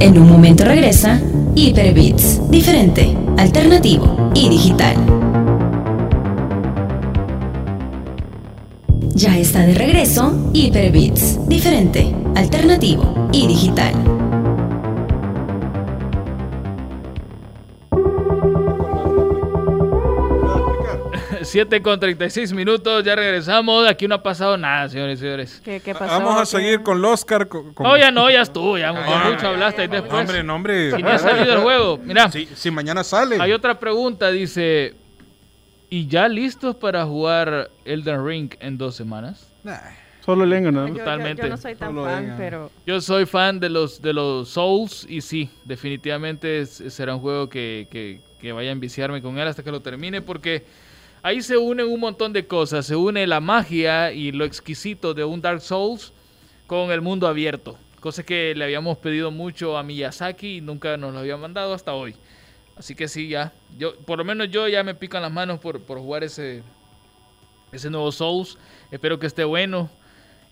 En 0.00 0.16
un 0.16 0.28
momento 0.28 0.64
regresa 0.64 1.20
Hyperbits, 1.56 2.48
diferente, 2.48 3.16
alternativo 3.36 4.30
y 4.32 4.48
digital. 4.48 4.94
Ya 9.14 9.36
está 9.36 9.66
de 9.66 9.74
regreso 9.74 10.50
Hyperbits, 10.52 11.48
diferente, 11.48 12.14
alternativo 12.36 13.28
y 13.32 13.48
digital. 13.48 13.92
7 21.48 21.82
con 21.82 21.98
36 21.98 22.52
minutos, 22.52 23.02
ya 23.04 23.14
regresamos. 23.16 23.88
Aquí 23.88 24.06
no 24.06 24.16
ha 24.16 24.22
pasado 24.22 24.56
nada, 24.56 24.88
señores 24.88 25.18
y 25.18 25.22
señores. 25.22 25.60
¿Qué, 25.64 25.80
qué 25.80 25.94
pasó? 25.94 26.06
Vamos 26.12 26.36
a 26.36 26.40
¿Qué? 26.40 26.46
seguir 26.46 26.82
con 26.82 26.98
el 26.98 27.04
Oscar. 27.04 27.48
con- 27.48 27.72
con- 27.74 27.86
No, 27.86 27.96
ya 27.96 28.10
no, 28.10 28.30
ya 28.30 28.42
estuvo. 28.42 28.76
Ya, 28.78 28.92
ya 28.92 29.22
Ah, 29.26 29.30
mucho 29.30 29.48
hablaste 29.48 29.82
ahí 29.82 29.88
después. 29.88 30.12
Hombre, 30.20 30.42
no, 30.42 30.54
hombre. 30.54 30.90
Y 30.98 31.02
no 31.02 31.08
ha 31.10 31.18
salido 31.18 31.54
el 31.54 31.60
juego. 31.60 31.98
Mira, 32.04 32.30
Si, 32.30 32.46
si 32.54 32.70
mañana 32.70 33.02
sale. 33.02 33.36
hay 33.40 33.52
otra 33.52 33.78
pregunta. 33.80 34.30
Dice: 34.30 34.94
¿Y 35.90 36.06
ya 36.06 36.28
listos 36.28 36.76
para 36.76 37.04
jugar 37.06 37.70
Elden 37.84 38.26
Ring 38.26 38.54
en 38.60 38.76
dos 38.76 38.94
semanas? 38.94 39.50
Nah. 39.64 39.78
Solo 40.24 40.44
más. 40.44 40.90
yo- 40.90 40.96
Totalmente. 40.98 41.42
yo 41.42 41.48
no 41.48 41.56
soy 41.56 41.74
tan 41.74 41.88
Solo 41.88 42.04
fan, 42.04 42.34
pero. 42.36 42.70
Yo 42.86 43.00
soy 43.00 43.24
fan 43.24 43.58
de 43.60 43.70
los, 43.70 44.02
de 44.02 44.12
los 44.12 44.50
Souls 44.50 45.06
y 45.08 45.22
sí, 45.22 45.48
definitivamente 45.64 46.60
es- 46.60 46.82
será 46.88 47.14
un 47.14 47.22
juego 47.22 47.48
que, 47.48 47.88
que- 47.90 48.20
que 48.38 48.52
vaya 48.52 48.68
a 48.68 48.72
enviciarme 48.72 49.22
con 49.22 49.38
él 49.38 49.48
hasta 49.48 49.62
que 49.62 49.70
lo 49.70 49.80
termine 49.80 50.20
porque 50.20 50.64
ahí 51.22 51.42
se 51.42 51.56
unen 51.56 51.86
un 51.86 52.00
montón 52.00 52.32
de 52.32 52.46
cosas. 52.46 52.86
Se 52.86 52.96
une 52.96 53.26
la 53.26 53.40
magia 53.40 54.12
y 54.12 54.32
lo 54.32 54.44
exquisito 54.44 55.14
de 55.14 55.24
un 55.24 55.40
Dark 55.40 55.60
Souls 55.60 56.12
con 56.66 56.90
el 56.90 57.00
mundo 57.00 57.26
abierto. 57.26 57.76
Cosa 58.00 58.22
que 58.22 58.54
le 58.54 58.64
habíamos 58.64 58.98
pedido 58.98 59.30
mucho 59.30 59.76
a 59.76 59.82
Miyazaki 59.82 60.56
y 60.56 60.60
nunca 60.60 60.96
nos 60.96 61.12
lo 61.12 61.20
había 61.20 61.36
mandado 61.36 61.74
hasta 61.74 61.94
hoy. 61.94 62.14
Así 62.76 62.94
que 62.94 63.08
sí, 63.08 63.28
ya. 63.28 63.52
Yo, 63.76 63.96
por 63.96 64.18
lo 64.18 64.24
menos 64.24 64.50
yo 64.50 64.68
ya 64.68 64.84
me 64.84 64.94
pican 64.94 65.22
las 65.22 65.32
manos 65.32 65.58
por, 65.58 65.80
por 65.82 65.98
jugar 65.98 66.22
ese, 66.22 66.62
ese 67.72 67.90
nuevo 67.90 68.12
Souls. 68.12 68.56
Espero 68.90 69.18
que 69.18 69.26
esté 69.26 69.44
bueno 69.44 69.90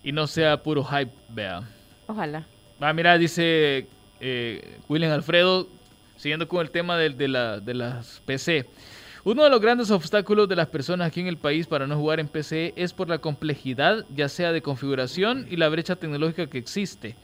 y 0.03 0.11
no 0.11 0.27
sea 0.27 0.61
puro 0.61 0.83
hype, 0.83 1.11
vea. 1.29 1.61
Ojalá. 2.07 2.45
Ah, 2.79 2.93
mira, 2.93 3.17
dice 3.17 3.87
eh, 4.19 4.77
William 4.89 5.11
Alfredo, 5.13 5.67
siguiendo 6.17 6.47
con 6.47 6.61
el 6.61 6.69
tema 6.71 6.97
de, 6.97 7.09
de 7.11 7.27
la- 7.27 7.59
de 7.59 7.73
las 7.73 8.21
PC. 8.25 8.65
Uno 9.27 9.43
de 9.43 9.49
los 9.49 9.59
grandes 9.59 9.91
obstáculos 9.91 10.47
de 10.47 10.55
las 10.55 10.67
personas 10.67 11.07
aquí 11.09 11.19
en 11.19 11.27
el 11.27 11.35
país 11.35 11.67
para 11.67 11.85
no 11.85 11.97
jugar 11.97 12.21
en 12.21 12.29
PC 12.29 12.71
es 12.77 12.93
por 12.93 13.09
la 13.09 13.17
complejidad, 13.17 14.05
ya 14.15 14.29
sea 14.29 14.53
de 14.53 14.61
configuración 14.61 15.47
y 15.49 15.57
la 15.57 15.67
brecha 15.67 15.97
tecnológica 15.97 16.47
que 16.47 16.57
existe. 16.57 17.17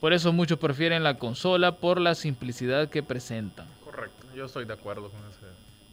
Por 0.00 0.12
eso 0.12 0.32
muchos 0.32 0.58
prefieren 0.58 1.04
la 1.04 1.16
consola 1.16 1.76
por 1.76 2.00
la 2.00 2.16
simplicidad 2.16 2.88
que 2.88 3.04
presentan. 3.04 3.68
Correcto. 3.84 4.26
Yo 4.34 4.46
estoy 4.46 4.64
de 4.64 4.72
acuerdo 4.72 5.10
con 5.10 5.20
ese, 5.30 5.46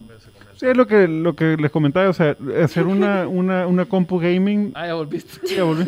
con 0.08 0.18
ese 0.18 0.32
comentario. 0.32 0.60
Sí, 0.60 0.66
es 0.66 0.76
lo 0.76 0.88
que, 0.88 1.08
lo 1.08 1.36
que 1.36 1.56
les 1.58 1.70
comentaba, 1.70 2.10
o 2.10 2.14
sea, 2.14 2.36
hacer 2.64 2.88
una, 2.88 3.28
una, 3.28 3.68
una 3.68 3.86
compu 3.86 4.18
gaming. 4.20 4.72
Ah, 4.74 4.88
ya 4.88 4.96
volviste. 4.96 5.46
ya 5.56 5.64
volví. 5.64 5.86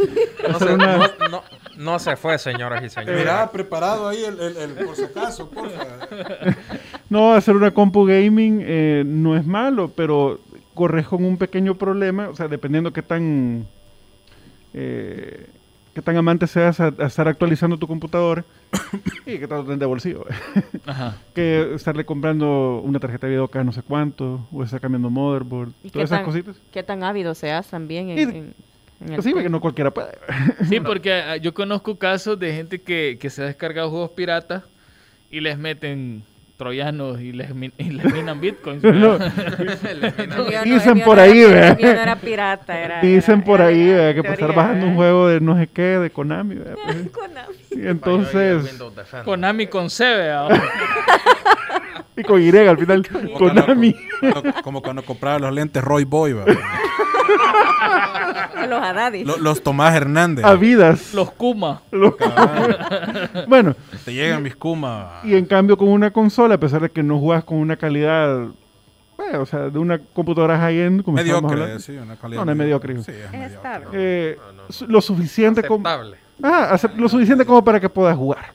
No 0.48 0.60
se, 0.60 0.66
una- 0.72 0.98
no, 0.98 1.08
no- 1.32 1.44
no 1.78 1.98
se 1.98 2.16
fue, 2.16 2.38
señoras 2.38 2.84
y 2.84 2.90
señores. 2.90 3.18
Mira, 3.18 3.52
preparado 3.52 4.08
ahí 4.08 4.24
el, 4.24 4.40
el- 4.40 4.56
el- 4.58 4.86
por 4.86 4.96
si 4.96 5.06
acaso, 5.06 5.50
porfa. 5.50 5.84
No, 7.14 7.34
hacer 7.34 7.56
una 7.56 7.72
compu 7.72 8.06
gaming 8.06 8.60
eh, 8.64 9.04
no 9.06 9.38
es 9.38 9.46
malo, 9.46 9.92
pero 9.96 10.40
corres 10.74 11.08
con 11.08 11.24
un 11.24 11.38
pequeño 11.38 11.76
problema, 11.76 12.30
o 12.30 12.36
sea, 12.36 12.48
dependiendo 12.48 12.92
qué 12.92 13.02
tan 13.04 13.66
eh, 14.74 15.48
qué 15.94 16.02
tan 16.02 16.18
amante 16.18 16.48
seas 16.48 16.80
a, 16.80 16.92
a 16.98 17.06
estar 17.06 17.28
actualizando 17.28 17.78
tu 17.78 17.88
computador 17.88 18.44
y 19.28 19.38
qué 19.38 19.48
tanto 19.48 19.66
tenés 19.66 19.80
de 19.80 19.86
bolsillo. 19.86 20.26
Ajá. 20.88 21.18
que 21.36 21.76
estarle 21.76 22.06
comprando 22.06 22.82
una 22.84 23.00
tarjeta 23.00 23.28
de 23.28 23.34
video 23.34 23.48
cada 23.48 23.64
no 23.64 23.72
sé 23.72 23.84
cuánto, 23.84 24.48
o 24.52 24.64
estar 24.64 24.82
cambiando 24.82 25.10
motherboard, 25.10 25.70
¿Y 25.84 25.88
qué 25.88 25.90
todas 25.92 26.10
esas 26.10 26.20
tan- 26.20 26.26
cositas. 26.26 26.56
¿Qué 26.72 26.82
tan 26.84 27.04
ávido 27.04 27.36
seas 27.36 27.68
también 27.70 28.10
en, 28.10 28.18
Y- 28.18 28.22
en- 28.24 28.34
en 29.02 29.10
el 29.10 29.16
Pues 29.16 29.24
sí, 29.26 29.34
porque 29.34 29.50
no 29.50 29.62
cualquiera 29.62 29.92
puede. 29.92 30.14
Sí, 30.68 30.80
porque 30.86 31.14
ah, 31.14 31.38
yo 31.38 31.54
conozco 31.54 31.96
casos 31.98 32.40
de 32.40 32.54
gente 32.56 32.82
que, 32.82 33.18
que 33.20 33.30
se 33.30 33.44
ha 33.44 33.46
descargado 33.46 33.90
juegos 33.92 34.12
piratas 34.12 34.64
y 35.30 35.40
les 35.42 35.58
meten 35.60 36.24
troyanos 36.58 37.20
y 37.20 37.32
les, 37.34 37.54
min- 37.56 37.74
y 37.78 37.90
les 37.92 38.06
minan 38.14 38.40
bitcoins. 38.40 38.82
Dicen 40.64 41.02
por 41.02 41.20
ahí, 41.20 41.42
no 41.42 41.48
era 41.48 42.16
pirata, 42.22 42.80
era... 42.80 43.02
Dicen 43.02 43.36
era- 43.40 43.46
por 43.46 43.60
era 43.62 43.70
ahí 43.70 43.86
¿verdad? 43.88 44.16
que 44.22 44.24
pasar 44.30 44.54
bajando 44.56 44.86
un 44.88 44.96
juego 44.96 45.28
de 45.28 45.40
no 45.42 45.58
sé 45.58 45.68
qué, 45.68 45.82
de 46.00 46.10
Konami. 46.10 46.56
¿verdad? 46.56 46.76
Pues, 46.86 46.98
Konami. 47.12 47.56
y 47.72 47.88
entonces. 47.88 48.80
Konami 49.26 49.68
con 49.68 49.90
C, 49.90 50.04
¿verdad? 50.06 50.62
y 52.16 52.24
con 52.24 52.42
Y 52.42 52.50
al 52.56 52.78
final, 52.78 53.08
Como 53.08 53.34
cuando- 53.34 53.62
Konami. 53.66 53.96
cuando- 54.20 54.54
como 54.64 54.82
cuando 54.82 55.04
compraba 55.04 55.40
los 55.40 55.54
lentes 55.54 55.84
Roy 55.84 56.04
Boy. 56.06 56.36
Los 58.70 58.82
Haddadis. 58.82 59.26
Lo- 59.26 59.38
los 59.38 59.62
Tomás 59.64 59.94
Hernández. 59.96 60.46
Habidas. 60.46 61.14
Los 61.14 61.32
Kuma. 61.32 61.82
Los- 61.92 62.14
bueno, 63.48 63.76
Te 64.06 64.14
llegan 64.14 64.42
mis 64.44 64.56
Kuma. 64.56 65.20
y 65.24 65.36
en 65.36 65.46
cambio 65.46 65.78
con 65.78 65.90
una 65.90 66.12
consola, 66.12 66.43
a 66.52 66.60
pesar 66.60 66.82
de 66.82 66.90
que 66.90 67.04
no 67.04 67.20
juegas 67.20 67.44
con 67.44 67.58
una 67.58 67.78
calidad, 67.78 68.48
bueno, 69.18 69.42
o 69.42 69.46
sea, 69.46 69.70
de 69.70 69.80
una 69.80 70.00
computadora 70.00 70.58
high-end, 70.58 71.06
Mediocre, 71.08 71.54
hablando, 71.54 71.80
sí, 71.80 71.94
una 71.94 72.16
calidad. 72.16 72.42
No, 72.42 72.46
no 72.46 72.52
es 72.52 72.58
mediocre. 72.58 72.96
Sí, 73.04 73.12
es 73.12 73.34
Es 73.34 73.52
estable. 73.54 73.88
eh, 73.94 74.38
No, 74.48 74.54
no, 74.54 74.64
su- 74.70 74.88
lo 74.88 75.02
suficiente 75.02 75.64
como... 75.64 75.88
Ah, 76.42 76.78
lo 76.98 77.08
suficiente 77.10 77.46
como 77.46 77.64
para 77.64 77.80
que 77.80 77.90
puedas 77.90 78.18
jugar. 78.18 78.54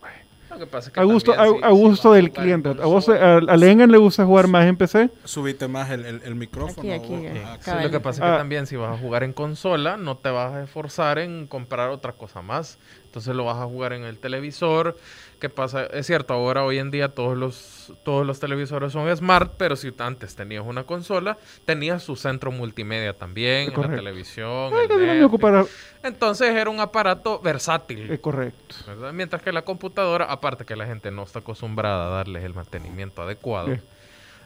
Lo 0.51 0.64
que 0.64 0.66
pasa 0.66 0.88
es 0.88 0.92
que 0.94 0.98
A 1.01 1.05
gusto, 1.05 1.33
a, 1.33 1.46
si- 1.46 1.62
a 1.62 1.68
gusto 1.70 2.12
del 2.12 2.33
cliente. 2.33 2.70
A 2.70 2.72
vos, 2.87 3.07
consola- 3.07 3.37
a, 3.48 3.53
a 3.53 3.57
Lengan 3.57 3.92
le 3.92 3.98
gusta 3.98 4.27
jugar 4.27 4.48
más 4.48 4.66
en 4.66 4.77
PC. 4.77 5.09
Subiste 5.22 5.68
más 5.68 5.88
el, 5.90 6.05
el, 6.05 6.20
el 6.24 6.35
micrófono. 6.35 6.81
Aquí, 6.81 6.90
aquí, 6.90 7.14
eh. 7.14 7.44
ah, 7.46 7.57
Sí, 7.61 7.70
lo 7.81 7.90
que 7.92 8.01
pasa 8.01 8.24
es 8.24 8.29
Ah. 8.29 8.33
que 8.33 8.38
también 8.38 8.66
si 8.66 8.74
vas 8.74 8.92
a 8.92 8.98
jugar 9.01 9.22
en 9.22 9.33
consola, 9.33 9.96
no 9.96 10.16
te 10.16 10.31
vas 10.31 10.53
a 10.55 10.64
esforzar 10.64 11.20
en 11.20 11.46
comprar 11.46 11.90
otra 11.90 12.12
cosa 12.14 12.42
más. 12.42 12.81
Entonces 13.05 13.37
lo 13.37 13.44
vas 13.44 13.59
a 13.59 13.66
jugar 13.66 13.92
en 13.92 14.03
el 14.03 14.18
televisor. 14.18 14.96
¿Qué 15.40 15.48
pasa? 15.48 15.87
Es 15.87 16.07
cierto, 16.07 16.35
ahora 16.35 16.64
hoy 16.64 16.79
en 16.79 16.90
día 16.90 17.11
todos 17.11 17.37
los, 17.38 17.92
todos 18.03 18.27
los 18.27 18.40
televisores 18.40 18.92
son 18.92 19.14
smart, 19.16 19.53
pero 19.57 19.77
si 19.77 19.92
antes 19.98 20.35
tenías 20.35 20.64
una 20.66 20.83
consola, 20.83 21.38
tenías 21.64 22.03
su 22.03 22.16
centro 22.16 22.51
multimedia 22.51 23.12
también, 23.16 23.72
en 23.72 23.81
la 23.81 23.88
televisión. 23.88 24.72
Ay, 24.74 24.83
el 24.83 24.88
que 24.88 24.94
no 24.94 25.01
me 25.01 25.07
Netflix. 25.07 25.24
ocupara- 25.27 25.66
Entonces 26.03 26.48
era 26.57 26.70
un 26.70 26.81
aparato 26.81 27.38
versátil. 27.40 28.11
eh, 28.11 28.18
correcto. 28.18 28.74
¿verdad? 28.88 29.12
Mientras 29.12 29.40
que 29.40 29.53
la 29.53 29.62
computadora, 29.62 30.24
aparte 30.24 30.64
que 30.64 30.74
la 30.74 30.87
gente 30.87 31.12
no 31.12 31.22
está 31.22 31.38
acostumbrada 31.38 32.07
a 32.09 32.11
darles 32.11 32.42
el 32.42 32.55
mantenimiento 32.55 33.22
adecuado, 33.22 33.68
Sí. 33.77 33.81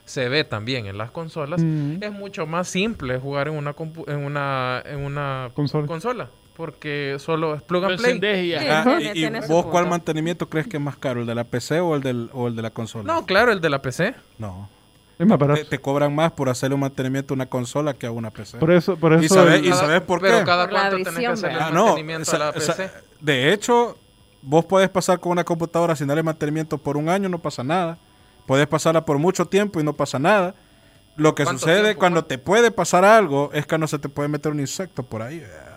se 0.05 0.29
ve 0.29 0.45
también 0.45 0.85
en 0.87 0.99
las 0.99 1.11
consolas, 1.11 1.63
Mm. 1.63 2.03
es 2.03 2.13
mucho 2.13 2.45
más 2.47 2.69
simple 2.69 3.19
jugar 3.19 3.49
en 3.49 3.55
una 3.55 3.75
compu- 3.75 4.05
en 4.11 4.19
una 4.27 4.83
en 4.85 4.99
una 5.05 5.53
Consola. 5.55 6.29
Porque 6.57 7.17
solo 7.19 7.55
es 7.55 7.63
plug 7.63 7.85
and 7.85 7.97
play. 7.99 8.17
y. 8.53 8.59
Sí. 8.59 8.67
Ajá, 8.67 8.85
tiene- 8.99 9.03
y- 9.05 9.09
y, 9.09 9.13
tiene 9.13 9.41
vos 9.47 9.67
cuál 9.67 9.89
mantenimiento 9.89 10.49
crees 10.49 10.67
que 10.69 10.77
es 10.77 10.83
más 10.83 10.97
caro, 10.97 11.21
el 11.21 11.27
de 11.27 11.35
la 11.35 11.45
PC 11.45 11.81
o 11.81 11.95
el, 11.97 12.03
del, 12.03 12.31
o 12.33 12.49
el 12.49 12.57
de 12.57 12.63
la 12.63 12.71
consola? 12.71 13.05
No, 13.13 13.25
claro, 13.27 13.53
el 13.53 13.61
de 13.61 13.71
la 13.71 13.81
PC. 13.83 14.15
No. 14.39 14.69
Es 15.19 15.27
más 15.27 15.39
barato. 15.39 15.61
Te, 15.61 15.67
te 15.67 15.79
cobran 15.79 16.15
más 16.15 16.33
por 16.33 16.49
hacerle 16.49 16.75
un 16.75 16.81
mantenimiento 16.81 17.33
a 17.33 17.37
una 17.37 17.47
consola 17.47 17.95
que 17.95 18.07
a 18.07 18.11
una 18.11 18.31
PC. 18.31 18.59
Por 18.59 18.73
eso, 18.73 18.97
por 18.97 19.13
¿Y 19.23 19.27
eso. 19.27 19.35
sabes- 19.37 19.61
el- 19.61 19.67
y 19.67 19.73
sabes 19.73 20.01
por 20.03 20.21
pero 20.21 20.39
qué? 20.39 20.45
cada 20.45 20.65
Por 20.65 20.73
cuánto 20.73 20.97
tenés 20.97 21.05
que 21.13 21.19
visión, 21.19 21.33
hacer 21.35 21.51
el 21.51 21.57
¿verdad? 21.57 21.69
Ah, 21.71 21.75
no, 21.75 21.85
mantenimiento 21.87 22.35
a 22.35 22.39
la 22.39 22.53
PC. 22.53 22.91
de 23.21 23.53
hecho, 23.53 23.97
vos 24.41 24.65
podés 24.65 24.89
pasar 24.89 25.21
con 25.21 25.33
una 25.33 25.45
computadora 25.45 25.95
sin 25.95 26.09
darle 26.09 26.23
mantenimiento 26.23 26.77
por 26.79 26.97
un 26.97 27.09
año, 27.09 27.29
no 27.29 27.39
pasa 27.39 27.63
nada. 27.63 27.99
Puedes 28.47 28.67
pasarla 28.67 29.05
por 29.05 29.19
mucho 29.19 29.47
tiempo 29.47 29.81
y 29.81 29.85
no 29.85 29.93
pasa 29.93 30.19
nada. 30.19 30.55
Lo 31.15 31.35
que 31.35 31.45
¿Cuánto 31.45 31.61
sucede 31.61 31.83
tiempo? 31.83 31.99
cuando 32.01 32.25
te 32.25 32.39
puede 32.39 32.71
pasar 32.73 33.05
algo 33.05 33.51
es 33.53 33.67
que 33.67 33.79
no 33.79 33.87
se 33.87 33.99
te 33.99 34.09
puede 34.09 34.29
meter 34.29 34.51
un 34.51 34.59
insecto 34.61 35.03
por 35.05 35.23
ahí. 35.23 35.39
¿verdad? 35.39 35.72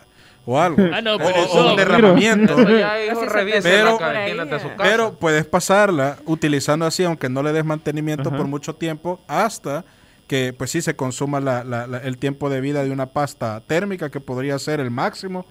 O 0.46 0.60
algo. 0.60 0.84
Ah, 0.94 1.02
no, 1.02 1.16
o, 1.16 1.18
pero 1.18 1.30
o 1.42 1.46
eso- 1.46 1.70
un 1.72 1.76
derramamiento. 1.76 2.54
Eso 2.60 3.22
Pero- 3.64 3.98
cabina 3.98 4.46
de 4.46 4.60
su 4.60 4.68
Pero- 4.68 4.78
casa. 4.78 4.90
Pero 4.92 5.14
puedes 5.14 5.46
pasarla 5.46 6.18
utilizando 6.26 6.86
así, 6.86 7.04
aunque 7.04 7.30
no 7.30 7.42
le 7.42 7.52
des 7.52 7.66
mantenimiento 7.66 8.30
Ajá. 8.30 8.38
por 8.38 8.48
mucho 8.48 8.76
tiempo, 8.76 9.20
hasta 9.28 9.86
que 10.28 10.54
pues 10.54 10.72
sí 10.72 10.82
se 10.82 10.96
consuma 10.96 11.40
la- 11.40 11.64
la- 11.64 11.88
la- 11.88 11.98
el 12.00 12.18
tiempo 12.18 12.50
de 12.50 12.62
vida 12.62 12.84
de 12.84 12.92
una 12.92 13.08
pasta 13.08 13.62
térmica, 13.68 14.10
que 14.10 14.20
podría 14.20 14.58
ser 14.60 14.80
el 14.80 14.92
máximo 14.92 15.46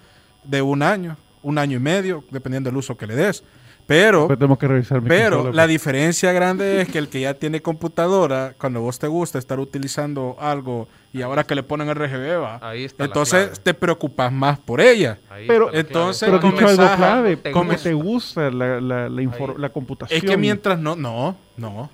de 0.44 0.62
un 0.62 0.82
año, 0.82 1.16
un 1.42 1.58
año 1.58 1.76
y 1.76 1.80
medio, 1.80 2.24
dependiendo 2.30 2.70
del 2.70 2.76
uso 2.76 2.96
que 2.96 3.06
le 3.06 3.14
des. 3.16 3.42
Pero, 3.86 4.20
Después 4.20 4.38
tenemos 4.38 4.58
que 4.58 4.66
revisar 4.68 5.02
mi 5.02 5.08
pero 5.08 5.36
consola, 5.36 5.56
la 5.56 5.62
pues. 5.64 5.68
diferencia 5.72 6.32
grande 6.32 6.80
es 6.80 6.88
que 6.88 6.96
el 6.98 7.08
que 7.08 7.20
ya 7.20 7.34
tiene 7.34 7.60
computadora, 7.60 8.54
cuando 8.58 8.80
vos 8.80 8.98
te 8.98 9.06
gusta 9.08 9.38
estar 9.38 9.60
utilizando 9.60 10.36
algo 10.40 10.88
y 11.12 11.20
ahora 11.20 11.44
que 11.44 11.54
le 11.54 11.62
ponen 11.62 11.94
RGB, 11.94 12.40
va, 12.42 12.58
Ahí 12.66 12.84
está 12.84 13.02
la 13.02 13.06
entonces 13.08 13.60
te 13.60 13.74
preocupas 13.74 14.32
más 14.32 14.58
por 14.58 14.80
ella. 14.80 15.18
Ahí 15.28 15.46
Pero- 15.46 15.72
entonces, 15.74 16.28
Pero 16.30 16.38
dicho 16.50 16.66
algo 16.66 16.96
clave, 16.96 17.36
te 17.36 17.50
como 17.52 17.72
gusta. 17.72 17.88
te 17.88 17.94
gusta 17.94 18.50
la, 18.50 18.80
la, 18.80 19.08
la, 19.10 19.54
la 19.58 19.68
computación. 19.68 20.16
Es 20.16 20.24
que 20.24 20.36
mientras 20.38 20.78
no, 20.78 20.96
no, 20.96 21.36
no. 21.58 21.90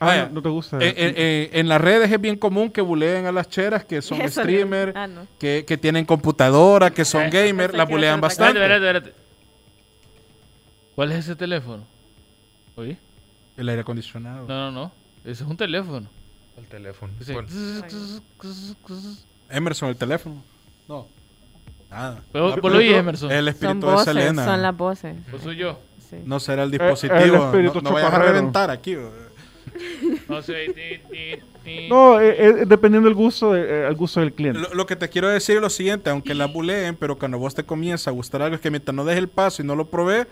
Ah, 0.00 0.06
Vaya, 0.06 0.26
no, 0.26 0.34
no 0.34 0.42
te 0.42 0.48
gusta. 0.50 0.76
Eh, 0.78 0.88
eh, 0.88 1.14
eh, 1.16 1.50
en 1.54 1.68
las 1.68 1.80
redes 1.80 2.10
es 2.12 2.20
bien 2.20 2.36
común 2.36 2.70
que 2.70 2.80
buleen 2.80 3.26
a 3.26 3.32
las 3.32 3.48
cheras 3.48 3.84
que 3.84 4.02
son 4.02 4.18
streamers, 4.28 4.92
ah, 4.94 5.06
no. 5.06 5.26
que, 5.38 5.64
que 5.66 5.76
tienen 5.78 6.04
computadora, 6.04 6.90
que 6.90 7.04
son 7.04 7.30
gamers, 7.30 7.74
las 7.74 7.88
bulean 7.88 8.20
bastante. 8.20 8.60
Espérate, 8.60 8.86
espérate, 8.86 9.08
espérate. 9.08 9.23
¿Cuál 10.94 11.12
es 11.12 11.18
ese 11.20 11.36
teléfono? 11.36 11.84
¿Oí? 12.76 12.96
El 13.56 13.68
aire 13.68 13.82
acondicionado. 13.82 14.46
No, 14.48 14.70
no, 14.70 14.72
no. 14.72 14.92
Ese 15.24 15.44
es 15.44 15.48
un 15.50 15.56
teléfono. 15.56 16.08
El 16.56 16.66
teléfono. 16.66 17.12
Bueno, 17.32 17.48
Emerson, 19.50 19.88
el 19.88 19.96
teléfono. 19.96 20.42
No. 20.88 21.06
Nada. 21.90 22.22
Pero 22.32 22.54
Emerson. 22.80 23.30
El 23.30 23.44
Son 23.44 23.48
espíritu 23.48 23.86
de 23.86 23.92
voces, 23.92 24.04
Selena. 24.14 24.44
son 24.44 24.62
las 24.62 24.76
voces. 24.76 25.16
Pues 25.30 25.42
soy 25.42 25.56
yo. 25.56 25.78
Sí. 26.10 26.16
No 26.24 26.38
será 26.40 26.62
el 26.62 26.66
el 26.72 26.78
dispositivo. 26.78 27.46
espíritu 27.46 27.74
no, 27.80 27.90
no 27.90 27.92
vayas 27.94 28.12
a 28.12 28.18
reventar 28.18 28.70
aquí. 28.70 28.96
No 30.28 30.42
sé. 30.42 30.66
eh, 32.20 32.36
eh, 32.38 32.64
dependiendo 32.66 33.08
del 33.08 33.14
gusto, 33.16 33.52
de- 33.52 33.86
eh, 33.88 33.94
gusto 33.94 34.20
del 34.20 34.32
cliente. 34.32 34.60
Lo, 34.60 34.74
lo 34.74 34.86
que 34.86 34.96
te 34.96 35.08
quiero 35.08 35.28
decir 35.28 35.56
es 35.56 35.62
lo 35.62 35.70
siguiente, 35.70 36.10
aunque 36.10 36.34
la 36.34 36.46
buleen, 36.46 36.94
pero 36.96 37.18
cuando 37.18 37.38
vos 37.38 37.54
te 37.54 37.64
comienza 37.64 38.10
a 38.10 38.12
gustar 38.12 38.42
algo, 38.42 38.54
es 38.56 38.60
que 38.60 38.70
mientras 38.70 38.94
no 38.94 39.04
des 39.04 39.16
el 39.18 39.28
paso 39.28 39.62
y 39.62 39.64
no 39.64 39.74
lo 39.74 39.86
probé, 39.90 40.26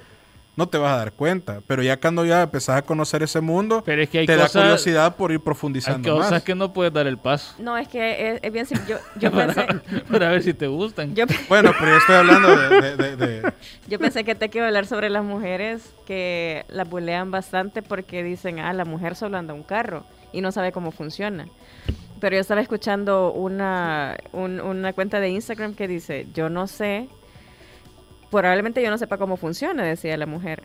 no 0.54 0.68
te 0.68 0.76
vas 0.78 0.92
a 0.92 0.96
dar 0.98 1.12
cuenta. 1.12 1.60
Pero 1.66 1.82
ya 1.82 1.98
cuando 1.98 2.24
ya 2.26 2.42
empezás 2.42 2.76
a 2.76 2.82
conocer 2.82 3.22
ese 3.22 3.40
mundo, 3.40 3.82
Pero 3.86 4.02
es 4.02 4.10
que 4.10 4.18
hay 4.20 4.26
te 4.26 4.36
da 4.36 4.42
cosas, 4.44 4.62
curiosidad 4.62 5.16
por 5.16 5.30
ir 5.30 5.36
hay 5.38 5.44
profundizando 5.44 6.14
cosas 6.16 6.30
más. 6.32 6.42
que 6.42 6.54
no 6.54 6.72
puedes 6.72 6.92
dar 6.92 7.06
el 7.06 7.16
paso. 7.18 7.54
No, 7.58 7.76
es 7.78 7.88
que 7.88 8.32
es, 8.34 8.40
es 8.42 8.52
bien 8.52 8.66
simple. 8.66 8.86
Yo, 8.88 8.98
yo, 9.18 9.30
pensé, 9.32 9.66
Para 10.10 10.28
ver 10.30 10.42
si 10.42 10.52
te 10.54 10.66
gustan. 10.66 11.14
yo, 11.14 11.24
Bueno, 11.48 11.72
pero 11.78 11.92
yo 11.92 11.96
estoy 11.98 12.14
hablando 12.16 12.56
de- 12.56 12.80
de- 12.80 12.96
de- 12.96 13.16
de, 13.16 13.52
yo 13.88 13.98
pensé 13.98 14.24
que 14.24 14.34
te 14.34 14.50
quiero 14.50 14.66
hablar 14.66 14.86
sobre 14.86 15.08
las 15.10 15.24
mujeres 15.24 15.94
que 16.06 16.64
las 16.68 16.88
bulean 16.88 17.30
bastante 17.30 17.82
porque 17.82 18.22
dicen, 18.22 18.58
ah, 18.58 18.72
la 18.72 18.84
mujer 18.84 19.16
solo 19.16 19.38
anda 19.38 19.54
un 19.54 19.62
carro 19.62 20.04
y 20.32 20.40
no 20.42 20.52
sabe 20.52 20.72
cómo 20.72 20.90
funciona. 20.90 21.46
Pero 22.20 22.36
yo 22.36 22.40
estaba 22.40 22.60
escuchando 22.60 23.32
una, 23.32 24.16
un- 24.32 24.60
una 24.60 24.92
cuenta 24.92 25.18
de 25.18 25.30
Instagram 25.30 25.74
que 25.74 25.88
dice, 25.88 26.26
yo 26.34 26.48
no 26.50 26.66
sé 26.68 27.08
probablemente 28.40 28.82
yo 28.82 28.90
no 28.90 28.98
sepa 28.98 29.18
cómo 29.18 29.36
funciona, 29.36 29.84
decía 29.84 30.16
la 30.16 30.26
mujer. 30.26 30.64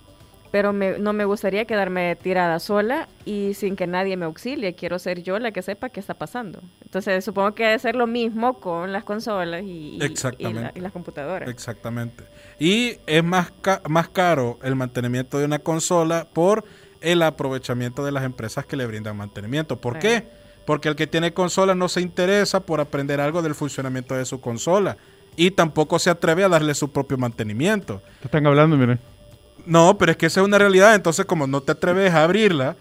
Pero 0.49 0.71
me- 0.71 0.97
no 0.97 1.11
me 1.11 1.25
gustaría 1.25 1.65
quedarme 1.65 2.15
tirada 2.15 2.59
sola 2.59 3.09
y 3.25 3.53
sin 3.53 3.75
que 3.75 3.85
nadie 3.85 4.15
me 4.15 4.23
auxilie. 4.25 4.75
Quiero 4.75 4.97
ser 4.97 5.21
yo 5.21 5.37
la 5.39 5.51
que 5.51 5.61
sepa 5.61 5.89
qué 5.89 5.99
está 5.99 6.13
pasando. 6.13 6.61
Entonces, 6.81 7.25
supongo 7.25 7.53
que 7.53 7.65
debe 7.65 7.79
ser 7.79 7.97
lo 7.97 8.07
mismo 8.07 8.59
con 8.61 8.93
las 8.93 9.03
consolas 9.03 9.61
y, 9.63 9.65
y- 9.65 9.95
y 9.95 9.99
la- 9.99 10.05
Exactamente. 10.05 10.71
y 10.75 10.79
las 10.79 10.93
computadoras. 10.93 11.49
Exactamente. 11.49 12.23
Y 12.59 12.97
es 13.07 13.23
más, 13.25 13.51
ca- 13.61 13.81
más 13.89 14.07
caro 14.07 14.57
el 14.63 14.75
mantenimiento 14.77 15.37
de 15.37 15.43
una 15.45 15.59
consola 15.59 16.27
por 16.31 16.63
el 17.01 17.21
aprovechamiento 17.23 18.05
de 18.05 18.13
las 18.13 18.23
empresas 18.23 18.65
que 18.65 18.77
le 18.77 18.85
brindan 18.85 19.17
mantenimiento. 19.17 19.81
¿Por 19.81 19.99
qué? 19.99 20.29
Porque 20.65 20.87
el 20.87 20.95
que 20.95 21.07
tiene 21.07 21.33
consola 21.33 21.75
no 21.75 21.89
se 21.89 21.99
interesa 22.01 22.61
por 22.61 22.79
aprender 22.79 23.19
algo 23.19 23.41
del 23.41 23.53
funcionamiento 23.53 24.15
de 24.15 24.23
su 24.25 24.39
consola 24.39 24.97
y 25.37 25.51
tampoco 25.51 25.97
se 25.99 26.09
atreve 26.09 26.43
a 26.43 26.49
darle 26.49 26.73
su 26.75 26.91
propio 26.91 27.17
mantenimiento. 27.17 28.01
Te 28.19 28.25
están 28.27 28.45
hablando, 28.45 28.75
miren. 28.75 28.99
No, 29.65 29.97
pero 29.97 30.11
es 30.11 30.17
que 30.17 30.25
esa 30.25 30.41
es 30.41 30.45
una 30.45 30.57
realidad. 30.57 30.95
Entonces, 30.95 31.25
como 31.25 31.47
no 31.47 31.61
te 31.61 31.71
atreves 31.71 32.13
a 32.13 32.23
abrirla, 32.23 32.75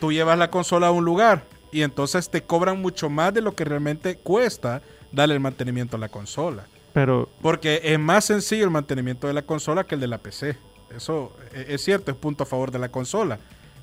tú 0.00 0.12
llevas 0.12 0.38
la 0.38 0.50
consola 0.50 0.86
a 0.86 0.90
un 0.92 1.04
lugar 1.04 1.44
y 1.72 1.82
entonces 1.82 2.30
te 2.30 2.42
cobran 2.42 2.80
mucho 2.80 3.10
más 3.10 3.34
de 3.34 3.42
lo 3.42 3.54
que 3.54 3.64
realmente 3.64 4.16
cuesta 4.16 4.80
darle 5.12 5.34
el 5.34 5.40
mantenimiento 5.40 5.96
a 5.96 6.00
la 6.00 6.08
consola. 6.08 6.64
Pero 6.92 7.28
Porque 7.42 7.80
es 7.84 7.98
más 7.98 8.24
sencillo 8.24 8.64
el 8.64 8.70
mantenimiento 8.70 9.26
de 9.26 9.34
la 9.34 9.42
consola 9.42 9.84
que 9.84 9.94
el 9.96 10.00
de 10.00 10.06
la 10.06 10.18
PC. 10.18 10.56
Eso 10.96 11.32
e- 11.52 11.66
es 11.74 11.82
cierto, 11.82 12.10
es 12.10 12.16
punto 12.16 12.44
a 12.44 12.46
favor 12.46 12.70
de 12.70 12.78
la 12.78 12.88
consola. 12.88 13.38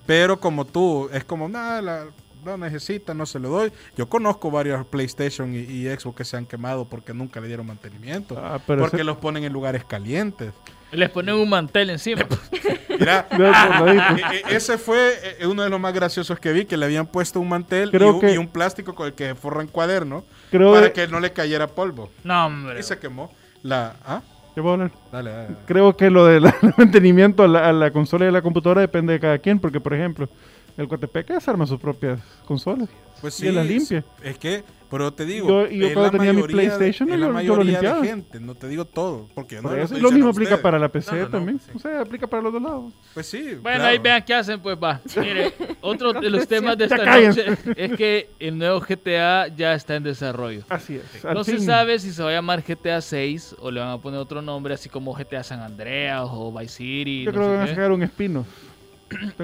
Pero 0.06 0.40
como 0.40 0.66
tú, 0.66 1.10
es 1.14 1.24
como, 1.24 1.48
nada, 1.50 1.82
la- 1.82 2.06
no 2.44 2.58
necesita, 2.58 3.14
no 3.14 3.26
se 3.26 3.40
lo 3.40 3.50
doy. 3.50 3.72
Yo 3.98 4.08
conozco 4.10 4.52
varios 4.52 4.86
PlayStation 4.88 5.54
y, 5.54 5.60
y 5.60 5.88
Xbox 5.90 6.16
que 6.18 6.26
se 6.26 6.38
han 6.38 6.46
quemado 6.46 6.86
porque 6.86 7.14
nunca 7.14 7.40
le 7.42 7.48
dieron 7.48 7.66
mantenimiento. 7.68 8.36
Ah, 8.38 8.60
pero 8.66 8.82
porque 8.82 8.98
ese- 8.98 9.04
los 9.04 9.18
ponen 9.18 9.44
en 9.44 9.54
lugares 9.54 9.84
calientes. 9.86 10.52
Les 10.92 11.10
ponen 11.10 11.36
un 11.36 11.50
mantel 11.50 11.90
encima. 11.90 12.22
Mira, 12.90 13.28
Ve 13.32 13.38
por 13.38 13.86
ladito. 13.96 14.28
e- 14.32 14.54
e- 14.54 14.56
ese 14.56 14.78
fue 14.78 15.14
eh, 15.40 15.48
uno 15.48 15.64
de 15.64 15.70
los 15.70 15.80
más 15.80 15.94
graciosos 15.94 16.40
que 16.40 16.52
vi, 16.54 16.66
que 16.66 16.78
le 16.78 16.86
habían 16.86 17.08
puesto 17.08 17.40
un 17.40 17.50
mantel 17.50 17.90
y 17.92 18.04
un, 18.04 18.20
que- 18.20 18.34
y 18.34 18.38
un 18.38 18.48
plástico 18.48 18.94
con 18.94 19.08
el 19.08 19.14
que 19.14 19.34
forran 19.34 19.68
cuaderno 19.68 20.24
creo 20.52 20.72
para 20.72 20.86
de- 20.88 20.94
que 20.94 21.08
no 21.08 21.20
le 21.20 21.34
cayera 21.34 21.68
polvo. 21.68 22.12
No, 22.24 22.46
hombre. 22.46 22.80
Y 22.80 22.84
se 22.84 23.00
quemó. 23.00 23.32
La, 23.64 23.96
¿ah? 24.06 24.22
¿Qué 24.54 24.62
puedo 24.62 24.74
hablar? 24.76 24.92
Dale, 25.12 25.32
dale, 25.32 25.44
dale. 25.46 25.56
Creo 25.66 25.98
que 25.98 26.12
lo 26.12 26.26
del 26.28 26.44
mantenimiento 26.78 27.42
a 27.42 27.48
la, 27.48 27.70
a 27.70 27.74
la 27.74 27.90
consola 27.92 28.26
y 28.26 28.28
a 28.28 28.32
la 28.32 28.44
computadora 28.44 28.82
depende 28.82 29.14
de 29.14 29.20
cada 29.20 29.40
quien, 29.40 29.58
porque 29.60 29.80
por 29.82 29.96
ejemplo, 29.96 30.30
el 30.78 30.88
Cotepeque 30.88 31.38
arma 31.46 31.66
sus 31.68 31.80
propias 31.80 32.20
consolas. 32.46 32.90
Pues 33.22 33.40
Y 33.42 33.48
él 33.48 33.56
las 33.56 33.66
limpia. 33.66 34.04
Es 34.22 34.38
que, 34.38 34.66
pero 34.92 35.14
te 35.14 35.26
digo. 35.26 35.48
Yo- 35.48 35.68
y 35.72 35.80
yo 35.80 35.88
es 35.88 35.94
cuando 35.94 36.12
tenía 36.12 36.34
mi 36.34 36.42
mayoría 36.42 36.58
de- 36.64 36.68
PlayStation, 36.76 37.10
es 37.10 37.16
yo- 37.16 37.20
la 37.20 37.26
yo 37.26 37.28
lo 37.30 37.34
mayoría 37.34 37.64
de 37.64 37.72
limpiaba. 37.72 38.04
gente, 38.04 38.40
no 38.42 38.56
te 38.56 38.68
digo 38.68 38.84
todo. 38.84 39.30
Porque 39.34 39.62
no 39.62 39.70
lo 39.70 39.76
eso, 39.76 39.84
estoy 39.86 40.02
lo 40.02 40.12
mismo 40.12 40.30
aplica 40.30 40.62
para 40.62 40.78
la 40.78 40.90
PC 40.90 41.12
No, 41.12 41.18
no, 41.18 41.24
no, 41.24 41.30
también. 41.30 41.60
sí. 41.62 41.72
O 41.74 41.80
sea, 41.80 42.02
aplica 42.02 42.28
para 42.28 42.44
los 42.44 42.52
dos 42.52 42.62
lados. 42.62 42.94
Pues 43.14 43.26
sí. 43.28 43.42
Bueno, 43.62 43.62
claro. 43.78 43.86
ahí 43.86 43.98
vean 44.00 44.24
qué 44.26 44.34
hacen, 44.34 44.60
pues 44.60 44.78
va. 44.78 45.00
Mire, 45.16 45.54
otro 45.80 46.12
de 46.12 46.30
los 46.30 46.46
temas 46.50 46.78
de 46.78 46.84
esta 46.84 46.98
noche 46.98 47.46
es 47.78 47.94
que 47.96 48.30
el 48.40 48.58
nuevo 48.58 48.82
GTA 48.82 49.48
ya 49.56 49.74
está 49.74 49.96
en 49.96 50.04
desarrollo. 50.04 50.64
Así 50.68 50.96
es. 50.98 51.24
No 51.24 51.46
se 51.46 51.60
sabe 51.60 52.00
si 52.00 52.12
se 52.12 52.22
va 52.24 52.30
a 52.30 52.34
llamar 52.34 52.62
GTA 52.62 53.00
6 53.00 53.56
o 53.60 53.72
le 53.72 53.80
van 53.80 53.90
a 53.92 53.98
poner 54.02 54.20
otro 54.20 54.42
nombre, 54.42 54.74
así 54.74 54.90
como 54.90 55.14
GTA 55.14 55.44
San 55.44 55.62
Andreas 55.62 56.28
o 56.30 56.52
Vice 56.52 56.74
City. 56.76 57.24
Yo 57.24 57.32
no 57.32 57.38
creo 57.38 57.50
que 57.52 57.56
van 57.58 57.64
a 57.68 57.70
sacar 57.70 57.92
un 57.94 58.04
espino. 58.04 58.46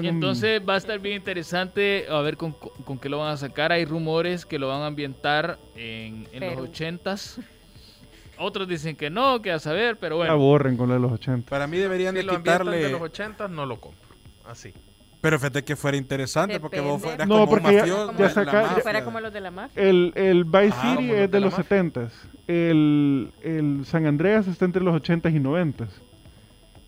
Y 0.00 0.06
entonces 0.08 0.60
va 0.68 0.74
a 0.74 0.78
estar 0.78 0.98
bien 1.00 1.16
interesante 1.16 2.06
a 2.10 2.20
ver 2.20 2.36
con, 2.36 2.52
con 2.52 2.98
qué 2.98 3.08
lo 3.08 3.18
van 3.18 3.32
a 3.32 3.36
sacar. 3.36 3.72
Hay 3.72 3.84
rumores 3.84 4.46
que 4.46 4.58
lo 4.58 4.68
van 4.68 4.82
a 4.82 4.86
ambientar 4.86 5.58
en, 5.76 6.26
en 6.32 6.40
los 6.40 6.68
Perú. 6.68 6.98
80s. 7.02 7.42
Otros 8.38 8.66
dicen 8.68 8.96
que 8.96 9.10
no, 9.10 9.42
que 9.42 9.52
a 9.52 9.58
saber, 9.58 9.98
pero 9.98 10.16
La 10.24 10.32
bueno. 10.34 10.38
borren 10.38 10.76
con 10.76 10.88
la 10.88 10.94
de 10.94 11.00
los 11.00 11.12
80. 11.12 11.48
Para 11.50 11.66
mí 11.66 11.76
deberían 11.76 12.12
Si 12.14 12.18
de 12.18 12.22
lo 12.24 12.36
quitarle. 12.38 12.78
de 12.78 12.90
los 12.90 13.00
80 13.02 13.48
no 13.48 13.66
lo 13.66 13.78
compro. 13.80 14.08
Así. 14.46 14.72
Pero 15.20 15.38
fíjate 15.38 15.62
que 15.62 15.76
fuera 15.76 15.98
interesante 15.98 16.58
porque 16.58 16.80
vos 16.80 17.02
Depende. 17.02 17.08
fueras 17.08 17.28
No, 17.28 17.34
como 17.34 17.44
un 17.44 17.50
porque 17.50 17.74
ya- 17.76 17.80
mafioso. 17.82 18.12
ya 18.16 18.24
la 18.24 18.30
saca- 18.30 18.52
mafia. 18.62 18.76
Que 18.76 18.80
fuera 18.82 19.04
como 19.04 19.20
los 19.20 19.32
de 19.34 19.40
la 19.42 19.50
mafia. 19.50 19.82
El, 19.82 20.12
el 20.16 20.44
Vice 20.44 20.72
Ah, 20.78 20.96
City 20.96 21.10
es 21.10 21.16
de 21.18 21.28
de 21.28 21.40
la 21.40 21.46
los 21.46 21.58
mafia. 21.58 21.82
70s. 21.82 22.10
El, 22.46 23.30
el 23.42 23.84
San 23.84 24.06
Andreas 24.06 24.46
está 24.48 24.64
entre 24.64 24.82
los 24.82 24.94
80s 24.94 25.34
y 25.36 25.38
90s. 25.38 25.88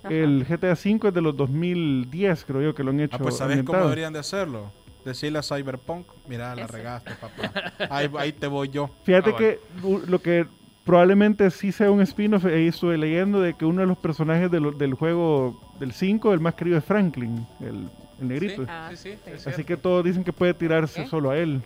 Ajá. 0.05 0.13
El 0.15 0.45
GTA 0.45 0.73
V 0.73 1.09
es 1.09 1.15
de 1.15 1.21
los 1.21 1.37
2010, 1.37 2.45
creo 2.45 2.63
yo, 2.63 2.75
que 2.75 2.83
lo 2.83 2.91
han 2.91 3.01
hecho. 3.01 3.17
Ah, 3.17 3.23
pues 3.23 3.37
¿sabes 3.37 3.63
cómo 3.63 3.79
deberían 3.83 4.13
de 4.13 4.19
hacerlo? 4.19 4.73
Decirle 5.05 5.39
a 5.39 5.43
Cyberpunk, 5.43 6.07
mira, 6.29 6.55
la 6.55 6.63
Ese. 6.65 6.73
regaste, 6.73 7.11
papá. 7.21 7.73
Ahí, 7.91 8.09
ahí 8.19 8.33
te 8.33 8.47
voy 8.47 8.69
yo. 8.69 8.89
Fíjate 9.05 9.31
Ah, 9.31 9.37
que 9.37 9.59
lo 10.07 10.21
que 10.21 10.47
probablemente 10.85 11.51
sí 11.51 11.73
sea 11.73 11.91
un 11.91 12.01
spin-off, 12.03 12.45
ahí 12.47 12.69
estuve 12.69 12.97
leyendo 12.99 13.41
de 13.41 13.55
que 13.55 13.65
uno 13.65 13.81
de 13.81 13.87
los 13.89 13.99
personajes 13.99 14.51
de 14.51 14.61
lo- 14.61 14.71
del 14.73 14.95
juego 14.95 15.61
del 15.81 15.93
5, 15.93 16.33
el 16.33 16.41
más 16.41 16.55
querido 16.55 16.79
es 16.79 16.85
Franklin, 16.85 17.47
el, 17.61 17.89
el 18.21 18.29
negrito. 18.29 18.65
Ah, 18.69 18.89
sí, 18.91 18.97
sí, 18.97 19.11
sí. 19.25 19.31
es 19.31 19.35
Así 19.35 19.43
cierto. 19.57 19.65
que 19.67 19.77
todos 19.77 20.05
dicen 20.05 20.23
que 20.25 20.33
puede 20.33 20.55
tirarse 20.55 21.03
¿Qué? 21.05 21.09
solo 21.09 21.31
a 21.31 21.37
él. 21.39 21.63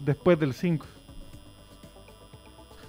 Después 0.00 0.38
del 0.38 0.54
5. 0.54 0.86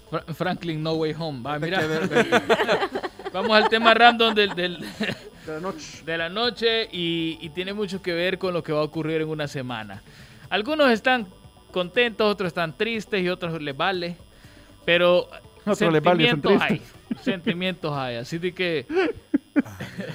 Fra- 0.10 0.24
Franklin 0.34 0.82
No 0.82 0.94
Way 0.94 1.16
Home. 1.20 1.42
Va, 1.44 1.60
mira. 1.60 1.82
Vamos 3.34 3.52
al 3.52 3.70
tema 3.70 3.94
random 3.94 4.34
del, 4.34 4.56
del- 4.56 4.80
de 6.06 6.18
la 6.18 6.30
noche 6.30 6.88
y, 6.92 7.38
y 7.42 7.50
tiene 7.50 7.74
mucho 7.74 8.02
que 8.02 8.14
ver 8.14 8.38
con 8.38 8.54
lo 8.54 8.64
que 8.64 8.72
va 8.72 8.80
a 8.80 8.84
ocurrir 8.84 9.22
en 9.22 9.30
una 9.30 9.48
semana. 9.48 10.02
Algunos 10.50 10.90
están 10.92 11.28
contentos, 11.72 12.32
otros 12.32 12.48
están 12.48 12.76
tristes 12.76 13.22
y 13.24 13.30
otros 13.30 13.62
les 13.62 13.76
vale. 13.76 14.16
Pero 14.86 15.28
Otros 15.66 15.94
les 15.94 16.02
vale, 16.04 16.30
son 16.30 16.42
sentimientos 16.42 16.62
hay. 16.62 16.82
Sentimientos 17.22 17.94
hay. 17.96 18.16
Así 18.16 18.38
de 18.38 18.54
que, 18.54 18.86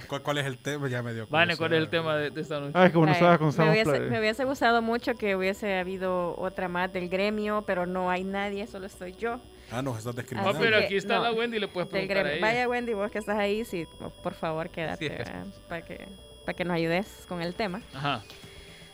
¿Cuál, 0.09 0.23
cuál 0.23 0.39
es 0.39 0.47
el 0.47 0.59
tema? 0.59 0.89
Ya 0.89 1.03
me 1.03 1.13
dio 1.13 1.27
Vane, 1.29 1.57
¿cuál 1.57 1.73
es 1.75 1.79
el 1.79 1.89
tema 1.89 2.17
de, 2.17 2.31
de 2.31 2.41
esta 2.41 2.61
noche? 2.61 2.73
Ah, 2.75 2.87
es 2.87 2.93
como 2.93 3.07
no 3.07 3.13
Ay, 3.13 3.21
me, 3.21 3.71
hubiese, 3.71 4.01
me 4.01 4.19
hubiese 4.21 4.45
gustado 4.45 4.83
mucho 4.83 5.15
que 5.15 5.37
hubiese 5.37 5.79
habido 5.79 6.35
otra 6.39 6.69
más 6.69 6.93
del 6.93 7.09
gremio, 7.09 7.63
pero 7.67 7.87
no 7.87 8.11
hay 8.11 8.25
nadie, 8.25 8.67
solo 8.67 8.87
estoy 8.87 9.13
yo. 9.13 9.41
Ah, 9.75 9.83
nos 9.83 9.99
estás 9.99 10.13
Ah, 10.15 10.21
discriminando. 10.21 10.59
pero 10.61 10.77
aquí 10.79 10.97
está 10.97 11.17
no, 11.17 11.23
la 11.25 11.33
Wendy, 11.33 11.59
le 11.59 11.69
puedes 11.69 11.89
preguntar 11.91 12.27
a 12.27 12.33
ella. 12.33 12.41
Vaya 12.41 12.69
Wendy, 12.69 12.93
vos 12.95 13.11
que 13.11 13.19
estás 13.19 13.37
ahí, 13.39 13.65
sí, 13.65 13.87
por 14.23 14.35
favor 14.35 14.69
quédate 14.71 15.07
es. 15.23 15.29
para 15.69 15.83
que, 15.83 16.07
para 16.45 16.57
que 16.57 16.65
nos 16.65 16.75
ayudes 16.77 17.25
con 17.29 17.43
el 17.43 17.55
tema. 17.55 17.83
Ajá. 17.95 18.23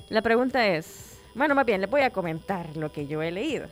La 0.09 0.23
pregunta 0.23 0.67
es, 0.67 1.21
bueno, 1.35 1.55
más 1.55 1.65
bien, 1.67 1.81
les 1.81 1.91
voy 1.91 2.01
a 2.01 2.11
comentar 2.11 2.77
lo 2.77 2.91
que 2.91 3.07
yo 3.07 3.23
he 3.23 3.31
leído. 3.31 3.67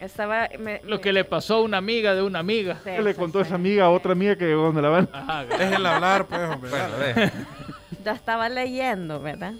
Estaba... 0.00 0.48
me- 0.58 0.80
Lo 0.84 0.96
me- 0.96 1.00
que 1.00 1.12
le 1.12 1.24
pasó 1.24 1.56
a 1.56 1.62
una 1.62 1.78
amiga 1.78 2.14
de 2.14 2.22
una 2.22 2.38
amiga. 2.38 2.76
Sí, 2.84 2.90
¿Qué 2.96 3.02
le 3.02 3.14
contó 3.14 3.40
sí. 3.40 3.46
esa 3.46 3.54
amiga 3.54 3.84
a 3.86 3.90
otra 3.90 4.12
amiga 4.12 4.36
que 4.36 4.44
llegó 4.46 4.62
donde 4.64 4.82
la 4.82 4.88
van? 4.90 5.08
Ajá. 5.12 5.44
Déjenla 5.58 5.96
hablar, 5.96 6.26
pues, 6.26 6.40
hombre. 6.42 6.70
Bueno, 6.70 7.30
Ya 8.04 8.12
estaba 8.12 8.48
leyendo, 8.48 9.20
¿verdad? 9.20 9.54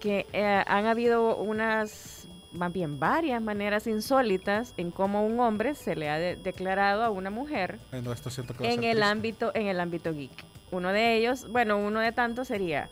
Que 0.00 0.26
eh, 0.32 0.62
han 0.66 0.86
habido 0.86 1.36
unas, 1.36 2.25
más 2.56 2.72
bien 2.72 2.98
varias 2.98 3.40
maneras 3.42 3.86
insólitas 3.86 4.74
en 4.76 4.90
cómo 4.90 5.24
un 5.26 5.40
hombre 5.40 5.74
se 5.74 5.94
le 5.96 6.08
ha 6.10 6.18
de- 6.18 6.36
declarado 6.36 7.02
a 7.04 7.10
una 7.10 7.30
mujer 7.30 7.78
Ay, 7.92 8.02
no, 8.02 8.12
esto 8.12 8.30
en 8.60 8.84
el 8.84 9.02
ámbito 9.02 9.50
en 9.54 9.66
el 9.66 9.80
ámbito 9.80 10.12
geek. 10.12 10.30
Uno 10.72 10.92
de 10.92 11.14
ellos, 11.16 11.48
bueno, 11.48 11.78
uno 11.78 12.00
de 12.00 12.12
tantos 12.12 12.48
sería 12.48 12.88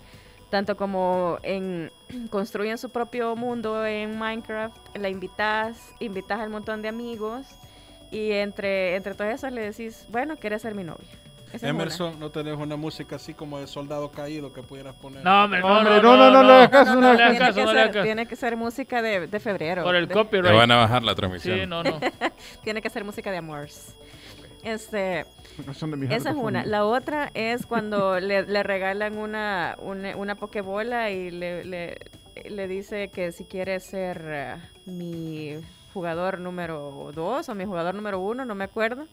tanto 0.50 0.76
como 0.76 1.38
en 1.42 1.90
construyen 2.30 2.78
su 2.78 2.90
propio 2.90 3.34
mundo 3.36 3.84
en 3.84 4.18
Minecraft, 4.18 4.96
la 4.96 5.08
invitas, 5.08 5.76
invitas 6.00 6.38
al 6.40 6.50
montón 6.50 6.82
de 6.82 6.88
amigos 6.88 7.46
y 8.10 8.30
entre 8.32 8.94
entre 8.96 9.14
todos 9.14 9.32
esos 9.34 9.50
le 9.52 9.62
decís, 9.62 10.06
bueno, 10.10 10.36
quieres 10.36 10.62
ser 10.62 10.74
mi 10.74 10.84
novio. 10.84 11.06
Esa 11.54 11.66
es 11.68 11.72
una. 11.72 11.82
Emerson, 11.82 12.18
¿no 12.20 12.30
tenés 12.30 12.56
una 12.56 12.76
música 12.76 13.16
así 13.16 13.34
como 13.34 13.58
de 13.60 13.66
soldado 13.66 14.10
caído 14.10 14.52
que 14.52 14.62
pudieras 14.62 14.94
poner? 14.94 15.24
No, 15.24 15.44
hombre, 15.44 15.60
no, 15.60 15.66
Hombre, 15.78 16.02
no, 16.02 16.16
no, 16.16 16.30
no, 16.30 16.42
no 16.42 16.42
le 16.48 16.52
hagas 16.54 16.70
No, 16.70 16.70
caso, 16.70 16.94
no, 17.00 17.00
le 17.00 17.22
hagas 17.22 17.30
tiene, 17.30 17.38
caso, 17.38 17.54
que 17.54 17.64
no 17.64 17.66
le 17.66 17.72
ser, 17.72 17.78
hagas 17.82 17.92
caso. 17.94 18.04
tiene 18.04 18.26
que 18.26 18.36
ser 18.36 18.56
música 18.56 19.02
de, 19.02 19.26
de 19.26 19.40
febrero. 19.40 19.82
Por 19.84 19.94
el 19.94 20.08
de- 20.08 20.14
Te 20.14 20.20
copyright. 20.20 20.56
van 20.56 20.70
a 20.70 20.76
bajar 20.76 21.02
la 21.02 21.14
transmisión. 21.14 21.58
Sí, 21.60 21.66
no, 21.66 21.82
no. 21.82 22.00
tiene 22.64 22.82
que 22.82 22.90
ser 22.90 23.04
música 23.04 23.30
de 23.30 23.36
amores. 23.38 23.94
Este, 24.62 25.26
Canción 25.64 25.90
de 25.90 25.96
mi 25.98 26.06
esa 26.14 26.30
es 26.30 26.36
una. 26.36 26.64
La 26.64 26.84
otra 26.86 27.30
es 27.34 27.66
cuando 27.66 28.18
le, 28.20 28.42
le 28.46 28.62
regalan 28.62 29.18
una, 29.18 29.76
una, 29.80 30.16
una 30.16 30.34
pokebola 30.36 31.10
y 31.10 31.30
le, 31.30 31.64
le, 31.64 31.98
le 32.48 32.68
dice 32.68 33.08
que 33.08 33.30
si 33.32 33.44
quiere 33.44 33.78
ser 33.80 34.22
eh, 34.26 34.54
mi 34.86 35.56
jugador 35.92 36.40
número 36.40 37.10
dos 37.14 37.48
o 37.48 37.54
mi 37.54 37.64
jugador 37.66 37.94
número 37.94 38.18
uno, 38.20 38.44
no 38.44 38.54
me 38.54 38.64
acuerdo. 38.64 39.06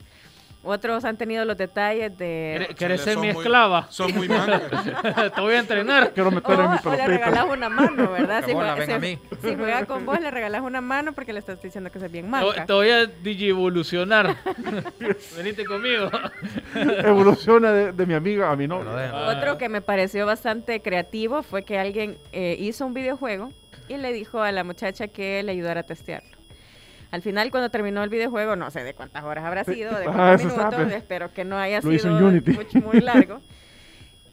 Otros 0.64 1.06
han 1.06 1.18
tenido 1.18 1.44
los 1.44 1.58
detalles 1.58 2.16
de... 2.20 2.54
¿Quieres- 2.58 2.76
¿Quieres 2.78 3.02
ser 3.02 3.18
mi 3.18 3.32
muy- 3.34 3.42
esclava? 3.42 3.88
Son 3.90 4.14
muy 4.14 4.30
mancos. 4.30 4.62
Te 5.36 5.42
voy 5.42 5.56
a 5.56 5.60
entrenar. 5.60 6.12
Quiero 6.14 6.30
O, 6.30 6.32
meter 6.32 6.52
en 6.54 6.60
mi 6.60 6.66
o 6.68 6.72
le 6.76 6.78
pelotita. 6.82 7.08
regalas 7.08 7.46
una 7.50 7.70
mano, 7.70 8.12
¿verdad? 8.12 8.44
Si 8.46 8.54
juega, 8.54 8.76
ven 8.76 8.92
a 8.92 8.94
si- 8.96 9.00
mí. 9.02 9.20
si 9.42 9.56
juega 9.56 9.86
con 9.88 10.06
vos, 10.06 10.20
le 10.22 10.30
regalas 10.30 10.62
una 10.62 10.80
mano 10.82 11.14
porque 11.14 11.34
le 11.34 11.40
estás 11.40 11.60
diciendo 11.62 11.90
que 11.92 11.98
es 11.98 12.12
bien 12.12 12.30
manca. 12.30 12.66
te 12.68 12.74
voy 12.74 12.90
a 12.92 13.06
digievolucionar. 13.08 14.36
Venite 15.36 15.66
conmigo. 15.66 16.12
Evoluciona 16.76 17.72
de, 17.72 17.92
de 17.92 18.06
mi 18.06 18.14
amiga 18.14 18.52
a 18.52 18.56
mi 18.56 18.68
novia. 18.68 19.12
Ah. 19.14 19.34
Otro 19.38 19.58
que 19.58 19.68
me 19.70 19.82
pareció 19.82 20.26
bastante 20.26 20.82
creativo 20.82 21.44
fue 21.44 21.64
que 21.64 21.80
alguien 21.80 22.18
eh, 22.32 22.56
hizo 22.60 22.86
un 22.86 22.94
videojuego 22.94 23.52
y 23.88 23.98
le 23.98 24.14
dijo 24.14 24.42
a 24.42 24.52
la 24.52 24.64
muchacha 24.64 25.08
que 25.08 25.42
le 25.44 25.52
ayudara 25.54 25.82
a 25.82 25.84
testearlo. 25.84 26.38
Al 27.12 27.22
final, 27.22 27.52
cuando 27.52 27.70
terminó 27.70 28.04
el 28.04 28.10
videojuego, 28.10 28.56
no 28.56 28.72
sé 28.72 28.84
de 28.84 28.94
cuántas 28.94 29.24
horas 29.24 29.44
habrá 29.44 29.64
sido, 29.66 29.92
de 30.00 30.06
Ah, 30.08 30.38
cuántos 30.40 30.80
minutos, 30.80 30.92
espero 30.94 31.34
que 31.34 31.44
no 31.44 31.58
haya 31.58 31.82
Lo 31.82 31.92
sido 31.92 32.32
muy 32.86 33.02
largo. 33.02 33.42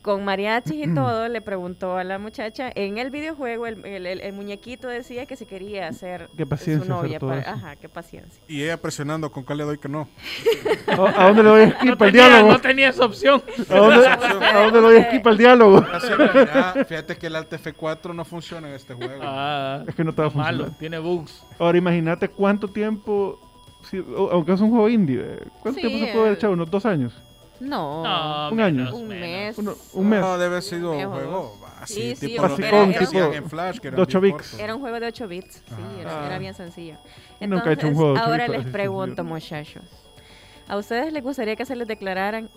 Con 0.08 0.24
mariachis 0.24 0.86
y 0.86 0.94
todo, 0.94 1.28
le 1.28 1.42
preguntó 1.42 1.98
a 1.98 2.02
la 2.02 2.18
muchacha, 2.18 2.72
en 2.74 2.96
el 2.96 3.10
videojuego 3.10 3.66
el, 3.66 3.84
el- 3.84 4.06
el- 4.06 4.20
el 4.22 4.32
muñequito 4.32 4.88
decía 4.88 5.26
que 5.26 5.36
si 5.36 5.44
quería 5.44 5.90
Qué 6.34 6.46
paciencia 6.46 6.76
su 6.86 6.90
hacer 6.94 7.02
novia. 7.04 7.18
todo 7.18 7.28
para- 7.28 7.42
eso. 7.42 7.50
ajá, 7.50 7.76
qué 7.76 7.90
paciencia. 7.90 8.42
Y 8.48 8.62
ella 8.62 8.80
presionando 8.80 9.30
con 9.30 9.42
cuál 9.44 9.58
le 9.58 9.64
doy 9.64 9.76
que 9.76 9.90
no. 9.90 10.08
¿A, 10.86 10.92
a 11.24 11.26
dónde 11.28 11.42
le 11.42 11.48
doy 11.50 11.70
skip 11.72 11.84
No 11.84 11.92
al 11.92 11.98
tenía, 11.98 12.26
diálogo? 12.28 12.52
no 12.52 12.58
tenía 12.58 12.88
esa 12.88 13.04
opción. 13.04 13.42
¿A 13.68 13.74
dónde, 13.76 14.06
a 14.06 14.62
dónde 14.62 14.80
le 14.80 14.86
doy 14.94 15.02
skip 15.02 15.26
al 15.26 15.36
diálogo? 15.36 15.84
Mira, 16.18 16.72
fíjate 16.88 17.16
que 17.18 17.26
el 17.26 17.36
Alt 17.36 17.52
F4 17.52 18.14
no 18.14 18.24
funciona 18.24 18.66
en 18.68 18.74
este 18.76 18.94
juego. 18.94 19.20
Ah, 19.22 19.84
Es 19.86 19.94
que 19.94 20.04
no 20.04 20.14
te 20.14 20.22
va 20.22 20.28
a 20.28 20.30
malo, 20.30 20.68
tiene 20.78 20.98
bugs. 20.98 21.44
Ahora 21.58 21.76
imagínate 21.76 22.28
cuánto 22.30 22.66
tiempo, 22.68 23.38
si- 23.90 24.02
aunque 24.30 24.52
es 24.54 24.60
un 24.62 24.70
juego 24.70 24.88
indie, 24.88 25.20
eh, 25.20 25.38
¿cuánto 25.60 25.78
Sí, 25.82 25.86
tiempo 25.86 25.98
se 26.06 26.12
puede 26.12 26.18
haber 26.24 26.32
eh, 26.32 26.36
echado? 26.38 26.54
¿Unos 26.54 26.70
dos 26.70 26.86
años? 26.86 27.12
No, 27.60 28.04
No, 28.04 28.50
Un 28.52 28.60
año. 28.60 28.94
un 28.94 29.08
mes. 29.08 29.58
Uno- 29.58 29.74
un 29.94 30.08
mes. 30.08 30.20
No, 30.20 30.32
debe 30.38 30.46
haber 30.46 30.62
sido 30.62 30.92
un 30.92 31.10
juego 31.10 31.58
así, 31.80 31.94
Sí, 31.94 32.16
sí, 32.16 32.26
tipo 32.28 32.42
los 32.46 32.58
era- 32.58 32.70
que 32.70 33.36
en 33.36 33.48
Flash, 33.50 33.78
que 33.78 33.90
de 33.90 34.00
ocho 34.00 34.20
bien 34.20 34.36
bits. 34.36 34.48
cortos. 34.48 34.60
Era 34.60 34.74
un 34.74 34.80
juego 34.80 35.00
de 35.00 35.06
8 35.06 35.28
bits, 35.28 35.54
sí, 35.66 35.74
era, 36.00 36.22
Ah. 36.22 36.26
era 36.26 36.38
bien 36.38 36.54
sencillo. 36.54 36.96
Nunca 37.40 37.70
he 37.70 37.72
hecho 37.74 37.86
un 37.88 37.92
Entonces, 37.92 37.96
juego 37.96 38.12
de 38.14 38.18
ocho 38.20 38.24
ahora 38.30 38.44
bits 38.44 38.56
les 38.56 38.60
así 38.66 38.72
pregunto, 38.72 39.22
sencillo. 39.22 39.34
muchachos, 39.34 39.82
¿a 40.68 40.76
ustedes 40.76 41.12
les 41.12 41.22
gustaría 41.22 41.56
que 41.56 41.64
se 41.66 41.74
les 41.76 41.88
declararan 41.88 42.50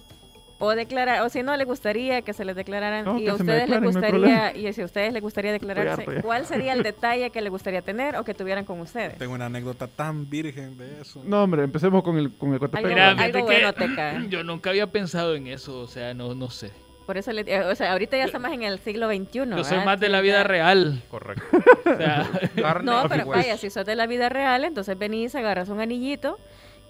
o 0.62 0.76
declarar 0.76 1.22
o 1.24 1.30
si 1.30 1.43
no 1.43 1.57
les 1.57 1.68
gustaría 1.68 2.22
que 2.22 2.34
se 2.34 2.45
les 2.45 2.55
declararan 2.55 3.03
No, 3.05 3.20
y 3.20 3.28
a 3.28 3.34
ustedes 3.34 3.68
les 3.68 3.82
no 3.82 3.88
gustaría 3.88 4.55
y 4.55 4.72
si 4.74 4.82
a 4.82 4.86
ustedes 4.86 5.12
les 5.12 5.22
gustaría 5.22 5.51
declararse. 5.51 6.05
¿cuál 6.22 6.45
sería 6.45 6.74
el 6.74 6.84
detalle 6.91 7.30
que 7.32 7.41
les 7.41 7.49
gustaría 7.51 7.82
tener 7.82 8.16
o 8.16 8.24
que 8.24 8.34
tuvieran 8.34 8.64
con 8.64 8.80
ustedes? 8.80 9.18
Tengo 9.18 9.34
una 9.34 9.47
anécdota 9.47 9.88
tan 9.88 10.30
virgen 10.30 10.78
de 10.78 11.01
eso. 11.01 11.22
No, 11.26 11.43
hombre, 11.43 11.64
empecemos 11.64 12.03
con 12.03 12.18
el, 12.18 12.32
con 12.38 12.53
el 12.53 12.59
Mira, 12.84 13.12
algo 13.12 13.43
bueno 13.43 13.74
que 13.74 13.88
te 13.88 13.95
cae. 13.95 14.30
yo 14.30 14.43
nunca 14.43 14.70
había 14.70 14.88
pensado 14.88 15.36
en 15.36 15.47
eso, 15.47 15.80
o 15.80 15.88
sea, 15.88 16.14
no, 16.14 16.36
no 16.36 16.49
sé. 16.49 16.72
Por 17.05 17.18
eso 17.18 17.34
le, 17.34 17.41
eh, 17.41 17.64
o 17.66 17.76
sea, 17.76 17.91
ahorita 17.93 18.16
ya 18.16 18.26
estamos 18.26 18.51
en 18.53 18.64
el 18.64 18.80
siglo 18.80 19.07
XXI. 19.09 19.28
Yo 19.34 19.64
soy 19.64 19.72
¿verdad? 19.72 19.86
más 19.86 19.99
de 19.99 20.09
la 20.09 20.22
vida 20.22 20.43
real. 20.43 21.01
Correcto. 21.09 21.43
O 21.91 21.97
sea, 21.97 22.30
No, 22.84 23.03
pero 23.09 23.26
vaya, 23.26 23.57
si 23.57 23.70
sos 23.70 23.86
de 23.86 23.95
la 23.95 24.07
vida 24.07 24.30
real, 24.30 24.64
entonces 24.64 24.97
venís, 24.97 25.36
agarras 25.36 25.68
un 25.68 25.82
anillito 25.82 26.38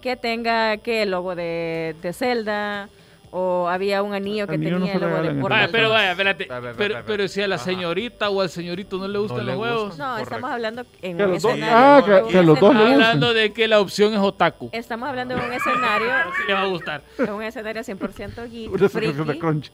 que 0.00 0.16
tenga 0.16 0.76
que 0.76 1.02
el 1.02 1.10
logo 1.10 1.34
de, 1.34 1.96
de 2.02 2.12
Zelda 2.12 2.88
o 3.34 3.66
había 3.66 4.02
un 4.02 4.12
anillo 4.12 4.46
que 4.46 4.58
no 4.58 4.64
tenía 4.78 4.92
se 4.92 4.98
el 4.98 5.00
logo 5.10 5.22
de 5.22 5.34
Portal. 5.40 5.68
pero 5.72 5.88
vaya, 5.90 6.10
espérate. 6.10 6.48
Pero, 6.76 6.96
pero 7.06 7.28
si 7.28 7.40
a 7.42 7.48
la 7.48 7.54
Ajá. 7.56 7.64
señorita 7.64 8.28
o 8.30 8.40
al 8.42 8.50
señorito 8.50 8.98
no 8.98 9.08
le 9.08 9.18
gustan 9.18 9.46
le 9.46 9.56
los 9.56 9.56
gustan. 9.56 9.98
No, 9.98 10.04
Correcto. 10.12 10.22
estamos 10.34 10.50
hablando 10.50 10.86
en 11.00 11.16
Que 11.16 11.24
un 11.24 11.30
los 11.32 11.42
dos- 11.42 11.52
escenario. 11.52 11.76
ah, 11.76 12.02
que- 12.04 12.32
que 12.32 12.38
a 12.38 12.42
los 12.42 12.60
dos 12.60 12.74
le 12.74 12.80
gustan. 12.80 12.92
hablando 13.02 13.34
de 13.34 13.52
que 13.54 13.68
la 13.68 13.80
opción 13.80 14.12
es 14.12 14.18
otaku. 14.20 14.68
Estamos 14.72 15.08
hablando 15.08 15.34
de 15.34 15.46
un 15.46 15.52
escenario, 15.52 16.08
Sí 16.36 16.42
le 16.46 16.54
va 16.54 16.60
a 16.60 16.66
gustar. 16.66 17.02
de 17.18 17.32
un 17.32 17.42
escenario 17.42 17.82
100% 17.82 18.44
geek, 18.50 18.70
Una 18.70 18.78
suscripción 18.78 19.26
de 19.26 19.32
friki. 19.34 19.70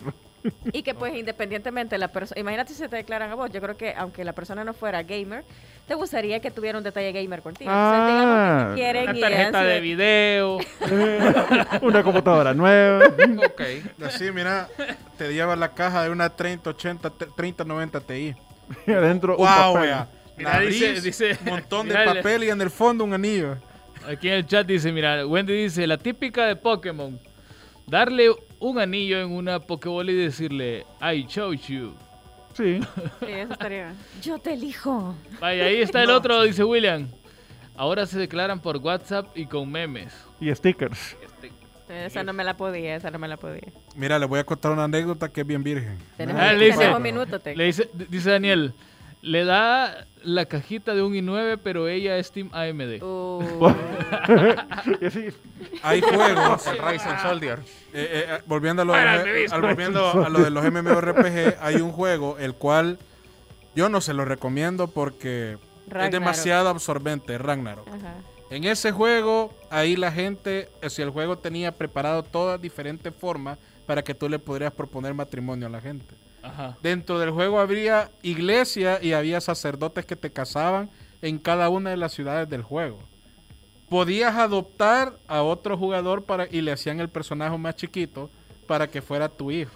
Y 0.73 0.83
que 0.83 0.95
pues 0.95 1.15
independientemente 1.17 1.99
la 1.99 2.09
persona, 2.09 2.41
imagínate 2.41 2.73
si 2.75 2.87
te 2.89 2.97
declaran 2.97 3.31
a 3.31 3.35
vos, 3.35 3.51
yo 3.51 3.61
creo 3.61 3.77
que 3.77 3.95
aunque 3.97 4.25
la 4.25 4.33
persona 4.33 4.65
no 4.65 4.73
fuera 4.75 5.03
gamer, 5.03 5.45
te 5.87 5.95
gustaría 5.95 6.41
que 6.41 6.51
tuviera 6.51 6.79
un 6.79 6.85
detalle 6.85 7.13
gamer 7.13 7.43
contigo. 7.43 7.71
Entonces, 7.71 8.07
digamos 8.07 8.35
que 8.37 8.39
Ah. 8.41 8.73
quieren 8.75 9.11
Una 9.11 9.21
tarjeta 9.21 9.63
de 9.65 9.81
video. 9.81 10.59
Una 11.83 12.03
computadora 12.03 12.55
nueva. 12.55 13.07
Ok. 13.47 13.63
Así, 14.05 14.31
mira, 14.31 14.69
te 15.17 15.33
lleva 15.33 15.57
la 15.57 15.73
caja 15.75 16.05
de 16.05 16.11
una 16.11 16.31
3080, 16.31 17.11
3090 17.37 18.01
Ti. 18.01 18.35
Y 18.87 18.93
adentro 18.93 19.33
un 19.37 19.39
¡Wow, 19.39 19.75
papel. 19.75 19.83
vea! 19.83 20.09
Mira, 20.37 20.53
La 20.55 20.61
dice- 20.61 21.39
un 21.45 21.51
montón 21.51 21.89
de 21.89 21.99
mira, 21.99 22.15
papel 22.15 22.45
y 22.45 22.51
en 22.51 22.61
el 22.61 22.71
fondo 22.71 23.03
un 23.05 23.13
anillo. 23.15 23.57
Aquí 24.07 24.29
en 24.29 24.35
el 24.35 24.47
chat 24.47 24.67
dice, 24.67 24.93
mira, 24.93 25.27
Wendy 25.27 25.53
dice, 25.65 25.87
la 25.87 25.99
típica 25.99 26.47
de 26.47 26.55
Pokémon. 26.57 27.19
Darle 27.87 28.31
un 28.61 28.79
anillo 28.79 29.21
en 29.21 29.31
una 29.33 29.61
Pokébola 29.61 30.11
y 30.13 30.17
decirle, 30.17 30.85
I 31.01 31.27
chose 31.27 31.59
you. 31.73 31.95
Sí. 32.55 32.81
Sí, 33.21 33.27
eso 33.27 33.53
estaría. 33.53 33.95
Yo 34.23 34.39
te 34.39 34.55
elijo. 34.55 35.15
Vaya, 35.41 35.67
ahí 35.67 35.81
está 35.81 36.03
el 36.03 36.11
otro, 36.11 36.43
dice 36.43 36.65
William. 36.65 37.09
Ahora 37.77 38.07
se 38.07 38.19
declaran 38.19 38.61
por 38.61 38.79
WhatsApp 38.79 39.27
y 39.37 39.47
con 39.47 39.71
memes. 39.71 40.13
Y 40.41 40.53
stickers. 40.55 41.17
Esa 41.89 42.23
no 42.23 42.33
me 42.35 42.45
la 42.45 42.55
podía, 42.57 42.97
esa 42.97 43.11
no 43.11 43.19
me 43.19 43.29
la 43.29 43.37
podía. 43.39 43.63
Mira, 43.97 44.19
les 44.19 44.29
voy 44.29 44.41
a 44.41 44.45
contar 44.45 44.73
una 44.73 44.85
anécdota 44.85 45.29
que 45.31 45.41
es 45.41 45.47
bien 45.47 45.63
virgen. 45.63 45.97
Tenemos, 46.19 46.43
Ah, 46.43 46.53
le 46.53 46.67
dice- 46.67 46.99
minuto, 47.01 47.39
te- 47.41 47.57
Le 47.57 47.65
dice, 47.65 47.89
dice 48.11 48.31
Daniel, 48.31 48.75
le 49.23 49.45
da 49.45 50.07
la 50.23 50.47
cajita 50.47 50.95
de 50.95 51.03
un 51.03 51.13
i9, 51.15 51.59
pero 51.63 51.89
ella 51.89 52.17
es 52.19 52.31
Team 52.33 52.51
AMD. 52.53 53.01
Y 55.01 55.05
así, 55.07 55.27
Hay 55.83 56.01
juegos. 56.01 56.67
El 56.67 56.79
Ryzen 56.79 57.19
Soldier. 57.21 57.59
Eh, 57.61 57.65
eh, 57.93 58.25
eh, 58.29 58.39
volviendo 58.47 58.83
a 58.83 58.85
lo, 58.85 58.93
de 58.93 58.99
al- 59.51 59.61
volviendo 59.61 60.25
a 60.25 60.29
lo 60.29 60.41
de 60.41 60.51
los 60.51 60.65
MMORPG, 60.65 61.57
hay 61.61 61.77
un 61.77 61.93
juego 61.93 62.37
el 62.39 62.55
cual 62.55 62.99
yo 63.75 63.89
no 63.89 64.01
se 64.01 64.15
lo 64.15 64.25
recomiendo 64.25 64.89
porque 64.89 65.59
es 66.01 66.11
demasiado 66.11 66.69
absorbente, 66.69 67.39
Ragnarok. 67.39 67.89
Ajá. 67.89 68.15
En 68.51 68.65
ese 68.65 68.93
juego, 68.93 69.53
ahí 69.71 69.95
la 69.97 70.11
gente, 70.11 70.71
si 70.89 71.03
el 71.03 71.11
juego 71.11 71.37
tenía 71.39 71.73
preparado 71.73 72.23
todas 72.23 72.61
diferentes 72.61 73.13
formas 73.15 73.59
para 73.87 74.03
que 74.03 74.15
tú 74.15 74.29
le 74.29 74.39
podrías 74.39 74.73
proponer 74.73 75.13
matrimonio 75.15 75.67
a 75.67 75.71
la 75.71 75.81
gente. 75.81 76.15
Ajá. 76.43 76.77
Dentro 76.83 77.19
del 77.19 77.31
juego 77.31 77.61
habría 77.61 78.11
iglesia 78.23 78.99
y 79.03 79.13
había 79.13 79.41
sacerdotes 79.41 80.07
que 80.07 80.17
te 80.17 80.31
casaban 80.31 80.91
en 81.23 81.39
cada 81.39 81.69
una 81.69 81.91
de 81.91 81.97
las 81.97 82.13
ciudades 82.13 82.49
del 82.49 82.63
juego. 82.63 83.01
Podías 83.89 84.37
adoptar 84.37 85.19
a 85.27 85.43
otro 85.43 85.77
jugador 85.77 86.25
para 86.25 86.47
y 86.51 86.61
le 86.61 86.73
hacían 86.73 87.01
el 87.01 87.09
personaje 87.09 87.57
más 87.57 87.77
chiquito 87.77 88.31
para 88.67 88.89
que 88.89 89.03
fuera 89.03 89.29
tu 89.29 89.51
hijo. 89.51 89.73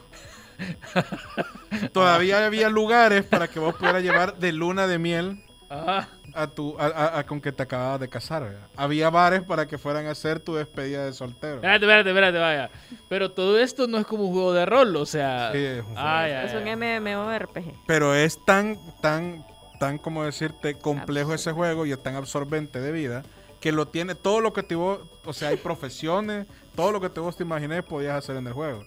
Todavía 1.92 2.44
había 2.44 2.68
lugares 2.68 3.24
para 3.24 3.48
que 3.48 3.58
vos 3.58 3.74
pudieras 3.74 4.02
llevar 4.02 4.38
de 4.38 4.52
luna 4.52 4.86
de 4.86 4.98
miel 4.98 5.42
Ajá. 5.72 6.08
a 6.34 6.46
tu 6.46 6.76
a, 6.78 6.86
a- 6.86 7.18
a 7.20 7.26
con 7.26 7.40
que 7.40 7.50
te 7.52 7.62
acababas 7.62 8.00
de 8.00 8.08
casar. 8.08 8.42
¿verdad? 8.42 8.66
Había 8.76 9.08
bares 9.10 9.42
para 9.42 9.66
que 9.66 9.78
fueran 9.78 10.06
a 10.06 10.10
hacer 10.10 10.38
tu 10.40 10.54
despedida 10.54 11.04
de 11.04 11.12
soltero. 11.12 11.56
Espérate, 11.56 11.84
espérate, 11.86 12.10
espérate, 12.10 12.38
vaya. 12.38 12.70
Pero 13.08 13.30
todo 13.32 13.58
esto 13.58 13.86
no 13.86 13.98
es 13.98 14.06
como 14.06 14.24
un 14.24 14.32
juego 14.32 14.52
de 14.52 14.66
rol, 14.66 14.94
o 14.96 15.06
sea... 15.06 15.50
Sí, 15.52 15.58
es 15.58 15.82
un 15.84 15.94
Ah, 15.96 16.28
ya, 16.28 16.44
Es 16.44 16.52
ya. 16.52 16.58
un 16.58 16.64
MMORPG. 16.78 17.84
Pero 17.86 18.14
es 18.14 18.44
tan, 18.44 18.78
tan, 19.00 19.44
tan, 19.80 19.98
como 19.98 20.24
decirte, 20.24 20.74
complejo 20.78 21.32
ese 21.34 21.52
juego 21.52 21.86
y 21.86 21.92
es 21.92 22.02
tan 22.02 22.14
absorbente 22.16 22.80
de 22.80 22.92
vida 22.92 23.22
que 23.60 23.70
lo 23.72 23.86
tiene 23.86 24.14
todo 24.16 24.40
lo 24.40 24.52
que 24.52 24.62
te 24.64 24.74
vos, 24.74 24.98
o 25.24 25.32
sea, 25.32 25.50
hay 25.50 25.56
profesiones, 25.56 26.46
todo 26.74 26.90
lo 26.90 27.00
que 27.00 27.08
te 27.08 27.20
vos 27.20 27.36
te 27.36 27.44
imaginé 27.44 27.82
podías 27.84 28.16
hacer 28.16 28.34
en 28.36 28.46
el 28.48 28.52
juego. 28.52 28.82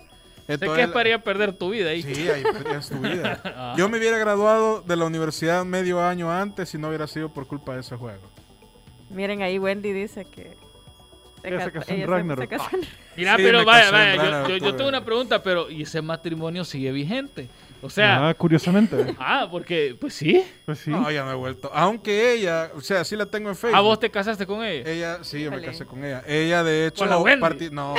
Sé 0.48 0.60
que 0.60 0.82
es 0.84 0.88
para 0.89 1.10
ir 1.10 1.16
a 1.16 1.20
perder 1.24 1.54
tu 1.54 1.70
vida 1.72 1.89
ahí. 1.89 2.04
Sí, 2.04 2.30
ahí 2.30 2.43
es 2.78 2.89
tu 2.89 3.00
vida. 3.00 3.74
Yo 3.78 3.89
me 3.89 3.98
hubiera 3.98 4.18
graduado 4.18 4.82
de 4.82 4.96
la 4.96 5.06
universidad 5.06 5.66
medio 5.66 6.02
año 6.02 6.32
antes 6.32 6.70
si 6.70 6.78
no 6.78 6.89
hubiera 6.89 7.08
sido 7.08 7.30
por 7.30 7.48
culpa 7.48 7.74
de 7.74 7.82
ese 7.82 7.96
juego. 7.96 8.22
Miren, 9.10 9.41
ahí 9.41 9.58
Wendy 9.60 9.91
dice 9.91 10.26
que... 10.26 10.56
Ella 11.43 11.60
se 11.66 11.72
ca- 11.72 11.80
casó 11.80 11.91
en 11.91 11.98
ella 11.98 12.06
se- 12.08 12.12
Ragnarok. 12.12 12.52
en- 12.52 12.60
Mira, 13.18 13.36
Sí, 13.38 13.43
pero 13.43 13.66
vaya, 13.66 13.91
vaya, 13.91 14.16
yo, 14.16 14.22
Ragnarok, 14.22 14.50
yo- 14.50 14.58
yo 14.58 14.66
tuve- 14.70 14.78
tengo 14.78 14.89
una 14.89 15.06
pregunta, 15.06 15.43
pero 15.43 15.70
¿y 15.70 15.84
ese 15.84 16.02
matrimonio 16.02 16.66
sigue 16.66 16.91
vigente? 16.91 17.48
O 17.82 17.89
sea, 17.89 18.30
ah, 18.30 18.34
curiosamente. 18.34 19.16
ah, 19.20 19.48
porque, 19.52 19.96
pues 20.00 20.16
sí. 20.16 20.43
Pues 20.66 20.80
sí. 20.80 20.89
No, 20.89 21.10
ya 21.12 21.24
me 21.24 21.32
he 21.32 21.36
vuelto. 21.36 21.70
Aunque 21.74 22.34
ella, 22.34 22.72
o 22.76 22.82
sea, 22.82 23.04
sí 23.04 23.16
la 23.16 23.28
tengo 23.28 23.50
en 23.50 23.56
Facebook. 23.56 23.78
¿A 23.78 23.82
vos 23.82 24.00
te 24.00 24.10
casaste 24.10 24.48
con 24.48 24.64
ella? 24.64 24.89
Ella, 24.89 25.20
sí, 25.24 25.41
yo 25.43 25.52
me 25.52 25.62
casé 25.62 25.86
con 25.86 26.04
ella. 26.04 26.24
Ella, 26.26 26.64
de 26.64 26.88
hecho, 26.88 27.00
¿Con 27.00 27.10
la 27.10 27.20
Wendy? 27.20 27.41
parti- 27.41 27.70
no, 27.72 27.93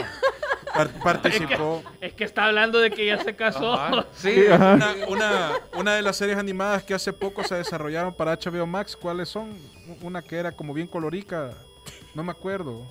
participó. 1.05 1.83
Es 2.01 2.13
que 2.15 2.25
está 2.25 2.47
hablando 2.47 2.79
de 2.81 2.91
que 2.91 3.03
ella 3.05 3.23
se 3.23 3.35
casó. 3.35 3.75
Ajá. 3.75 4.07
Sí. 4.15 4.33
Sí, 4.35 4.47
ajá. 4.51 4.75
Una, 4.75 4.95
una, 5.09 5.51
una 5.77 5.95
de 5.95 6.03
las 6.03 6.17
series 6.17 6.37
animadas 6.39 6.83
que 6.83 6.95
hace 6.95 7.13
poco 7.13 7.43
se 7.45 7.55
desarrollaron 7.55 8.15
para 8.15 8.35
HBO 8.37 8.67
Max, 8.67 8.97
¿cuáles 8.97 9.29
son? 9.29 9.55
Una 10.03 10.23
que 10.23 10.37
era 10.37 10.53
como 10.53 10.73
bien 10.75 10.87
colorica, 10.87 11.53
no 12.15 12.23
me 12.23 12.31
acuerdo. 12.33 12.83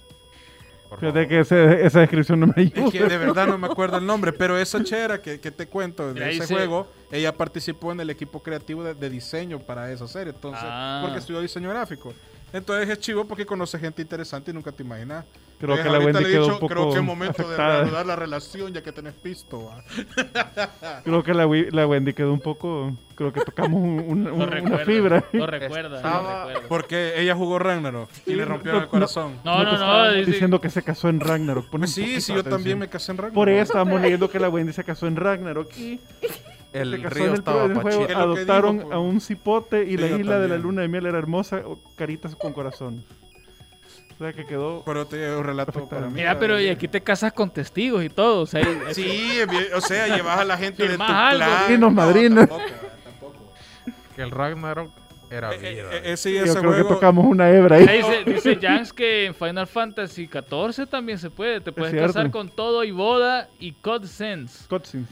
Fíjate 1.00 1.28
que 1.28 1.40
ese- 1.40 1.86
esa 1.86 2.00
descripción 2.00 2.40
no 2.40 2.48
me 2.48 2.54
Es 2.64 2.72
ayuda. 2.74 2.92
que 2.92 3.04
de 3.04 3.18
verdad 3.18 3.48
no 3.48 3.58
me 3.58 3.68
acuerdo 3.68 3.98
el 3.98 4.06
nombre, 4.06 4.32
pero 4.32 4.58
esa 4.58 4.82
chera 4.84 5.22
que, 5.22 5.40
que 5.42 5.52
te 5.52 5.68
cuento 5.68 6.14
de 6.14 6.22
ese 6.30 6.42
dice- 6.44 6.54
juego, 6.54 6.88
ella 7.12 7.36
participó 7.36 7.92
en 7.92 8.00
el 8.00 8.10
equipo 8.12 8.42
creativo 8.42 8.84
de, 8.84 8.94
de 8.94 9.10
diseño 9.10 9.60
para 9.60 9.92
esa 9.92 10.08
serie, 10.08 10.32
entonces, 10.34 10.62
Ah. 10.64 11.00
porque 11.04 11.20
estudió 11.20 11.42
diseño 11.42 11.70
gráfico. 11.70 12.14
Entonces 12.54 12.88
es 12.88 13.00
chivo 13.00 13.26
porque 13.26 13.46
conoce 13.46 13.78
gente 13.80 14.02
interesante 14.04 14.52
y 14.52 14.54
nunca 14.54 14.72
te 14.72 14.84
imaginas. 14.84 15.26
Creo 15.66 15.78
Entonces, 15.78 15.86
que 15.86 15.92
la 16.00 16.06
Wendy 16.06 16.24
le 16.24 16.30
he 16.30 16.32
quedó 16.32 16.42
dicho, 16.44 16.54
un 16.54 16.60
poco 16.60 16.74
creo 16.74 16.90
que 16.92 16.98
es 16.98 17.04
momento 17.04 17.42
afectada. 17.42 17.70
de 17.74 17.80
reanudar 17.82 18.06
la 18.06 18.16
relación 18.16 18.74
ya 18.74 18.82
que 18.84 18.92
tenés 18.92 19.14
pisto. 19.14 19.66
¿va? 19.66 19.84
Creo 21.04 21.24
que 21.24 21.34
la, 21.34 21.48
la 21.72 21.88
Wendy 21.88 22.14
quedó 22.14 22.34
un 22.34 22.40
poco. 22.40 22.94
Creo 23.16 23.32
que 23.32 23.42
tocamos 23.42 23.82
un- 23.82 24.00
un- 24.08 24.24
No 24.26 24.34
un- 24.34 24.42
una 24.42 24.46
recuerda, 24.48 24.86
fibra. 24.86 25.24
No 25.34 25.48
recuerda, 25.48 26.02
no. 26.02 26.60
Porque 26.68 27.14
ella 27.20 27.36
jugó 27.36 27.60
Ragnarok 27.60 28.10
y 28.26 28.34
le 28.34 28.46
rompieron 28.46 28.84
el 28.84 28.88
corazón. 28.90 29.36
No, 29.44 29.58
no, 29.60 29.64
no, 29.64 29.72
estábamos 29.74 30.16
dice- 30.16 30.32
diciendo 30.32 30.62
que 30.62 30.70
se 30.70 30.84
casó 30.84 31.10
en 31.10 31.20
Ragnarok. 31.20 31.70
Pon 31.70 31.82
Pues 31.82 31.92
sí, 31.94 32.20
sí, 32.22 32.34
yo 32.34 32.44
también 32.44 32.78
me 32.80 32.90
casé 32.90 33.12
en 33.14 33.18
Ragnarok. 33.18 33.36
Por 33.36 33.50
eso 33.50 33.64
estábamos 33.64 34.02
leyendo 34.02 34.30
que 34.30 34.40
la 34.40 34.50
Wendy 34.50 34.74
se 34.74 34.84
casó 34.84 35.08
en 35.08 35.16
Ragnarok 35.16 35.72
y 35.78 36.00
El 36.74 36.92
se 36.92 37.02
casó 37.02 37.16
río 37.16 37.24
en 37.26 37.32
el, 37.32 37.38
estaba 37.40 37.62
juego. 37.70 37.82
¿Qué 37.84 37.90
es 37.90 37.96
pachito. 37.96 38.14
lo 38.14 38.20
Adoptaron 38.20 38.76
dijo, 38.78 38.88
pues? 38.90 38.96
a 38.96 39.00
un 39.00 39.22
cipote 39.22 39.84
y 39.86 39.90
Sí, 39.92 39.98
la 39.98 40.08
isla 40.18 40.40
de 40.40 40.48
la 40.50 40.58
luna 40.58 40.82
de 40.82 40.88
miel 40.90 41.06
era 41.06 41.18
hermosa, 41.18 41.62
caritas 41.96 42.36
con 42.36 42.52
corazón. 42.52 43.04
O 44.16 44.18
sea, 44.18 44.32
que 44.34 44.46
quedó... 44.46 44.82
Pero 44.86 45.06
te 45.06 45.36
un 45.36 45.44
relato 45.44 45.88
para 45.90 46.08
mí. 46.08 46.14
Mira, 46.14 46.40
pero 46.40 46.60
y 46.60 46.70
aquí 46.70 46.88
te 46.88 47.02
casas 47.02 47.34
con 47.34 47.50
testigos 47.52 48.02
y 48.04 48.10
todo. 48.10 48.44
O 48.44 48.46
sea, 48.46 48.62
y- 48.62 48.94
Sí, 48.94 49.40
o 49.76 49.82
sea, 49.82 50.08
llevas 50.16 50.40
a 50.40 50.46
la 50.46 50.58
gente 50.58 50.88
de 50.88 50.96
tu 50.98 51.04
algo. 51.04 51.38
clan. 51.38 51.50
Padrinos, 51.62 51.94
madrinas. 51.94 52.48
tampoco, 52.50 52.72
tampoco. 53.04 53.54
Que 54.16 54.22
el 54.22 54.32
Ragnarok 54.32 54.92
era 55.30 55.54
Eh, 55.54 55.58
vida. 55.58 55.90
eh, 55.96 56.02
ese 56.14 56.32
y 56.32 56.36
Yo 56.36 56.44
ese 56.46 56.60
creo 56.60 56.76
que 56.78 56.84
tocamos 56.84 57.26
una 57.26 57.50
hebra 57.50 57.76
ahí. 57.76 57.88
Dice, 57.88 58.24
dice 58.26 58.60
Jans 58.62 58.94
que 58.94 59.26
en 59.26 59.36
Final 59.36 59.68
Fantasy 59.68 60.28
XIV 60.32 60.88
también 60.88 61.18
se 61.20 61.30
puede. 61.30 61.60
Te 61.60 61.74
puedes 61.74 61.94
casar 61.94 62.32
con 62.32 62.48
todo 62.50 62.86
y 62.86 62.92
boda 62.92 63.50
y 63.60 63.76
Sense. 64.06 64.66
Cutscenes. 64.70 65.10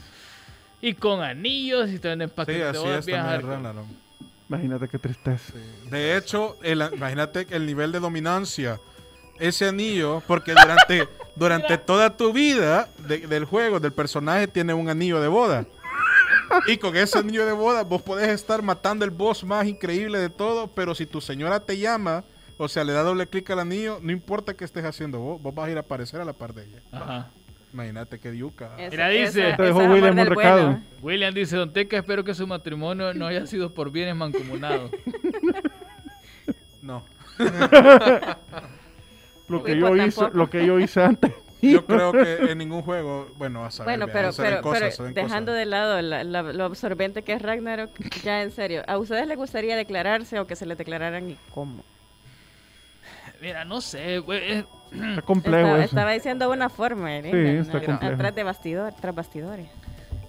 Y 0.82 0.94
con 0.94 1.22
anillos 1.22 1.90
y 1.92 2.00
te 2.00 2.08
venden 2.10 2.30
Sí, 2.30 2.36
paquetes 2.36 2.82
de 2.84 2.94
así. 2.96 3.12
Imagínate 4.50 4.88
qué 4.88 5.00
tristeza. 5.00 5.54
De 5.90 6.16
hecho, 6.18 6.58
el- 6.62 6.90
imagínate 6.94 7.48
el 7.50 7.66
nivel 7.66 7.92
de 7.92 8.00
dominancia. 8.00 8.80
Ese 9.40 9.68
anillo, 9.68 10.22
porque 10.28 10.52
durante, 10.54 11.08
durante 11.36 11.78
toda 11.78 12.16
tu 12.16 12.32
vida 12.34 12.88
de- 13.08 13.28
del 13.28 13.46
juego, 13.46 13.80
del 13.80 13.92
personaje, 13.94 14.48
tiene 14.48 14.74
un 14.74 14.90
anillo 14.90 15.20
de 15.20 15.28
boda. 15.28 15.66
Y 16.68 16.78
con 16.78 16.96
ese 16.96 17.18
anillo 17.20 17.46
de 17.46 17.52
boda, 17.54 17.84
vos 17.84 18.02
podés 18.02 18.30
estar 18.30 18.62
matando 18.62 19.04
el 19.06 19.12
boss 19.12 19.44
más 19.44 19.66
increíble 19.68 20.20
de 20.20 20.30
todo, 20.30 20.68
pero 20.68 20.94
si 20.94 21.06
tu 21.06 21.20
señora 21.20 21.60
te 21.60 21.78
llama, 21.78 22.24
o 22.58 22.68
sea, 22.68 22.84
le 22.84 22.94
da 22.94 23.02
doble 23.02 23.28
clic 23.28 23.50
al 23.50 23.60
anillo, 23.60 24.00
no 24.02 24.12
importa 24.12 24.54
qué 24.54 24.64
estés 24.66 24.86
haciendo 24.86 25.20
vos, 25.20 25.42
vos 25.42 25.54
vas 25.54 25.68
a 25.68 25.72
ir 25.72 25.78
a 25.78 25.82
aparecer 25.82 26.22
a 26.22 26.26
la 26.26 26.34
par 26.34 26.54
de 26.54 26.66
ella. 26.66 26.80
Ajá. 26.92 27.30
Imagínate 27.74 28.20
qué 28.20 28.30
diuca. 28.30 28.70
Mira, 28.78 29.10
dice- 29.10 29.48
esa- 29.48 29.58
Te 29.58 29.64
dejó 29.64 29.82
esa 29.82 29.88
es 29.90 29.96
William 29.96 30.20
un 30.20 30.26
recado. 30.28 30.62
bueno. 30.64 30.84
William 31.02 31.34
dice, 31.34 31.56
Don 31.58 31.74
Teca, 31.74 31.98
espero 31.98 32.24
que 32.24 32.36
su 32.36 32.46
matrimonio 32.46 33.16
no 33.16 33.26
haya 33.26 33.48
sido 33.48 33.74
por 33.74 33.92
bienes 33.92 34.16
mancomunados. 34.16 34.92
No. 36.84 37.04
Lo 39.48 39.64
que, 39.64 39.78
yo 39.78 39.88
pues 39.90 40.08
hice, 40.08 40.22
lo 40.34 40.50
que 40.50 40.66
yo 40.66 40.80
hice 40.80 41.02
antes. 41.04 41.32
Yo 41.62 41.86
creo 41.86 42.12
que 42.12 42.52
en 42.52 42.58
ningún 42.58 42.82
juego, 42.82 43.30
bueno, 43.38 43.64
a 43.64 43.72
saber, 43.72 43.98
Bueno, 43.98 44.12
pero, 44.12 44.32
pero, 44.36 44.62
cosas, 44.62 44.96
pero 44.98 45.14
dejando 45.14 45.52
cosas. 45.54 45.60
de 45.60 45.66
lado 45.66 46.02
la- 46.02 46.24
la- 46.26 46.42
lo 46.42 46.66
absorbente 46.66 47.22
que 47.24 47.32
es 47.34 47.42
Ragnarok, 47.42 47.90
ya 48.22 48.42
en 48.42 48.52
serio, 48.52 48.84
¿a 48.86 48.98
ustedes 48.98 49.26
les 49.28 49.38
gustaría 49.38 49.78
declararse 49.78 50.40
o 50.40 50.46
que 50.48 50.58
se 50.58 50.66
les 50.66 50.78
declararan 50.78 51.30
y 51.30 51.38
cómo? 51.54 51.84
Mira, 53.42 53.64
no 53.66 53.82
sé, 53.82 54.20
güey. 54.20 54.66
Está 54.92 55.22
complejo 55.22 55.58
Estaba, 55.60 55.78
eso. 55.78 55.86
estaba 55.86 56.12
diciendo 56.12 56.52
una 56.52 56.70
forma, 56.70 57.18
¿eh? 57.18 57.22
Sí, 57.24 57.30
está 57.70 57.82
complejo. 57.86 58.14
atrás 58.16 58.36
de 58.36 58.44
bastidor, 58.44 58.94
tras 59.00 59.16
bastidores. 59.16 59.68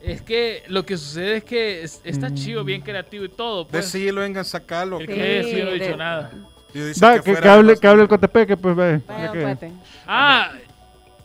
Es 0.02 0.22
que 0.22 0.62
lo 0.68 0.84
que 0.84 0.96
sucede 0.96 1.36
es 1.38 1.44
que 1.44 1.82
es- 1.82 2.00
está 2.04 2.30
Mm. 2.30 2.34
chido, 2.34 2.64
bien 2.64 2.80
creativo 2.82 3.24
y 3.24 3.28
todo. 3.28 3.66
Pues. 3.66 3.92
Decilo, 3.92 4.20
vengan, 4.20 4.44
sacalo. 4.44 5.00
El 5.00 5.06
que- 5.06 5.14
que 5.14 5.42
sí, 5.44 5.56
yo 5.58 5.64
no 5.64 5.70
he 5.70 5.78
de- 5.78 5.84
dicho 5.84 5.96
nada. 5.96 6.30
Yo 6.74 6.86
dice 6.86 7.00
Da, 7.04 7.14
que, 7.16 7.22
fuera 7.22 7.40
que 7.40 7.48
hable, 7.48 7.76
que 7.78 7.86
hable 7.86 8.02
el 8.02 8.08
Cotepeque, 8.08 8.56
pues 8.56 8.76
ve. 8.76 9.00
Que-. 9.32 9.72
Ah, 10.06 10.52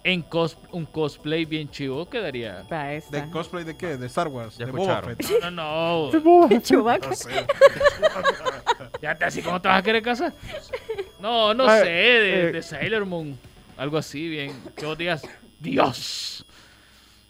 en 0.04 0.24
cos- 0.24 0.58
un 0.72 0.86
cosplay 0.86 1.44
bien 1.46 1.70
chivo 1.70 2.10
quedaría. 2.10 2.64
¿De 3.10 3.30
cosplay 3.32 3.64
de 3.66 3.76
qué? 3.76 3.98
¿De 3.98 4.08
Star 4.08 4.28
Wars? 4.30 4.58
Ya 4.58 4.66
¿De 4.66 4.72
Boba. 4.72 5.02
Fett? 5.02 5.22
No, 5.42 5.52
no, 5.52 6.12
no. 6.12 6.22
boba. 6.24 6.62
Chewbacca. 6.62 7.10
No 7.10 7.16
sé. 7.16 7.30
Ya 9.02 9.16
te 9.16 9.26
así, 9.26 9.42
¿cómo 9.42 9.62
te 9.62 9.68
vas 9.68 9.80
a 9.80 9.84
querer 9.84 10.02
casar? 10.02 10.34
No, 11.20 11.54
no 11.54 11.66
Ah, 11.68 11.80
sé, 11.80 11.86
de, 11.90 12.50
eh. 12.50 12.52
de 12.52 12.62
Sailor 12.62 13.06
Moon. 13.06 13.38
Algo 13.78 13.98
así, 13.98 14.28
bien. 14.28 14.54
Que 14.76 14.86
vos 14.86 14.98
digas, 14.98 15.22
Dios. 15.60 16.46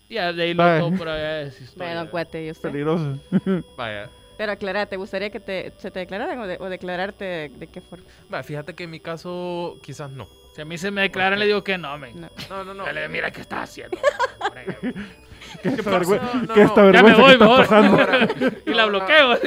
Ya, 0.09 0.33
de 0.33 0.43
ahí 0.43 0.53
lo 0.55 0.91
por 0.97 1.07
allá 1.07 1.41
es 1.41 1.61
historia. 1.61 1.93
Bueno, 1.95 2.09
cuate, 2.11 2.45
y 2.45 2.51
usted. 2.51 2.69
Peligroso. 2.71 3.19
Vaya. 3.77 4.09
Pero 4.39 4.53
aclara, 4.53 4.85
¿te 4.85 4.95
gustaría 4.95 5.29
que 5.31 5.41
te, 5.41 5.73
se 5.79 5.91
te 5.91 5.99
declararan 5.99 6.39
o, 6.39 6.47
de- 6.47 6.55
o 6.61 6.69
declararte 6.69 7.25
de, 7.25 7.49
de 7.49 7.67
qué 7.67 7.81
forma? 7.81 8.05
Fíjate 8.41 8.73
que 8.73 8.85
en 8.85 8.89
mi 8.89 9.01
caso 9.01 9.77
quizás 9.83 10.09
no. 10.11 10.29
Si 10.55 10.61
a 10.61 10.65
mí 10.65 10.77
se 10.77 10.91
me 10.91 11.01
declaran, 11.01 11.37
le 11.39 11.45
digo 11.45 11.61
que 11.61 11.77
no, 11.77 11.97
men. 11.97 12.21
No. 12.21 12.29
No, 12.49 12.63
no, 12.63 12.73
no. 12.73 12.85
Dale, 12.85 13.09
mira 13.09 13.31
qué 13.31 13.41
estás 13.41 13.69
haciendo. 13.69 13.97
¿Qué 15.61 15.69
esta, 15.69 15.83
pasa? 15.83 15.99
vergüe- 15.99 16.21
No, 16.21 16.41
no, 16.43 16.53
qué 16.53 16.61
esta 16.61 16.81
no. 16.83 16.91
Ya 16.93 17.03
me 17.03 17.09
vergüenza 17.09 17.37
que 17.37 17.45
voy 17.45 17.61
está 17.63 17.81
mejor. 17.81 18.07
pasando? 18.07 18.57
y 18.65 18.73
la 18.73 18.85
bloqueo. 18.85 19.37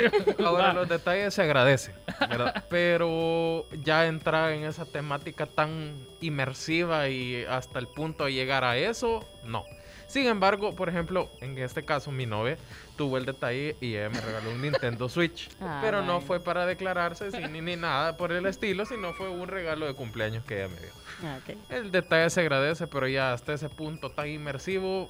Ahora 0.47 0.73
los 0.75 0.89
detalles 0.89 1.33
se 1.33 1.41
agradecen, 1.43 1.95
¿verdad? 2.29 2.65
Pero 2.69 3.67
ya 3.83 4.07
entrar 4.07 4.53
en 4.53 4.65
esa 4.65 4.85
temática 4.85 5.47
tan 5.47 5.95
inmersiva 6.21 7.09
y 7.09 7.45
hasta 7.49 7.79
el 7.79 7.87
punto 7.89 8.27
de 8.27 8.35
llegar 8.35 8.63
a 8.65 8.77
eso, 8.77 9.27
no. 9.45 9.65
Sin 10.13 10.27
embargo, 10.27 10.75
por 10.75 10.91
ejemplo, 10.91 11.31
en 11.41 11.57
este 11.57 11.87
caso 11.87 12.13
mi 12.13 12.27
novia 12.27 12.59
tuvo 12.97 13.17
el 13.17 13.25
detalle 13.25 13.77
y 13.81 13.95
ella 13.97 14.11
me 14.11 14.21
regaló 14.21 14.51
un 14.51 14.61
Nintendo 14.61 15.09
Switch. 15.09 15.49
Ah, 15.63 15.79
pero 15.81 16.03
no 16.03 16.21
fue 16.21 16.39
para 16.41 16.67
declararse 16.67 17.31
sí, 17.31 17.39
ni, 17.51 17.61
ni 17.61 17.77
nada 17.77 18.17
por 18.17 18.31
el 18.33 18.45
estilo, 18.47 18.85
sino 18.85 19.15
fue 19.15 19.31
un 19.31 19.49
regalo 19.49 19.87
de 19.87 19.95
cumpleaños 19.95 20.45
que 20.45 20.59
ella 20.59 20.69
me 20.69 20.81
dio. 20.81 20.91
Ah. 21.25 21.39
El 21.71 21.91
detalle 21.91 22.29
se 22.29 22.41
agradece, 22.41 22.87
pero 22.89 23.09
ya 23.09 23.33
hasta 23.33 23.55
ese 23.55 23.69
punto 23.71 24.11
tan 24.11 24.29
inmersivo, 24.29 25.09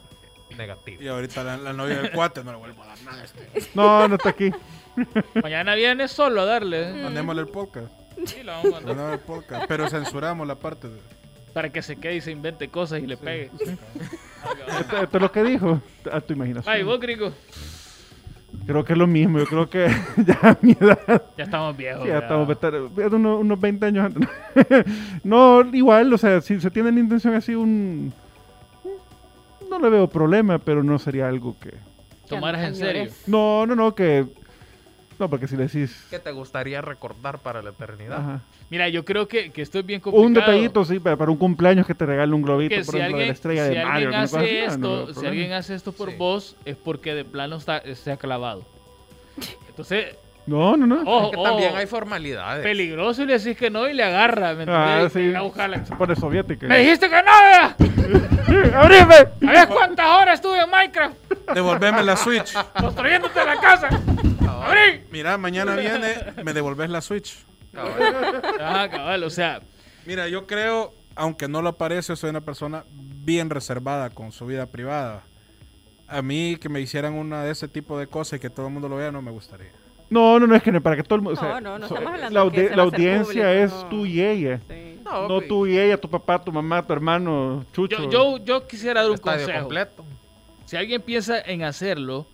negativo. 0.57 1.03
Y 1.03 1.09
ahorita 1.09 1.43
la, 1.43 1.57
la 1.57 1.73
novia 1.73 2.03
del 2.03 2.13
cuate 2.13 2.45
no 2.45 2.53
le 2.53 2.59
vuelvo 2.59 2.83
a 2.83 2.87
dar 2.87 3.03
nada. 3.03 3.23
a 3.23 3.25
Este. 3.25 3.71
No, 3.75 4.07
no 4.07 4.15
está 4.17 4.29
aquí. 4.29 4.53
Mañana 5.43 5.75
viene 5.75 6.07
solo 6.07 6.43
a 6.43 6.45
darle. 6.45 6.91
¿eh? 6.91 7.03
Mandémosle 7.03 7.41
el 7.43 7.49
podcast. 7.49 7.91
Sí, 8.27 8.43
lo 8.45 8.53
vamos 8.53 8.67
a 8.67 8.71
mandar. 8.71 8.97
Mandémosle 8.97 9.15
el 9.15 9.21
podcast. 9.21 9.65
Pero 9.67 9.89
censuramos 9.89 10.47
la 10.47 10.55
parte 10.57 10.89
de. 10.89 11.01
Para 11.55 11.71
que 11.73 11.83
se 11.83 11.97
quede 11.97 12.17
y 12.17 12.21
se 12.21 12.31
invente 12.31 12.69
cosas 12.69 13.01
y 13.03 13.07
le 13.07 13.17
pegue. 13.17 13.51
Esto, 14.81 14.97
esto 15.03 15.17
es 15.17 15.23
lo 15.23 15.33
que 15.33 15.43
dijo. 15.43 15.81
A 16.11 16.21
tu 16.21 16.33
imaginación. 16.33 16.75
Ay, 16.75 16.83
vos, 16.83 16.99
gringo. 17.01 17.33
Creo 18.67 18.85
que 18.85 18.93
es 18.93 18.99
lo 18.99 19.07
mismo. 19.07 19.39
Yo 19.39 19.47
creo 19.47 19.69
que 19.69 19.89
ya 20.27 20.39
a 20.43 20.59
mi 20.61 20.73
edad. 20.73 21.23
Ya 21.37 21.45
estamos 21.45 21.77
viejos. 21.77 22.03
Sí, 22.03 22.09
ya 22.09 22.15
ya. 22.15 22.21
estamos 22.21 22.49
unos, 23.13 23.41
unos 23.41 23.61
20 23.61 23.87
años 23.87 24.07
antes. 24.07 24.29
no, 25.25 25.63
igual, 25.75 26.13
o 26.13 26.19
sea, 26.19 26.41
si 26.41 26.61
se 26.61 26.71
tiene 26.71 26.93
la 26.93 27.01
intención 27.01 27.35
así, 27.35 27.55
un. 27.55 28.13
No 29.69 29.79
le 29.79 29.89
veo 29.89 30.07
problema, 30.07 30.59
pero 30.59 30.83
no 30.83 30.99
sería 30.99 31.29
algo 31.29 31.57
que. 31.59 31.75
Tomaras 32.29 32.65
en 32.65 32.75
serio. 32.75 33.11
No, 33.27 33.67
no, 33.67 33.75
no, 33.75 33.95
que. 33.95 34.27
No, 35.23 35.31
porque 35.31 35.47
si 35.47 35.57
le 35.57 35.69
decís. 35.69 36.05
¿Qué 36.11 36.19
te 36.19 36.33
gustaría 36.33 36.81
recordar 36.81 37.39
para 37.39 37.63
la 37.63 37.71
eternidad? 37.71 38.19
Ajá. 38.19 38.41
Mira, 38.71 38.89
yo 38.89 39.05
creo 39.05 39.29
que, 39.29 39.53
que 39.53 39.63
esto 39.63 39.79
es 39.79 39.87
bien 39.87 40.01
complicado. 40.01 40.27
Un 40.27 40.35
detallito, 40.35 40.85
sí, 40.85 40.99
para, 40.99 41.17
para 41.17 41.31
un 41.31 41.37
cumpleaños 41.37 41.87
que 41.87 41.95
te 41.95 42.05
regale 42.05 42.35
un 42.35 42.43
globito, 42.43 42.75
Que 42.75 42.85
por 42.85 42.95
si 42.95 42.99
ejemplo, 42.99 43.19
de 43.19 43.27
la 43.27 43.31
alguien, 43.31 43.33
estrella 43.33 43.69
si 43.69 43.75
de 43.77 43.85
Mario. 43.85 44.09
alguien 44.09 44.23
hace 44.25 44.37
así, 44.67 44.79
no, 44.81 44.89
no 44.89 45.01
esto, 45.09 45.21
si 45.21 45.27
alguien 45.29 45.53
hace 45.53 45.75
esto 45.77 45.93
por 45.93 46.11
Sí. 46.11 46.17
vos, 46.19 46.57
es 46.65 46.77
porque 46.77 47.15
de 47.15 47.25
plano 47.25 47.55
está, 47.55 47.83
se 47.95 48.11
ha 48.11 48.17
clavado. 48.17 48.65
Entonces, 49.69 50.17
No, 50.47 50.77
no, 50.77 50.87
no. 50.87 51.03
ojo, 51.03 51.31
que 51.31 51.37
ojo, 51.37 51.45
también 51.45 51.77
hay 51.77 51.87
formalidades. 51.87 52.63
peligroso 52.65 53.23
y 53.23 53.27
le 53.27 53.39
decís 53.39 53.57
que 53.57 53.71
no 53.71 53.89
y 53.89 53.95
le 53.95 54.03
agarra, 54.03 54.55
¿me 54.55 54.65
Ah, 54.67 55.09
sí. 55.13 55.21
Y 55.21 55.33
va 55.33 55.39
a 55.39 55.43
buscarla. 55.43 55.85
Se 55.85 55.95
pone 55.95 56.17
soviética. 56.17 56.67
¡Me 56.67 56.79
dijiste 56.81 57.09
que 57.09 57.17
no, 57.23 57.31
vea! 57.43 57.77
¡Abrime! 58.81 59.15
¿Sabes 59.41 59.67
cuántas 59.67 60.07
horas 60.07 60.35
estuve 60.35 60.61
en 60.61 60.69
Minecraft 60.71 61.17
Devolverme 61.55 62.03
la 62.03 62.17
Switch. 62.17 62.53
construyéndote 62.79 63.45
la 63.45 63.57
casa? 63.57 63.89
¡Abrí! 64.65 65.05
Mira, 65.11 65.39
mañana 65.39 65.77
viene, 65.77 66.15
me 66.43 66.53
devolves 66.53 66.91
la 66.91 67.01
Switch. 67.01 67.45
Cabal. 67.73 68.43
Ah, 68.61 68.89
cabal, 68.91 69.25
o 69.25 69.31
sea, 69.31 69.61
Mira, 70.05 70.29
yo 70.29 70.47
creo, 70.47 70.93
aunque 71.15 71.47
no 71.49 71.63
lo 71.63 71.79
parece, 71.79 72.17
soy 72.17 72.31
una 72.31 72.41
persona 72.41 72.85
bien 72.91 73.49
reservada 73.51 74.11
con 74.11 74.33
su 74.33 74.47
vida 74.47 74.67
privada. 74.67 75.23
A 76.09 76.21
mí 76.23 76.57
que 76.61 76.69
me 76.69 76.81
hicieran 76.81 77.15
una 77.15 77.45
de 77.45 77.53
ese 77.53 77.69
tipo 77.69 77.99
de 77.99 78.09
cosas 78.09 78.39
y 78.39 78.41
que 78.41 78.51
todo 78.51 78.67
el 78.67 78.73
mundo 78.73 78.89
lo 78.89 78.97
vea 78.97 79.13
no 79.13 79.23
me 79.23 79.31
gustaría. 79.31 79.71
No, 80.13 80.39
no, 80.39 80.47
no, 80.47 80.55
es 80.55 80.63
que 80.63 80.81
para 80.81 80.97
que 80.97 81.03
todo 81.03 81.17
el 81.17 81.23
mundo. 81.23 81.41
o 81.41 81.43
No, 81.43 81.51
sea, 81.51 81.61
no, 81.61 81.79
no 81.79 81.87
estamos 81.87 82.13
hablando 82.13 82.35
La, 82.39 82.45
audi- 82.45 82.75
la 82.77 82.83
audiencia 82.83 83.25
público, 83.45 83.65
es 83.65 83.73
no. 83.73 83.89
tú 83.89 84.07
y 84.07 84.23
ella. 84.23 84.61
Sí. 84.69 84.99
No, 85.05 85.29
No 85.29 85.41
tú 85.41 85.67
y 85.67 85.79
ella, 85.79 85.97
tu 85.99 86.09
papá, 86.09 86.43
tu 86.43 86.53
mamá, 86.53 86.87
tu 86.87 86.93
hermano, 86.93 87.65
Chucho. 87.73 87.97
yo, 88.09 88.11
yo, 88.39 88.45
yo 88.45 88.67
quisiera 88.67 89.01
dar 89.03 89.11
un 89.11 89.15
estadio 89.17 89.39
consejo. 89.41 89.61
completo. 89.61 90.05
Si 90.65 90.77
alguien 90.77 91.03
piensa 91.03 91.41
en 91.41 91.63
hacerlo, 91.65 92.27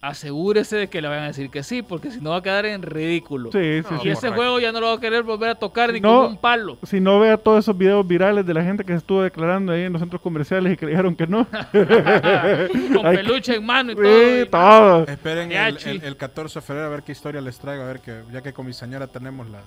asegúrese 0.00 0.76
de 0.76 0.88
que 0.88 1.02
le 1.02 1.08
van 1.08 1.24
a 1.24 1.26
decir 1.26 1.50
que 1.50 1.62
sí, 1.64 1.82
porque 1.82 2.10
si 2.12 2.20
no 2.20 2.30
va 2.30 2.36
a 2.36 2.42
quedar 2.42 2.64
en 2.66 2.82
ridículo. 2.82 3.50
Sí, 3.50 3.82
sí, 3.82 3.86
No, 3.90 3.96
Y 3.96 4.00
sí. 4.02 4.08
ese 4.10 4.20
Correcto. 4.20 4.36
juego 4.36 4.60
ya 4.60 4.70
no 4.72 4.80
lo 4.80 4.86
va 4.86 4.92
a 4.94 5.00
querer 5.00 5.24
volver 5.24 5.50
a 5.50 5.54
tocar 5.56 5.92
ni 5.92 6.00
No. 6.00 6.22
con 6.22 6.30
un 6.32 6.36
palo. 6.36 6.78
Si 6.84 7.00
no 7.00 7.18
vea 7.18 7.36
todos 7.36 7.64
esos 7.64 7.76
videos 7.76 8.06
virales 8.06 8.46
de 8.46 8.54
la 8.54 8.62
gente 8.62 8.84
que 8.84 8.92
se 8.92 8.98
estuvo 8.98 9.22
declarando 9.22 9.72
ahí 9.72 9.82
en 9.82 9.92
los 9.92 10.00
centros 10.00 10.22
comerciales 10.22 10.78
y 10.80 10.86
dijeron 10.86 11.16
que 11.16 11.26
no. 11.26 11.46
con 11.72 13.06
Hay 13.06 13.16
peluche 13.16 13.56
en 13.56 13.66
mano 13.66 13.92
y 13.92 13.94
todo. 13.96 14.04
Sí, 14.04 14.40
y- 14.42 14.46
todo. 14.48 15.06
Esperen 15.08 15.52
el, 15.52 15.78
el- 15.84 16.04
el 16.04 16.16
14 16.16 16.60
de 16.60 16.64
febrero 16.64 16.86
a 16.86 16.90
ver 16.90 17.02
qué 17.02 17.12
historia 17.12 17.40
les 17.40 17.58
traigo, 17.58 17.82
a 17.82 17.86
ver 17.86 18.00
que 18.00 18.22
ya 18.32 18.40
que 18.42 18.52
con 18.52 18.66
mi 18.66 18.72
señora 18.72 19.06
tenemos 19.08 19.48
la, 19.50 19.62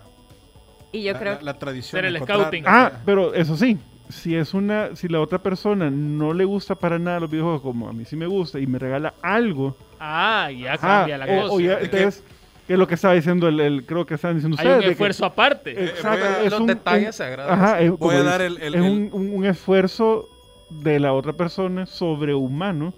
Y 0.93 1.03
yo 1.03 1.13
la, 1.13 1.19
creo 1.19 1.33
la- 1.35 1.41
la 1.41 1.59
tradición. 1.59 2.01
Ser 2.01 2.05
el 2.05 2.17
scouting. 2.19 2.63
Ah, 2.67 2.91
pero 3.05 3.33
eso 3.33 3.55
sí, 3.57 3.77
si 4.11 4.35
es 4.35 4.53
una, 4.53 4.95
si 4.95 5.07
la 5.07 5.19
otra 5.21 5.39
persona 5.39 5.89
no 5.89 6.33
le 6.33 6.45
gusta 6.45 6.75
para 6.75 6.99
nada 6.99 7.19
los 7.21 7.29
videojuegos 7.29 7.61
como 7.61 7.89
a 7.89 7.93
mí 7.93 8.05
sí 8.05 8.15
me 8.15 8.27
gusta 8.27 8.59
y 8.59 8.67
me 8.67 8.77
regala 8.79 9.13
algo, 9.21 9.75
Ah, 9.99 10.49
ya 10.51 10.73
ajá, 10.73 10.87
cambia 10.99 11.17
la 11.17 11.25
o, 11.25 11.41
cosa. 11.43 11.53
o 11.53 11.59
ya, 11.59 11.79
entonces, 11.79 12.23
que 12.67 12.73
es 12.73 12.79
lo 12.79 12.87
que 12.87 12.95
estaba 12.95 13.13
diciendo 13.13 13.47
el, 13.47 13.59
el- 13.59 13.85
creo 13.85 14.05
que 14.05 14.13
estaban 14.15 14.37
diciendo 14.37 14.57
Hay 14.59 14.65
ustedes. 14.65 14.75
un 14.77 14.81
de 14.81 14.85
que- 14.87 14.91
esfuerzo 14.91 15.25
aparte. 15.25 15.71
Eh, 15.71 15.85
Exacto, 15.85 16.25
a- 16.25 16.43
es 16.43 16.51
los 16.51 16.59
un- 16.61 16.67
detalles 16.67 17.19
un-. 17.19 17.39
Ajá, 17.39 17.79
es, 17.81 17.91
Voy 17.97 18.15
a 18.15 18.17
dice, 18.19 18.29
dar 18.29 18.41
el- 18.41 18.57
el- 18.61 18.75
es 18.75 18.81
el- 18.81 18.81
un, 18.91 19.09
un- 19.11 19.33
un 19.35 19.45
esfuerzo 19.45 20.29
de 20.69 20.99
la 20.99 21.13
otra 21.13 21.33
persona 21.33 21.85
sobrehumano 21.85 22.93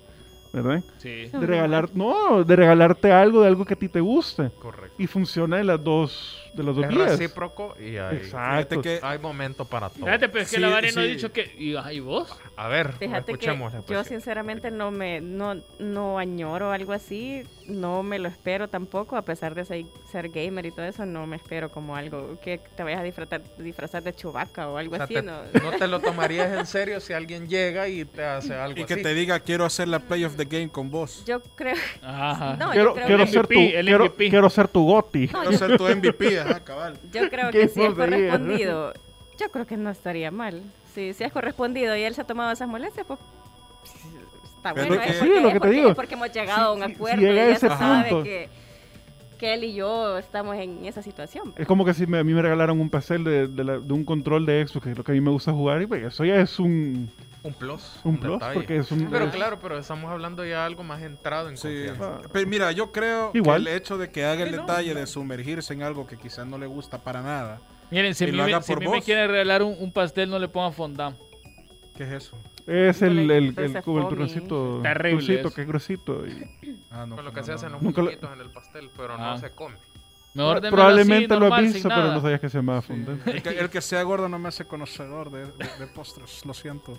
¿verdad? 0.52 0.84
Sí. 1.00 1.26
De 1.34 1.48
regalar, 1.48 1.90
no, 1.96 2.44
de 2.44 2.56
regalarte 2.56 3.12
algo 3.12 3.42
de 3.42 3.48
algo 3.48 3.66
que 3.66 3.74
a 3.74 3.78
ti 3.78 3.90
te 3.90 4.00
guste. 4.00 4.52
Correcto. 4.62 4.94
Y 5.02 5.08
funciona 5.08 5.58
de 5.58 5.64
las 5.64 5.84
dos, 5.84 6.43
de 6.54 6.64
las 6.64 6.76
dos 6.76 6.86
Es 6.86 6.90
vías. 6.92 7.10
recíproco 7.12 7.76
y 7.80 7.98
hay, 7.98 8.18
Exacto. 8.18 8.82
Que 8.82 9.00
hay 9.02 9.20
momento 9.20 9.66
para 9.66 9.90
todo. 9.90 10.06
Fíjate, 10.06 10.30
pero 10.30 10.44
es 10.44 10.50
que 10.50 10.56
Sí, 10.58 10.62
la 10.62 10.70
Vane 10.70 10.92
no 10.92 11.02
ha 11.02 11.04
sí. 11.06 11.10
dicho 11.12 11.32
que. 11.32 11.54
¿Y, 11.58 11.76
ay, 11.76 12.00
vos? 12.00 12.30
A 12.56 12.68
ver, 12.68 12.94
Fíjate 12.94 13.34
que 13.38 13.58
yo 13.88 14.04
sinceramente 14.04 14.70
no 14.72 14.92
me 14.92 15.22
no, 15.22 15.56
no 15.80 16.20
añoro 16.20 16.72
algo 16.72 16.94
así, 16.94 17.44
no 17.68 18.04
me 18.04 18.20
lo 18.20 18.28
espero 18.28 18.68
tampoco, 18.68 19.16
a 19.18 19.24
pesar 19.24 19.56
de 19.56 19.66
ser, 19.66 19.86
ser 20.12 20.30
gamer 20.30 20.66
y 20.68 20.72
todo 20.72 20.86
eso, 20.86 21.06
no 21.06 21.26
me 21.26 21.36
espero 21.38 21.70
como 21.70 21.96
algo 21.96 22.38
que 22.44 22.60
te 22.76 22.84
vayas 22.84 23.00
a 23.00 23.04
disfrazar, 23.04 23.42
disfrazar 23.58 24.04
de 24.04 24.14
chubaca 24.14 24.68
o 24.70 24.78
algo 24.78 24.94
O 24.94 24.98
sea, 24.98 25.06
así, 25.06 25.14
te- 25.16 25.22
no. 25.24 25.42
no 25.64 25.72
te 25.78 25.88
lo 25.88 26.00
tomarías 26.00 26.58
en 26.58 26.66
serio 26.68 27.00
si 27.00 27.14
alguien 27.14 27.48
llega 27.48 27.88
y 27.88 28.06
te 28.06 28.24
hace 28.24 28.54
algo 28.54 28.80
Y 28.80 28.86
que 28.86 28.94
así. 28.94 29.04
te 29.04 29.14
diga, 29.14 29.40
quiero 29.40 29.66
hacer 29.66 29.88
la 29.88 30.00
play 30.00 30.24
of 30.26 30.36
the 30.36 30.46
game 30.46 30.70
con 30.70 30.92
vos. 30.92 31.24
Yo 31.26 31.42
creo, 31.56 31.76
Ajá. 32.02 32.56
no, 32.60 32.72
quiero 32.72 32.90
yo 32.90 32.94
creo 32.96 33.08
quiero 33.08 33.26
que, 33.26 33.32
ser 33.32 33.48
tu, 33.48 33.54
MVP, 33.60 33.82
quiero, 33.84 34.16
quiero 34.16 34.50
ser 34.50 34.68
tu 34.68 34.86
goti. 34.86 35.28
no, 35.28 35.40
Quiero 35.42 35.52
yo, 35.52 35.58
ser 35.58 35.78
tu 35.78 35.88
MVP, 35.88 36.40
ajá, 36.52 36.60
cabal. 36.64 36.98
yo 37.12 37.30
creo 37.30 37.52
que 37.52 37.68
si 37.68 37.82
es 37.82 37.94
correspondido, 37.94 38.94
yo 39.40 39.50
creo 39.52 39.66
que 39.68 39.78
no 39.78 39.90
estaría 39.90 40.32
mal. 40.32 40.62
Si, 40.94 41.14
si 41.14 41.24
es 41.24 41.32
correspondido 41.34 41.96
y 41.98 42.04
él 42.04 42.14
se 42.14 42.22
ha 42.22 42.24
tomado 42.26 42.52
esas 42.52 42.68
molestias, 42.68 43.06
pues 43.08 43.20
está 44.58 44.74
bueno. 44.74 45.00
que- 45.00 45.10
es 45.10 45.16
Sí, 45.18 45.20
porque, 45.20 45.38
es 45.38 45.42
lo 45.42 45.48
es 45.48 45.54
que 45.54 45.54
te 45.54 45.60
porque- 45.60 45.76
digo. 45.76 45.90
es 45.90 45.96
porque 45.96 46.14
hemos 46.16 46.32
llegado 46.32 46.66
a 46.70 46.74
un 46.74 46.84
acuerdo 46.84 47.20
si 47.20 47.26
llega 47.26 47.36
y 47.36 47.40
a 47.40 47.46
ya 47.50 47.56
ese 47.56 47.70
se 47.70 47.76
sabe 47.78 48.10
punto. 48.10 48.24
que, 48.24 48.50
que 49.40 49.54
él 49.56 49.64
y 49.66 49.74
yo 49.74 50.18
estamos 50.18 50.56
en 50.56 50.86
esa 50.86 51.02
situación. 51.02 51.54
Es 51.58 51.68
como 51.68 51.84
que 51.84 51.94
si 51.94 52.06
me- 52.08 52.20
a 52.20 52.24
mí 52.24 52.34
me 52.34 52.42
regalaran 52.42 52.80
un 52.80 52.90
pastel 52.90 53.24
de, 53.24 53.48
de 53.48 53.64
la- 53.64 53.80
de 53.80 53.94
un 53.94 54.06
control 54.06 54.46
de 54.46 54.66
Xbox, 54.66 54.84
que 54.86 54.92
es 54.92 54.98
lo 54.98 55.04
que 55.04 55.12
a 55.12 55.16
mí 55.16 55.22
me 55.22 55.32
gusta 55.32 55.52
jugar, 55.52 55.82
y 55.82 55.86
pues 55.88 56.04
eso 56.04 56.24
ya 56.24 56.36
es 56.36 56.60
un, 56.60 57.10
Un 57.44 57.54
plus. 57.54 58.00
un 58.06 58.18
plus, 58.18 58.34
detalle. 58.34 58.54
porque 58.54 58.78
es 58.78 58.92
un... 58.92 59.10
Pero 59.10 59.26
es- 59.26 59.36
claro, 59.36 59.60
pero 59.62 59.78
estamos 59.78 60.10
hablando 60.10 60.44
ya 60.46 60.60
de 60.60 60.66
algo 60.66 60.84
más 60.84 61.02
entrado 61.02 61.50
en 61.50 61.58
Sí. 61.58 61.68
confianza. 61.68 62.20
Ah. 62.24 62.30
Pero 62.32 62.48
mira, 62.50 62.72
yo 62.72 62.92
creo 62.92 63.32
Igual. 63.34 63.66
que 63.66 63.72
el 63.72 63.78
hecho 63.78 63.98
de 63.98 64.10
que 64.12 64.24
haga 64.26 64.44
el 64.44 64.52
Sí, 64.52 64.56
detalle 64.58 64.94
no. 64.94 65.00
de 65.02 65.08
sumergirse 65.08 65.74
en 65.74 65.84
algo 65.84 66.08
que 66.08 66.18
quizás 66.18 66.48
no 66.48 66.58
le 66.58 66.68
gusta 66.68 67.00
para 67.04 67.22
nada. 67.22 67.60
Miren, 67.92 68.16
si, 68.16 68.24
Y 68.26 68.32
lo 68.32 68.46
me, 68.46 68.54
haga 68.54 68.62
si 68.64 68.72
por 68.74 68.80
mí 68.80 68.88
me 68.88 68.96
vos. 68.96 69.06
quieren 69.06 69.30
regalar 69.30 69.62
un, 69.62 69.76
un 69.78 69.92
pastel, 69.92 70.30
no 70.30 70.40
le 70.40 70.48
pongan 70.48 70.74
fondant. 70.74 71.18
¿Qué 71.98 72.04
es 72.06 72.12
eso? 72.12 72.38
Es 72.66 73.02
el, 73.02 73.20
el, 73.20 73.32
el, 73.32 73.60
el 73.60 73.84
foamy. 73.84 74.08
turroncito, 74.10 74.80
Terrible 74.82 75.42
que 75.54 75.62
es 75.62 75.68
gruesito. 75.68 76.26
y- 76.26 76.78
Ah, 76.90 77.06
no, 77.06 77.16
Con 77.18 77.26
lo 77.26 77.32
no, 77.32 77.34
que 77.36 77.44
se 77.44 77.52
no, 77.52 77.56
hacen 77.58 77.70
no. 77.70 77.76
los 77.76 77.84
Nunca 77.84 78.02
lo- 78.02 78.06
muñequitos 78.06 78.34
en 78.34 78.40
el 78.42 78.50
pastel, 78.52 78.90
pero 78.96 79.16
Ah. 79.16 79.34
no 79.34 79.38
se 79.38 79.50
come. 79.52 79.76
Mejor 80.34 80.56
démelo 80.62 80.76
Probablemente 80.78 81.26
así, 81.26 81.34
lo 81.34 81.40
normal, 81.42 81.60
has 81.60 81.66
sin 81.66 81.74
visto, 81.74 81.90
pero 81.90 82.12
no 82.14 82.22
sabías 82.22 82.40
que 82.40 82.50
se 82.50 82.58
llamaba 82.58 82.82
fondant. 82.82 83.28
El 83.28 83.44
que, 83.44 83.50
el 83.50 83.70
que 83.70 83.82
sea 83.82 84.02
gordo 84.02 84.28
no 84.30 84.40
me 84.40 84.48
hace 84.50 84.66
conocedor 84.66 85.30
de, 85.30 85.46
de- 85.46 85.78
de 85.80 85.88
postres, 85.94 86.44
lo 86.46 86.54
siento. 86.56 86.98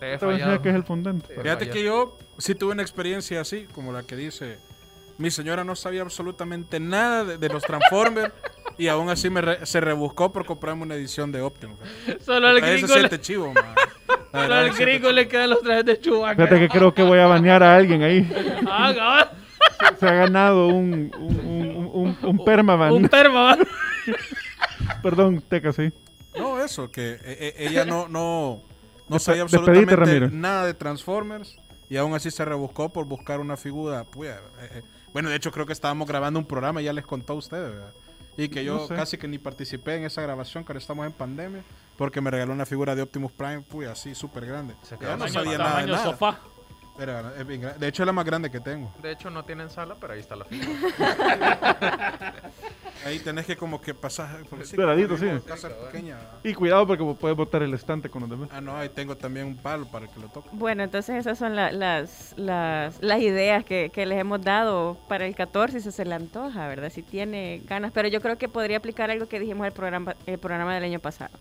Te 0.00 0.14
he 0.14 0.18
fallado. 0.18 0.62
qué 0.62 0.68
es 0.70 0.74
el 0.74 0.84
fondant. 0.84 1.26
Sí. 1.26 1.34
Fíjate 1.42 1.70
que 1.70 1.82
yo 1.82 2.16
sí 2.38 2.54
tuve 2.54 2.72
una 2.72 2.82
experiencia 2.82 3.40
así, 3.40 3.66
como 3.74 3.92
la 3.92 4.02
que 4.04 4.14
dice, 4.16 4.58
mi 5.18 5.30
señora 5.30 5.64
no 5.64 5.74
sabía 5.74 6.02
absolutamente 6.02 6.78
nada 6.80 7.24
de, 7.24 7.38
de 7.38 7.48
los 7.48 7.62
Transformers 7.64 8.32
y 8.78 8.86
aún 8.88 9.10
así 9.10 9.28
me 9.30 9.40
re- 9.40 9.66
se 9.66 9.80
rebuscó 9.80 10.30
por 10.32 10.44
comprarme 10.46 10.82
una 10.84 10.94
edición 10.94 11.32
de 11.32 11.40
Optimus. 11.42 11.78
Solo 12.24 12.54
se 12.54 12.60
gringo, 12.60 12.96
le, 12.96 13.20
chivo, 13.20 13.52
solo 14.32 14.54
al 14.54 14.70
gringo 14.72 15.10
le 15.10 15.26
quedan 15.26 15.50
los 15.50 15.60
trajes 15.62 15.84
de 15.84 15.98
Chewbacca. 16.00 16.44
Fíjate 16.46 16.60
que 16.60 16.68
creo 16.68 16.94
que 16.94 17.02
voy 17.02 17.18
a 17.18 17.26
banear 17.26 17.62
a 17.64 17.74
alguien 17.74 18.02
ahí. 18.04 18.30
Ah. 18.66 19.30
Se 19.98 20.06
ha 20.06 20.12
ganado 20.12 20.68
un, 20.68 21.10
un, 21.18 21.40
un, 21.40 21.90
un, 21.92 22.18
un 22.22 22.44
permaban. 22.44 22.92
Un 22.92 23.08
perma, 23.08 23.42
¿va? 23.56 23.58
Perdón, 25.02 25.42
Teca, 25.48 25.72
sí. 25.72 25.90
No, 26.36 26.62
eso, 26.62 26.90
que 26.90 27.12
eh, 27.14 27.18
eh, 27.24 27.54
ella 27.58 27.84
no, 27.84 28.08
no, 28.08 28.62
no 29.08 29.16
Despe- 29.16 29.20
sabía 29.20 29.42
absolutamente 29.42 29.96
Ramiro. 29.96 30.28
nada 30.30 30.66
de 30.66 30.74
Transformers 30.74 31.56
y 31.90 31.96
aún 31.96 32.14
así 32.14 32.30
se 32.30 32.44
rebuscó 32.44 32.90
por 32.90 33.06
buscar 33.06 33.40
una 33.40 33.56
figura. 33.56 34.04
pues, 34.04 34.30
eh, 34.30 34.40
eh, 34.74 34.82
bueno, 35.12 35.30
de 35.30 35.36
hecho 35.36 35.50
creo 35.50 35.66
que 35.66 35.72
estábamos 35.72 36.06
grabando 36.08 36.38
un 36.38 36.46
programa, 36.46 36.80
ya 36.82 36.92
les 36.92 37.04
contó 37.06 37.32
a 37.32 37.36
ustedes, 37.36 37.70
¿verdad? 37.70 37.92
Y 38.36 38.48
que 38.50 38.64
yo 38.64 38.74
No 38.76 38.86
sé. 38.86 38.94
casi 38.94 39.18
que 39.18 39.26
ni 39.26 39.38
participé 39.38 39.96
en 39.96 40.04
esa 40.04 40.22
grabación, 40.22 40.64
que 40.64 40.70
ahora 40.72 40.78
estamos 40.78 41.04
en 41.06 41.12
pandemia, 41.12 41.62
porque 41.96 42.20
me 42.20 42.30
regaló 42.30 42.52
una 42.52 42.66
figura 42.66 42.94
de 42.94 43.02
Optimus 43.02 43.32
Prime, 43.32 43.62
pues 43.62 43.88
así, 43.88 44.14
súper 44.14 44.46
grande. 44.46 44.74
Se 44.82 44.96
Ya 45.00 45.16
no 45.16 45.26
sabía 45.26 45.58
nada 45.58 45.80
de 45.80 45.86
nada. 45.88 46.04
sofá. 46.04 46.38
Era- 46.98 47.32
es 47.38 47.46
bien 47.46 47.62
gra- 47.62 47.76
de 47.76 47.86
hecho 47.88 48.02
es 48.02 48.06
la 48.06 48.12
más 48.12 48.24
grande 48.24 48.50
que 48.50 48.60
tengo. 48.60 48.92
De 49.00 49.12
hecho, 49.12 49.30
no 49.30 49.44
tienen 49.44 49.70
sala, 49.70 49.94
pero 50.00 50.14
ahí 50.14 50.20
está 50.20 50.34
la 50.36 50.44
figura. 50.44 50.68
Ahí 53.06 53.20
tenés 53.20 53.46
que 53.46 53.56
como 53.56 53.80
que 53.80 53.94
pasar... 53.94 54.40
sí, 54.64 54.76
Doradito, 54.76 55.16
como 55.16 55.38
sí. 55.38 55.44
casa 55.46 55.68
pequeña. 55.86 56.18
Y 56.42 56.52
cuidado 56.52 56.84
porque 56.84 57.04
puedes 57.18 57.36
botar 57.36 57.62
el 57.62 57.72
estante 57.72 58.10
con 58.10 58.22
los 58.22 58.30
demás. 58.30 58.48
Ah, 58.52 58.60
no, 58.60 58.76
ahí 58.76 58.88
tengo 58.88 59.16
también 59.16 59.46
un 59.46 59.56
palo 59.56 59.86
para 59.86 60.08
que 60.08 60.18
lo 60.18 60.28
toque. 60.28 60.48
Bueno, 60.52 60.82
entonces 60.82 61.14
esas 61.16 61.38
son 61.38 61.54
la- 61.54 61.70
las, 61.70 62.34
las, 62.36 63.00
las 63.00 63.20
ideas 63.20 63.64
que, 63.64 63.90
que 63.94 64.04
les 64.04 64.18
hemos 64.18 64.42
dado 64.42 64.98
para 65.08 65.26
el 65.26 65.36
14, 65.36 65.80
si 65.80 65.92
se 65.92 66.04
le 66.04 66.14
antoja, 66.16 66.66
¿verdad? 66.66 66.90
Si 66.90 67.02
tiene 67.04 67.62
ganas. 67.66 67.92
Pero 67.92 68.08
yo 68.08 68.20
creo 68.20 68.36
que 68.36 68.48
podría 68.48 68.78
aplicar 68.78 69.12
algo 69.12 69.28
que 69.28 69.38
dijimos 69.38 69.64
el 69.68 69.72
programa, 69.72 70.16
el 70.26 70.38
programa 70.38 70.74
del 70.74 70.82
año 70.82 70.98
pasado. 70.98 71.38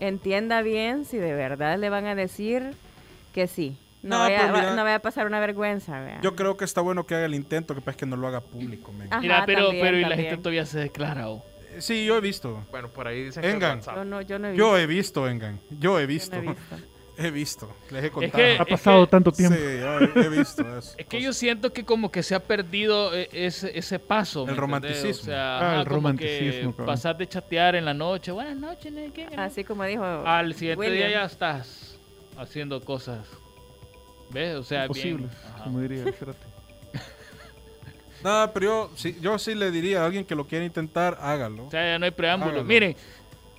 Entienda 0.00 0.62
bien 0.62 1.04
si 1.04 1.18
de 1.18 1.32
verdad 1.32 1.78
le 1.78 1.90
van 1.90 2.06
a 2.06 2.16
decir 2.16 2.74
que 3.32 3.46
sí. 3.46 3.78
No, 4.02 4.16
No, 4.16 4.18
vaya, 4.24 4.46
va- 4.50 4.58
mira, 4.60 4.74
no 4.74 4.82
vaya 4.84 4.96
a 4.96 5.00
pasar 5.02 5.26
una 5.26 5.40
vergüenza, 5.40 6.00
¿vea? 6.00 6.20
Yo 6.22 6.34
creo 6.34 6.56
que 6.56 6.64
está 6.64 6.80
bueno 6.80 7.06
que 7.06 7.14
haga 7.14 7.26
el 7.26 7.34
intento, 7.34 7.74
que 7.74 7.80
pasa 7.82 7.98
que 7.98 8.06
no 8.06 8.16
lo 8.16 8.26
haga 8.28 8.40
público. 8.40 8.92
Ajá, 9.10 9.20
Mira, 9.20 9.42
pero, 9.46 9.66
también, 9.66 9.84
pero 9.86 9.98
y 9.98 10.02
la 10.02 10.08
también. 10.08 10.28
gente 10.30 10.42
todavía 10.42 10.64
se 10.66 10.78
declara. 10.78 11.28
oh. 11.28 11.44
Sí, 11.78 12.04
yo 12.06 12.16
he 12.16 12.20
visto. 12.20 12.64
Bueno, 12.70 12.88
por 12.88 13.06
ahí 13.06 13.24
dicen 13.24 13.42
que 13.42 13.50
Engan. 13.50 13.80
Yo 13.82 14.04
no, 14.04 14.20
yo 14.22 14.38
no 14.38 14.48
he 14.48 14.52
visto. 14.52 14.64
Yo 14.66 14.78
he 14.78 14.86
visto, 14.86 15.28
Engan. 15.28 15.60
Yo 15.78 15.98
he 15.98 16.02
yo 16.02 16.08
visto. 16.08 16.36
no 16.36 16.42
he 16.42 16.54
visto. 16.54 16.76
He 17.22 17.30
visto. 17.30 17.76
Les 17.90 18.02
he 18.02 18.06
Es 18.06 18.12
contado. 18.12 18.36
que, 18.38 18.50
Ha 18.58 18.62
es 18.62 18.66
pasado 18.66 19.04
que- 19.04 19.10
tanto 19.10 19.30
tiempo. 19.30 19.54
Sí, 19.54 19.62
yo 19.78 19.98
he, 20.00 20.24
he 20.24 20.28
visto 20.30 20.62
eso. 20.78 20.94
Es 20.96 21.04
que 21.06 21.20
yo 21.20 21.34
siento 21.34 21.70
que 21.70 21.84
como 21.84 22.10
que 22.10 22.22
se 22.22 22.34
ha 22.34 22.40
perdido 22.40 23.14
eh, 23.14 23.28
ese, 23.32 23.78
ese 23.78 23.98
paso. 23.98 24.46
¿me 24.46 24.52
El 24.52 24.56
romanticismo. 24.56 25.10
O 25.22 25.24
sea, 25.26 25.58
Ah, 25.58 25.58
ajá, 25.58 25.80
el 25.80 25.84
como 25.84 25.96
romanticismo, 25.96 26.72
pasar 26.76 27.18
de 27.18 27.28
chatear 27.28 27.74
en 27.76 27.84
la 27.84 27.92
noche, 27.92 28.32
buenas 28.32 28.56
noches, 28.56 28.90
¿no? 28.90 29.12
¿Qué? 29.12 29.28
Así 29.36 29.64
como 29.64 29.84
dijo. 29.84 30.02
Al 30.02 30.54
siguiente 30.54 30.80
William. 30.80 31.08
día 31.08 31.20
ya 31.20 31.24
estás 31.26 31.98
haciendo 32.38 32.80
cosas. 32.82 33.26
¿Ves? 34.30 34.56
O 34.56 34.62
sea, 34.62 34.82
Imposible, 34.84 35.26
bien. 35.26 35.62
como 35.64 35.80
diría 35.80 36.04
Cerati. 36.12 36.38
No, 38.22 38.50
pero 38.52 38.66
yo 38.66 38.90
sí, 38.96 39.16
yo 39.20 39.38
sí 39.38 39.54
le 39.54 39.70
diría 39.70 40.02
a 40.02 40.06
alguien 40.06 40.26
que 40.26 40.34
lo 40.34 40.46
quiera 40.46 40.64
intentar, 40.64 41.16
hágalo. 41.22 41.66
O 41.66 41.70
sea, 41.70 41.92
ya 41.92 41.98
no 41.98 42.04
hay 42.04 42.10
preámbulo. 42.10 42.50
Hágalo. 42.52 42.66
Miren, 42.66 42.94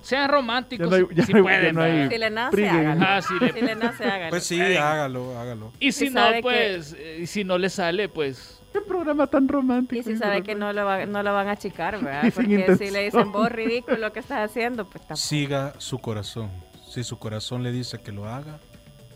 sean 0.02 0.30
románticos 0.30 0.88
Ya 0.88 0.98
no 1.00 1.08
hay- 1.08 1.14
ya 1.16 1.26
si 1.26 1.32
no 1.32 1.38
hay- 1.38 1.42
pueden. 1.42 1.74
no. 1.74 2.10
Si 2.10 2.18
le 2.18 2.30
nace, 2.30 2.68
hágalo. 2.68 3.04
Ah, 3.04 3.22
si 3.22 3.34
le- 3.40 3.52
Si 3.52 3.60
le 3.60 3.74
nace, 3.74 4.04
hágalo. 4.04 4.30
Pues 4.30 4.44
sí, 4.44 4.60
hágalo, 4.60 5.36
hágalo. 5.38 5.72
Y 5.80 5.90
si 5.90 6.06
Y 6.06 6.10
no, 6.10 6.30
que- 6.32 6.42
pues, 6.42 6.96
y 7.20 7.26
si 7.26 7.42
no 7.42 7.58
le 7.58 7.70
sale, 7.70 8.08
pues... 8.08 8.60
Qué 8.72 8.80
programa 8.80 9.26
tan 9.26 9.48
romántico. 9.48 10.00
Y 10.00 10.04
si 10.14 10.16
sabe 10.16 10.42
que 10.44 10.54
no 10.54 10.72
lo, 10.72 10.84
va- 10.86 11.04
no 11.06 11.22
lo 11.24 11.34
van 11.34 11.48
a 11.48 11.52
achicar, 11.52 12.00
¿verdad? 12.02 12.32
Porque 12.32 12.76
si 12.78 12.90
le 12.92 13.02
dicen 13.02 13.32
vos 13.32 13.50
ridículo 13.50 14.12
que 14.12 14.20
estás 14.20 14.48
haciendo, 14.48 14.84
pues 14.84 15.00
tampoco. 15.02 15.16
Siga 15.16 15.74
su 15.78 15.98
corazón. 15.98 16.50
Si 16.88 17.02
su 17.02 17.18
corazón 17.18 17.64
le 17.64 17.72
dice 17.72 17.98
que 18.00 18.12
lo 18.12 18.26
haga, 18.28 18.60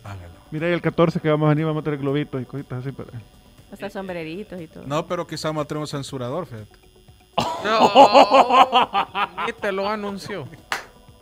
hágalo. 0.03 0.36
Mira, 0.51 0.69
y 0.69 0.73
el 0.73 0.81
14 0.81 1.21
que 1.21 1.29
vamos 1.29 1.47
a 1.47 1.51
venir 1.51 1.67
vamos 1.67 1.81
a 1.81 1.85
tener 1.85 1.99
globitos 2.01 2.41
y 2.41 2.45
cositas 2.45 2.79
así 2.81 2.93
para... 2.93 3.11
Hasta 3.73 3.91
sombreritos 3.91 4.61
y 4.61 4.69
todo. 4.69 4.85
No, 4.87 5.07
pero 5.07 5.27
quizás 5.27 5.45
vamos 5.51 5.65
a 5.65 5.69
tener 5.69 5.81
un 5.81 5.87
censurador, 5.89 6.47
fíjate. 6.47 6.77
Ni 9.47 9.53
te 9.53 9.73
lo 9.73 9.89
anunció. 9.89 10.47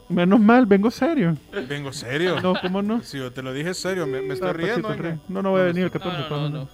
Menos 0.08 0.38
mal, 0.38 0.66
vengo 0.66 0.90
serio. 0.90 1.36
Vengo 1.68 1.92
serio. 1.92 2.40
No, 2.40 2.54
¿cómo 2.60 2.82
no? 2.82 3.02
Si 3.02 3.18
yo 3.18 3.32
te 3.32 3.42
lo 3.42 3.52
dije 3.52 3.72
serio, 3.74 4.06
me, 4.06 4.20
me 4.20 4.34
estoy 4.34 4.50
Ah, 4.50 4.52
riendo. 4.52 4.88
Pachito, 4.88 5.06
Engan. 5.08 5.18
ríe. 5.18 5.24
No, 5.28 5.42
no 5.42 5.50
voy 5.52 5.62
a 5.62 5.64
venir 5.64 5.84
el 5.84 5.90
No, 5.92 5.92
14. 5.92 6.18
no, 6.18 6.28
no, 6.28 6.48
no. 6.50 6.50
no. 6.50 6.62
Ok. 6.64 6.70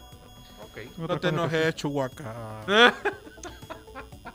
Otra 0.76 0.88
No 0.98 1.06
te 1.06 1.06
cosa 1.06 1.20
que 1.20 1.28
enojes, 1.28 1.74
Chuhuaca. 1.76 2.60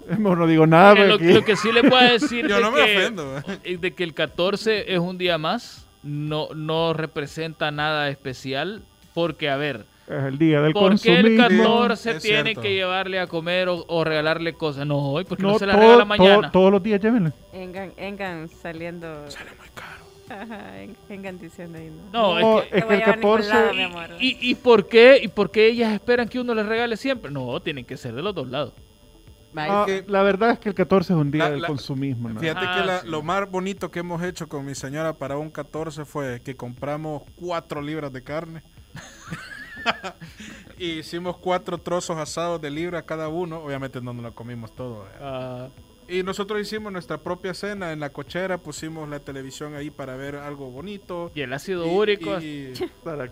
sí. 0.07 0.15
Mejor 0.17 0.37
no 0.37 0.47
digo 0.47 0.65
nada, 0.67 0.93
Miren, 0.93 1.09
lo, 1.09 1.15
porque 1.15 1.25
aquí- 1.25 1.33
lo 1.39 1.45
que 1.45 1.55
sí 1.57 1.71
le 1.71 1.83
puedo 1.83 2.01
decir 2.11 2.47
Yo 2.47 2.55
de 2.57 2.61
no 2.61 2.71
me 2.71 2.85
que- 2.85 2.97
ofendo. 2.97 3.37
eh, 3.63 3.77
de 3.77 3.93
que 3.93 4.03
el 4.03 4.13
14 4.13 4.93
es 4.93 4.99
un 4.99 5.17
día 5.17 5.37
más, 5.37 5.84
no, 6.05 6.47
no 6.55 6.93
representa 6.93 7.71
nada 7.71 8.09
especial, 8.09 8.83
porque, 9.13 9.49
a 9.49 9.57
ver, 9.57 9.85
es 10.07 10.23
el 10.23 10.37
día 10.37 10.61
del 10.61 10.71
¿por 10.73 10.99
qué 10.99 11.15
el 11.19 11.37
consumismo. 11.37 11.79
14 11.79 12.11
Es 12.11 12.21
tiene 12.23 12.43
cierto. 12.43 12.61
que 12.61 12.73
llevarle 12.75 13.19
a 13.19 13.27
comer 13.27 13.67
o, 13.69 13.83
o 13.87 14.03
regalarle 14.03 14.53
cosas? 14.53 14.85
No, 14.85 14.97
hoy, 14.99 15.23
porque 15.25 15.41
no, 15.43 15.53
No, 15.53 15.59
se 15.59 15.65
la 15.65 15.73
todo- 15.73 15.81
regala 15.81 15.97
todo- 16.03 16.05
mañana. 16.05 16.51
todos 16.51 16.71
los 16.71 16.83
días 16.83 17.01
llévenle. 17.01 17.31
Engan, 17.53 17.91
Engan 17.97 18.47
saliendo. 18.47 19.07
Sale 19.31 19.49
muy 19.57 19.67
caro. 19.73 19.95
Ajá, 20.29 20.81
En- 20.81 20.95
Engan 21.09 21.39
diciendo 21.39 21.77
ahí. 21.77 21.91
No, 22.13 22.39
No, 22.39 22.59
es 22.61 22.67
que... 22.69 22.77
es 22.77 22.85
que 22.85 22.93
el 22.93 23.01
a 23.01 23.05
llevar 23.05 23.09
a 23.09 23.15
ningún 23.17 23.37
14 23.37 23.49
lado, 23.49 23.73
mi 23.73 23.81
amor. 23.83 24.09
¿Y, 24.19 24.49
y 24.51 24.55
por 24.55 24.87
qué, 24.87 25.19
¿Y 25.23 25.27
por 25.27 25.49
qué 25.51 25.67
ellas 25.67 25.93
esperan 25.93 26.27
que 26.29 26.39
uno 26.39 26.53
les 26.53 26.65
regale 26.67 26.97
siempre? 26.97 27.31
No, 27.31 27.59
tienen 27.59 27.83
que 27.85 27.97
ser 27.97 28.13
de 28.13 28.21
los 28.21 28.33
dos 28.35 28.47
lados. 28.47 28.73
Ah, 29.57 29.83
que- 29.85 30.03
la 30.07 30.21
verdad 30.23 30.51
es 30.51 30.59
que 30.59 30.69
el 30.69 30.75
14 30.75 31.13
es 31.13 31.19
un 31.19 31.31
día 31.31 31.45
La- 31.45 31.51
del 31.51 31.61
la- 31.61 31.67
consumismo. 31.67 32.29
¿no? 32.29 32.39
Fíjate 32.39 32.65
Ah, 32.67 32.75
que 32.79 32.85
la- 32.87 32.99
sí. 33.01 33.07
lo 33.07 33.21
más 33.23 33.49
bonito 33.49 33.91
que 33.91 33.99
hemos 33.99 34.21
hecho 34.23 34.47
con 34.49 34.65
mi 34.65 34.75
señora 34.75 35.13
para 35.13 35.37
un 35.37 35.49
14 35.51 36.05
fue 36.05 36.41
que 36.41 36.55
compramos 36.55 37.23
cuatro 37.35 37.81
libras 37.81 38.11
de 38.13 38.23
carne. 38.23 38.63
y 40.77 40.99
hicimos 40.99 41.37
cuatro 41.37 41.77
trozos 41.77 42.17
asados 42.17 42.61
de 42.61 42.71
libra 42.71 43.03
cada 43.05 43.27
uno. 43.29 43.59
Obviamente 43.59 44.01
no 44.01 44.13
nos 44.13 44.23
lo 44.23 44.35
comimos 44.35 44.73
todo. 44.75 45.05
Ah, 45.21 45.69
Y 46.07 46.21
nosotros 46.21 46.61
hicimos 46.61 46.91
nuestra 46.93 47.17
propia 47.17 47.53
cena 47.55 47.91
en 47.91 47.99
la 47.99 48.11
cochera. 48.11 48.59
Pusimos 48.59 49.09
la 49.09 49.19
televisión 49.19 49.73
ahí 49.75 49.89
para 49.89 50.15
ver 50.15 50.35
algo 50.35 50.69
bonito. 50.69 51.31
y 51.33 51.41
el 51.41 51.51
ácido 51.53 51.85
Y- 51.85 51.89
úrico... 51.95 52.39
y- 52.39 52.73
Para- 53.03 53.29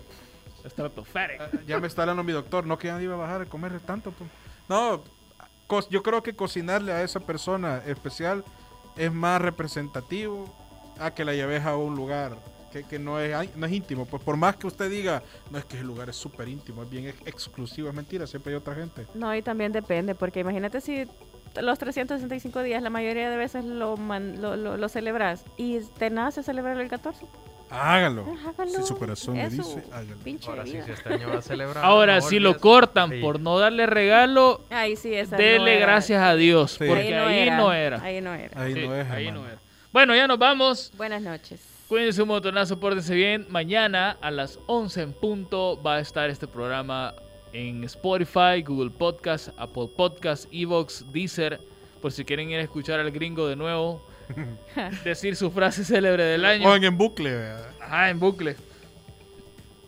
Stratospheric. 0.66 1.40
Ah, 1.42 1.48
Ya 1.66 1.78
me 1.78 1.86
está 1.86 2.02
hablando 2.02 2.24
mi 2.24 2.32
doctor, 2.32 2.66
no 2.66 2.78
que 2.78 2.88
ya 2.88 3.00
iba 3.02 3.14
a 3.14 3.18
bajar 3.18 3.42
a 3.42 3.46
comer 3.46 3.78
tanto. 3.80 4.12
pues. 4.12 4.30
No, 4.68 5.04
yo 5.90 6.02
creo 6.02 6.22
que 6.22 6.34
cocinarle 6.34 6.92
a 6.92 7.02
esa 7.02 7.20
persona 7.20 7.82
especial 7.86 8.44
es 8.96 9.12
más 9.12 9.40
representativo 9.40 10.54
a 10.98 11.12
que 11.12 11.24
la 11.24 11.34
lleves 11.34 11.64
a 11.64 11.76
un 11.76 11.94
lugar 11.96 12.36
que, 12.70 12.84
que 12.84 12.98
no, 12.98 13.18
es, 13.20 13.56
no 13.56 13.66
es 13.66 13.72
íntimo. 13.72 14.06
Pues 14.06 14.22
por 14.22 14.36
más 14.36 14.56
que 14.56 14.66
usted 14.66 14.90
diga, 14.90 15.22
no 15.50 15.58
es 15.58 15.64
que 15.64 15.78
el 15.78 15.86
lugar 15.86 16.08
es 16.08 16.16
súper 16.16 16.48
íntimo, 16.48 16.82
es 16.82 16.90
bien 16.90 17.06
ex- 17.06 17.20
exclusivo, 17.26 17.88
es 17.88 17.94
mentira, 17.94 18.26
siempre 18.26 18.52
hay 18.52 18.56
otra 18.56 18.74
gente. 18.74 19.06
No, 19.14 19.34
y 19.34 19.42
también 19.42 19.72
depende, 19.72 20.14
porque 20.14 20.40
imagínate 20.40 20.80
si 20.80 21.06
los 21.60 21.78
365 21.78 22.62
días 22.62 22.82
la 22.82 22.90
mayoría 22.90 23.30
de 23.30 23.36
veces 23.36 23.64
lo, 23.64 23.96
man- 23.96 24.40
lo, 24.42 24.56
lo, 24.56 24.88
celebras 24.88 25.44
y 25.56 25.80
te 25.98 26.10
nace 26.10 26.42
celebrarlo 26.42 26.82
el 26.82 26.88
14. 26.88 27.26
Hágalo. 27.70 28.24
hágalo. 28.46 28.70
Si 28.70 28.82
su 28.82 28.96
corazón 28.96 29.36
le 29.36 29.48
dice, 29.50 29.82
hágalo. 29.92 30.16
Pinche 30.22 30.48
Ahora 30.50 30.64
sí, 30.64 30.72
si 30.84 30.90
este 30.92 31.12
año 31.14 31.28
va 31.28 31.38
a 31.38 31.42
celebrar. 31.42 31.84
Ahora, 31.84 32.20
si 32.20 32.38
lo 32.38 32.58
cortan 32.58 33.10
Sí. 33.10 33.20
por 33.20 33.40
no 33.40 33.58
darle 33.58 33.86
regalo, 33.86 34.60
Ahí 34.70 34.96
sí, 34.96 35.12
esa 35.14 35.36
dele 35.36 35.74
no 35.74 35.80
gracias 35.86 36.22
a 36.22 36.34
Dios, 36.36 36.72
Sí. 36.72 36.84
porque 36.86 37.14
ahí 37.16 37.50
no 37.50 37.72
era. 37.72 38.02
Ahí 38.02 38.20
no 38.20 38.34
era. 38.34 38.60
Ahí 38.62 38.74
Sí, 38.74 38.86
no 38.86 38.94
es, 38.94 39.10
ahí 39.10 39.26
hermano. 39.26 39.42
no 39.44 39.48
era. 39.50 39.58
Bueno, 39.92 40.14
ya 40.14 40.26
nos 40.26 40.38
vamos. 40.38 40.92
Buenas 40.96 41.22
noches. 41.22 41.60
Cuídense 41.88 42.22
un 42.22 42.28
montonazo, 42.28 42.80
pórtense 42.80 43.14
bien. 43.14 43.46
Mañana 43.50 44.16
a 44.20 44.30
las 44.30 44.58
11 44.66 45.02
en 45.02 45.12
punto 45.12 45.80
va 45.82 45.96
a 45.96 46.00
estar 46.00 46.30
este 46.30 46.46
programa 46.48 47.14
en 47.52 47.84
Spotify, 47.84 48.62
Google 48.64 48.90
Podcast, 48.90 49.50
Apple 49.58 49.88
Podcast, 49.96 50.46
Evox, 50.52 51.04
Deezer. 51.12 51.60
Por 52.02 52.10
si 52.10 52.24
quieren 52.24 52.50
ir 52.50 52.58
a 52.58 52.62
escuchar 52.62 52.98
al 53.00 53.10
gringo 53.12 53.46
de 53.46 53.54
nuevo, 53.56 54.04
decir 55.04 55.36
su 55.36 55.50
frase 55.50 55.84
célebre 55.84 56.24
del 56.24 56.44
año. 56.44 56.68
Oigan 56.68 56.84
en 56.84 56.98
bucle. 56.98 57.30
¿verdad? 57.30 57.68
Ajá, 57.80 58.10
en 58.10 58.20
bucle. 58.20 58.56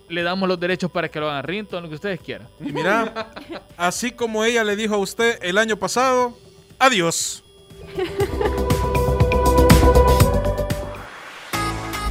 Le 0.08 0.22
damos 0.22 0.48
los 0.48 0.60
derechos 0.60 0.90
para 0.90 1.08
que 1.08 1.18
lo 1.18 1.28
hagan 1.28 1.44
rington, 1.44 1.82
lo 1.82 1.88
que 1.88 1.96
ustedes 1.96 2.20
quieran. 2.20 2.48
Y 2.60 2.72
mira, 2.72 3.32
así 3.76 4.12
como 4.12 4.44
ella 4.44 4.62
le 4.62 4.76
dijo 4.76 4.94
a 4.94 4.98
usted 4.98 5.38
el 5.42 5.58
año 5.58 5.76
pasado, 5.76 6.36
adiós. 6.78 7.42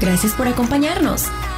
Gracias 0.02 0.34
por 0.34 0.48
acompañarnos. 0.48 1.26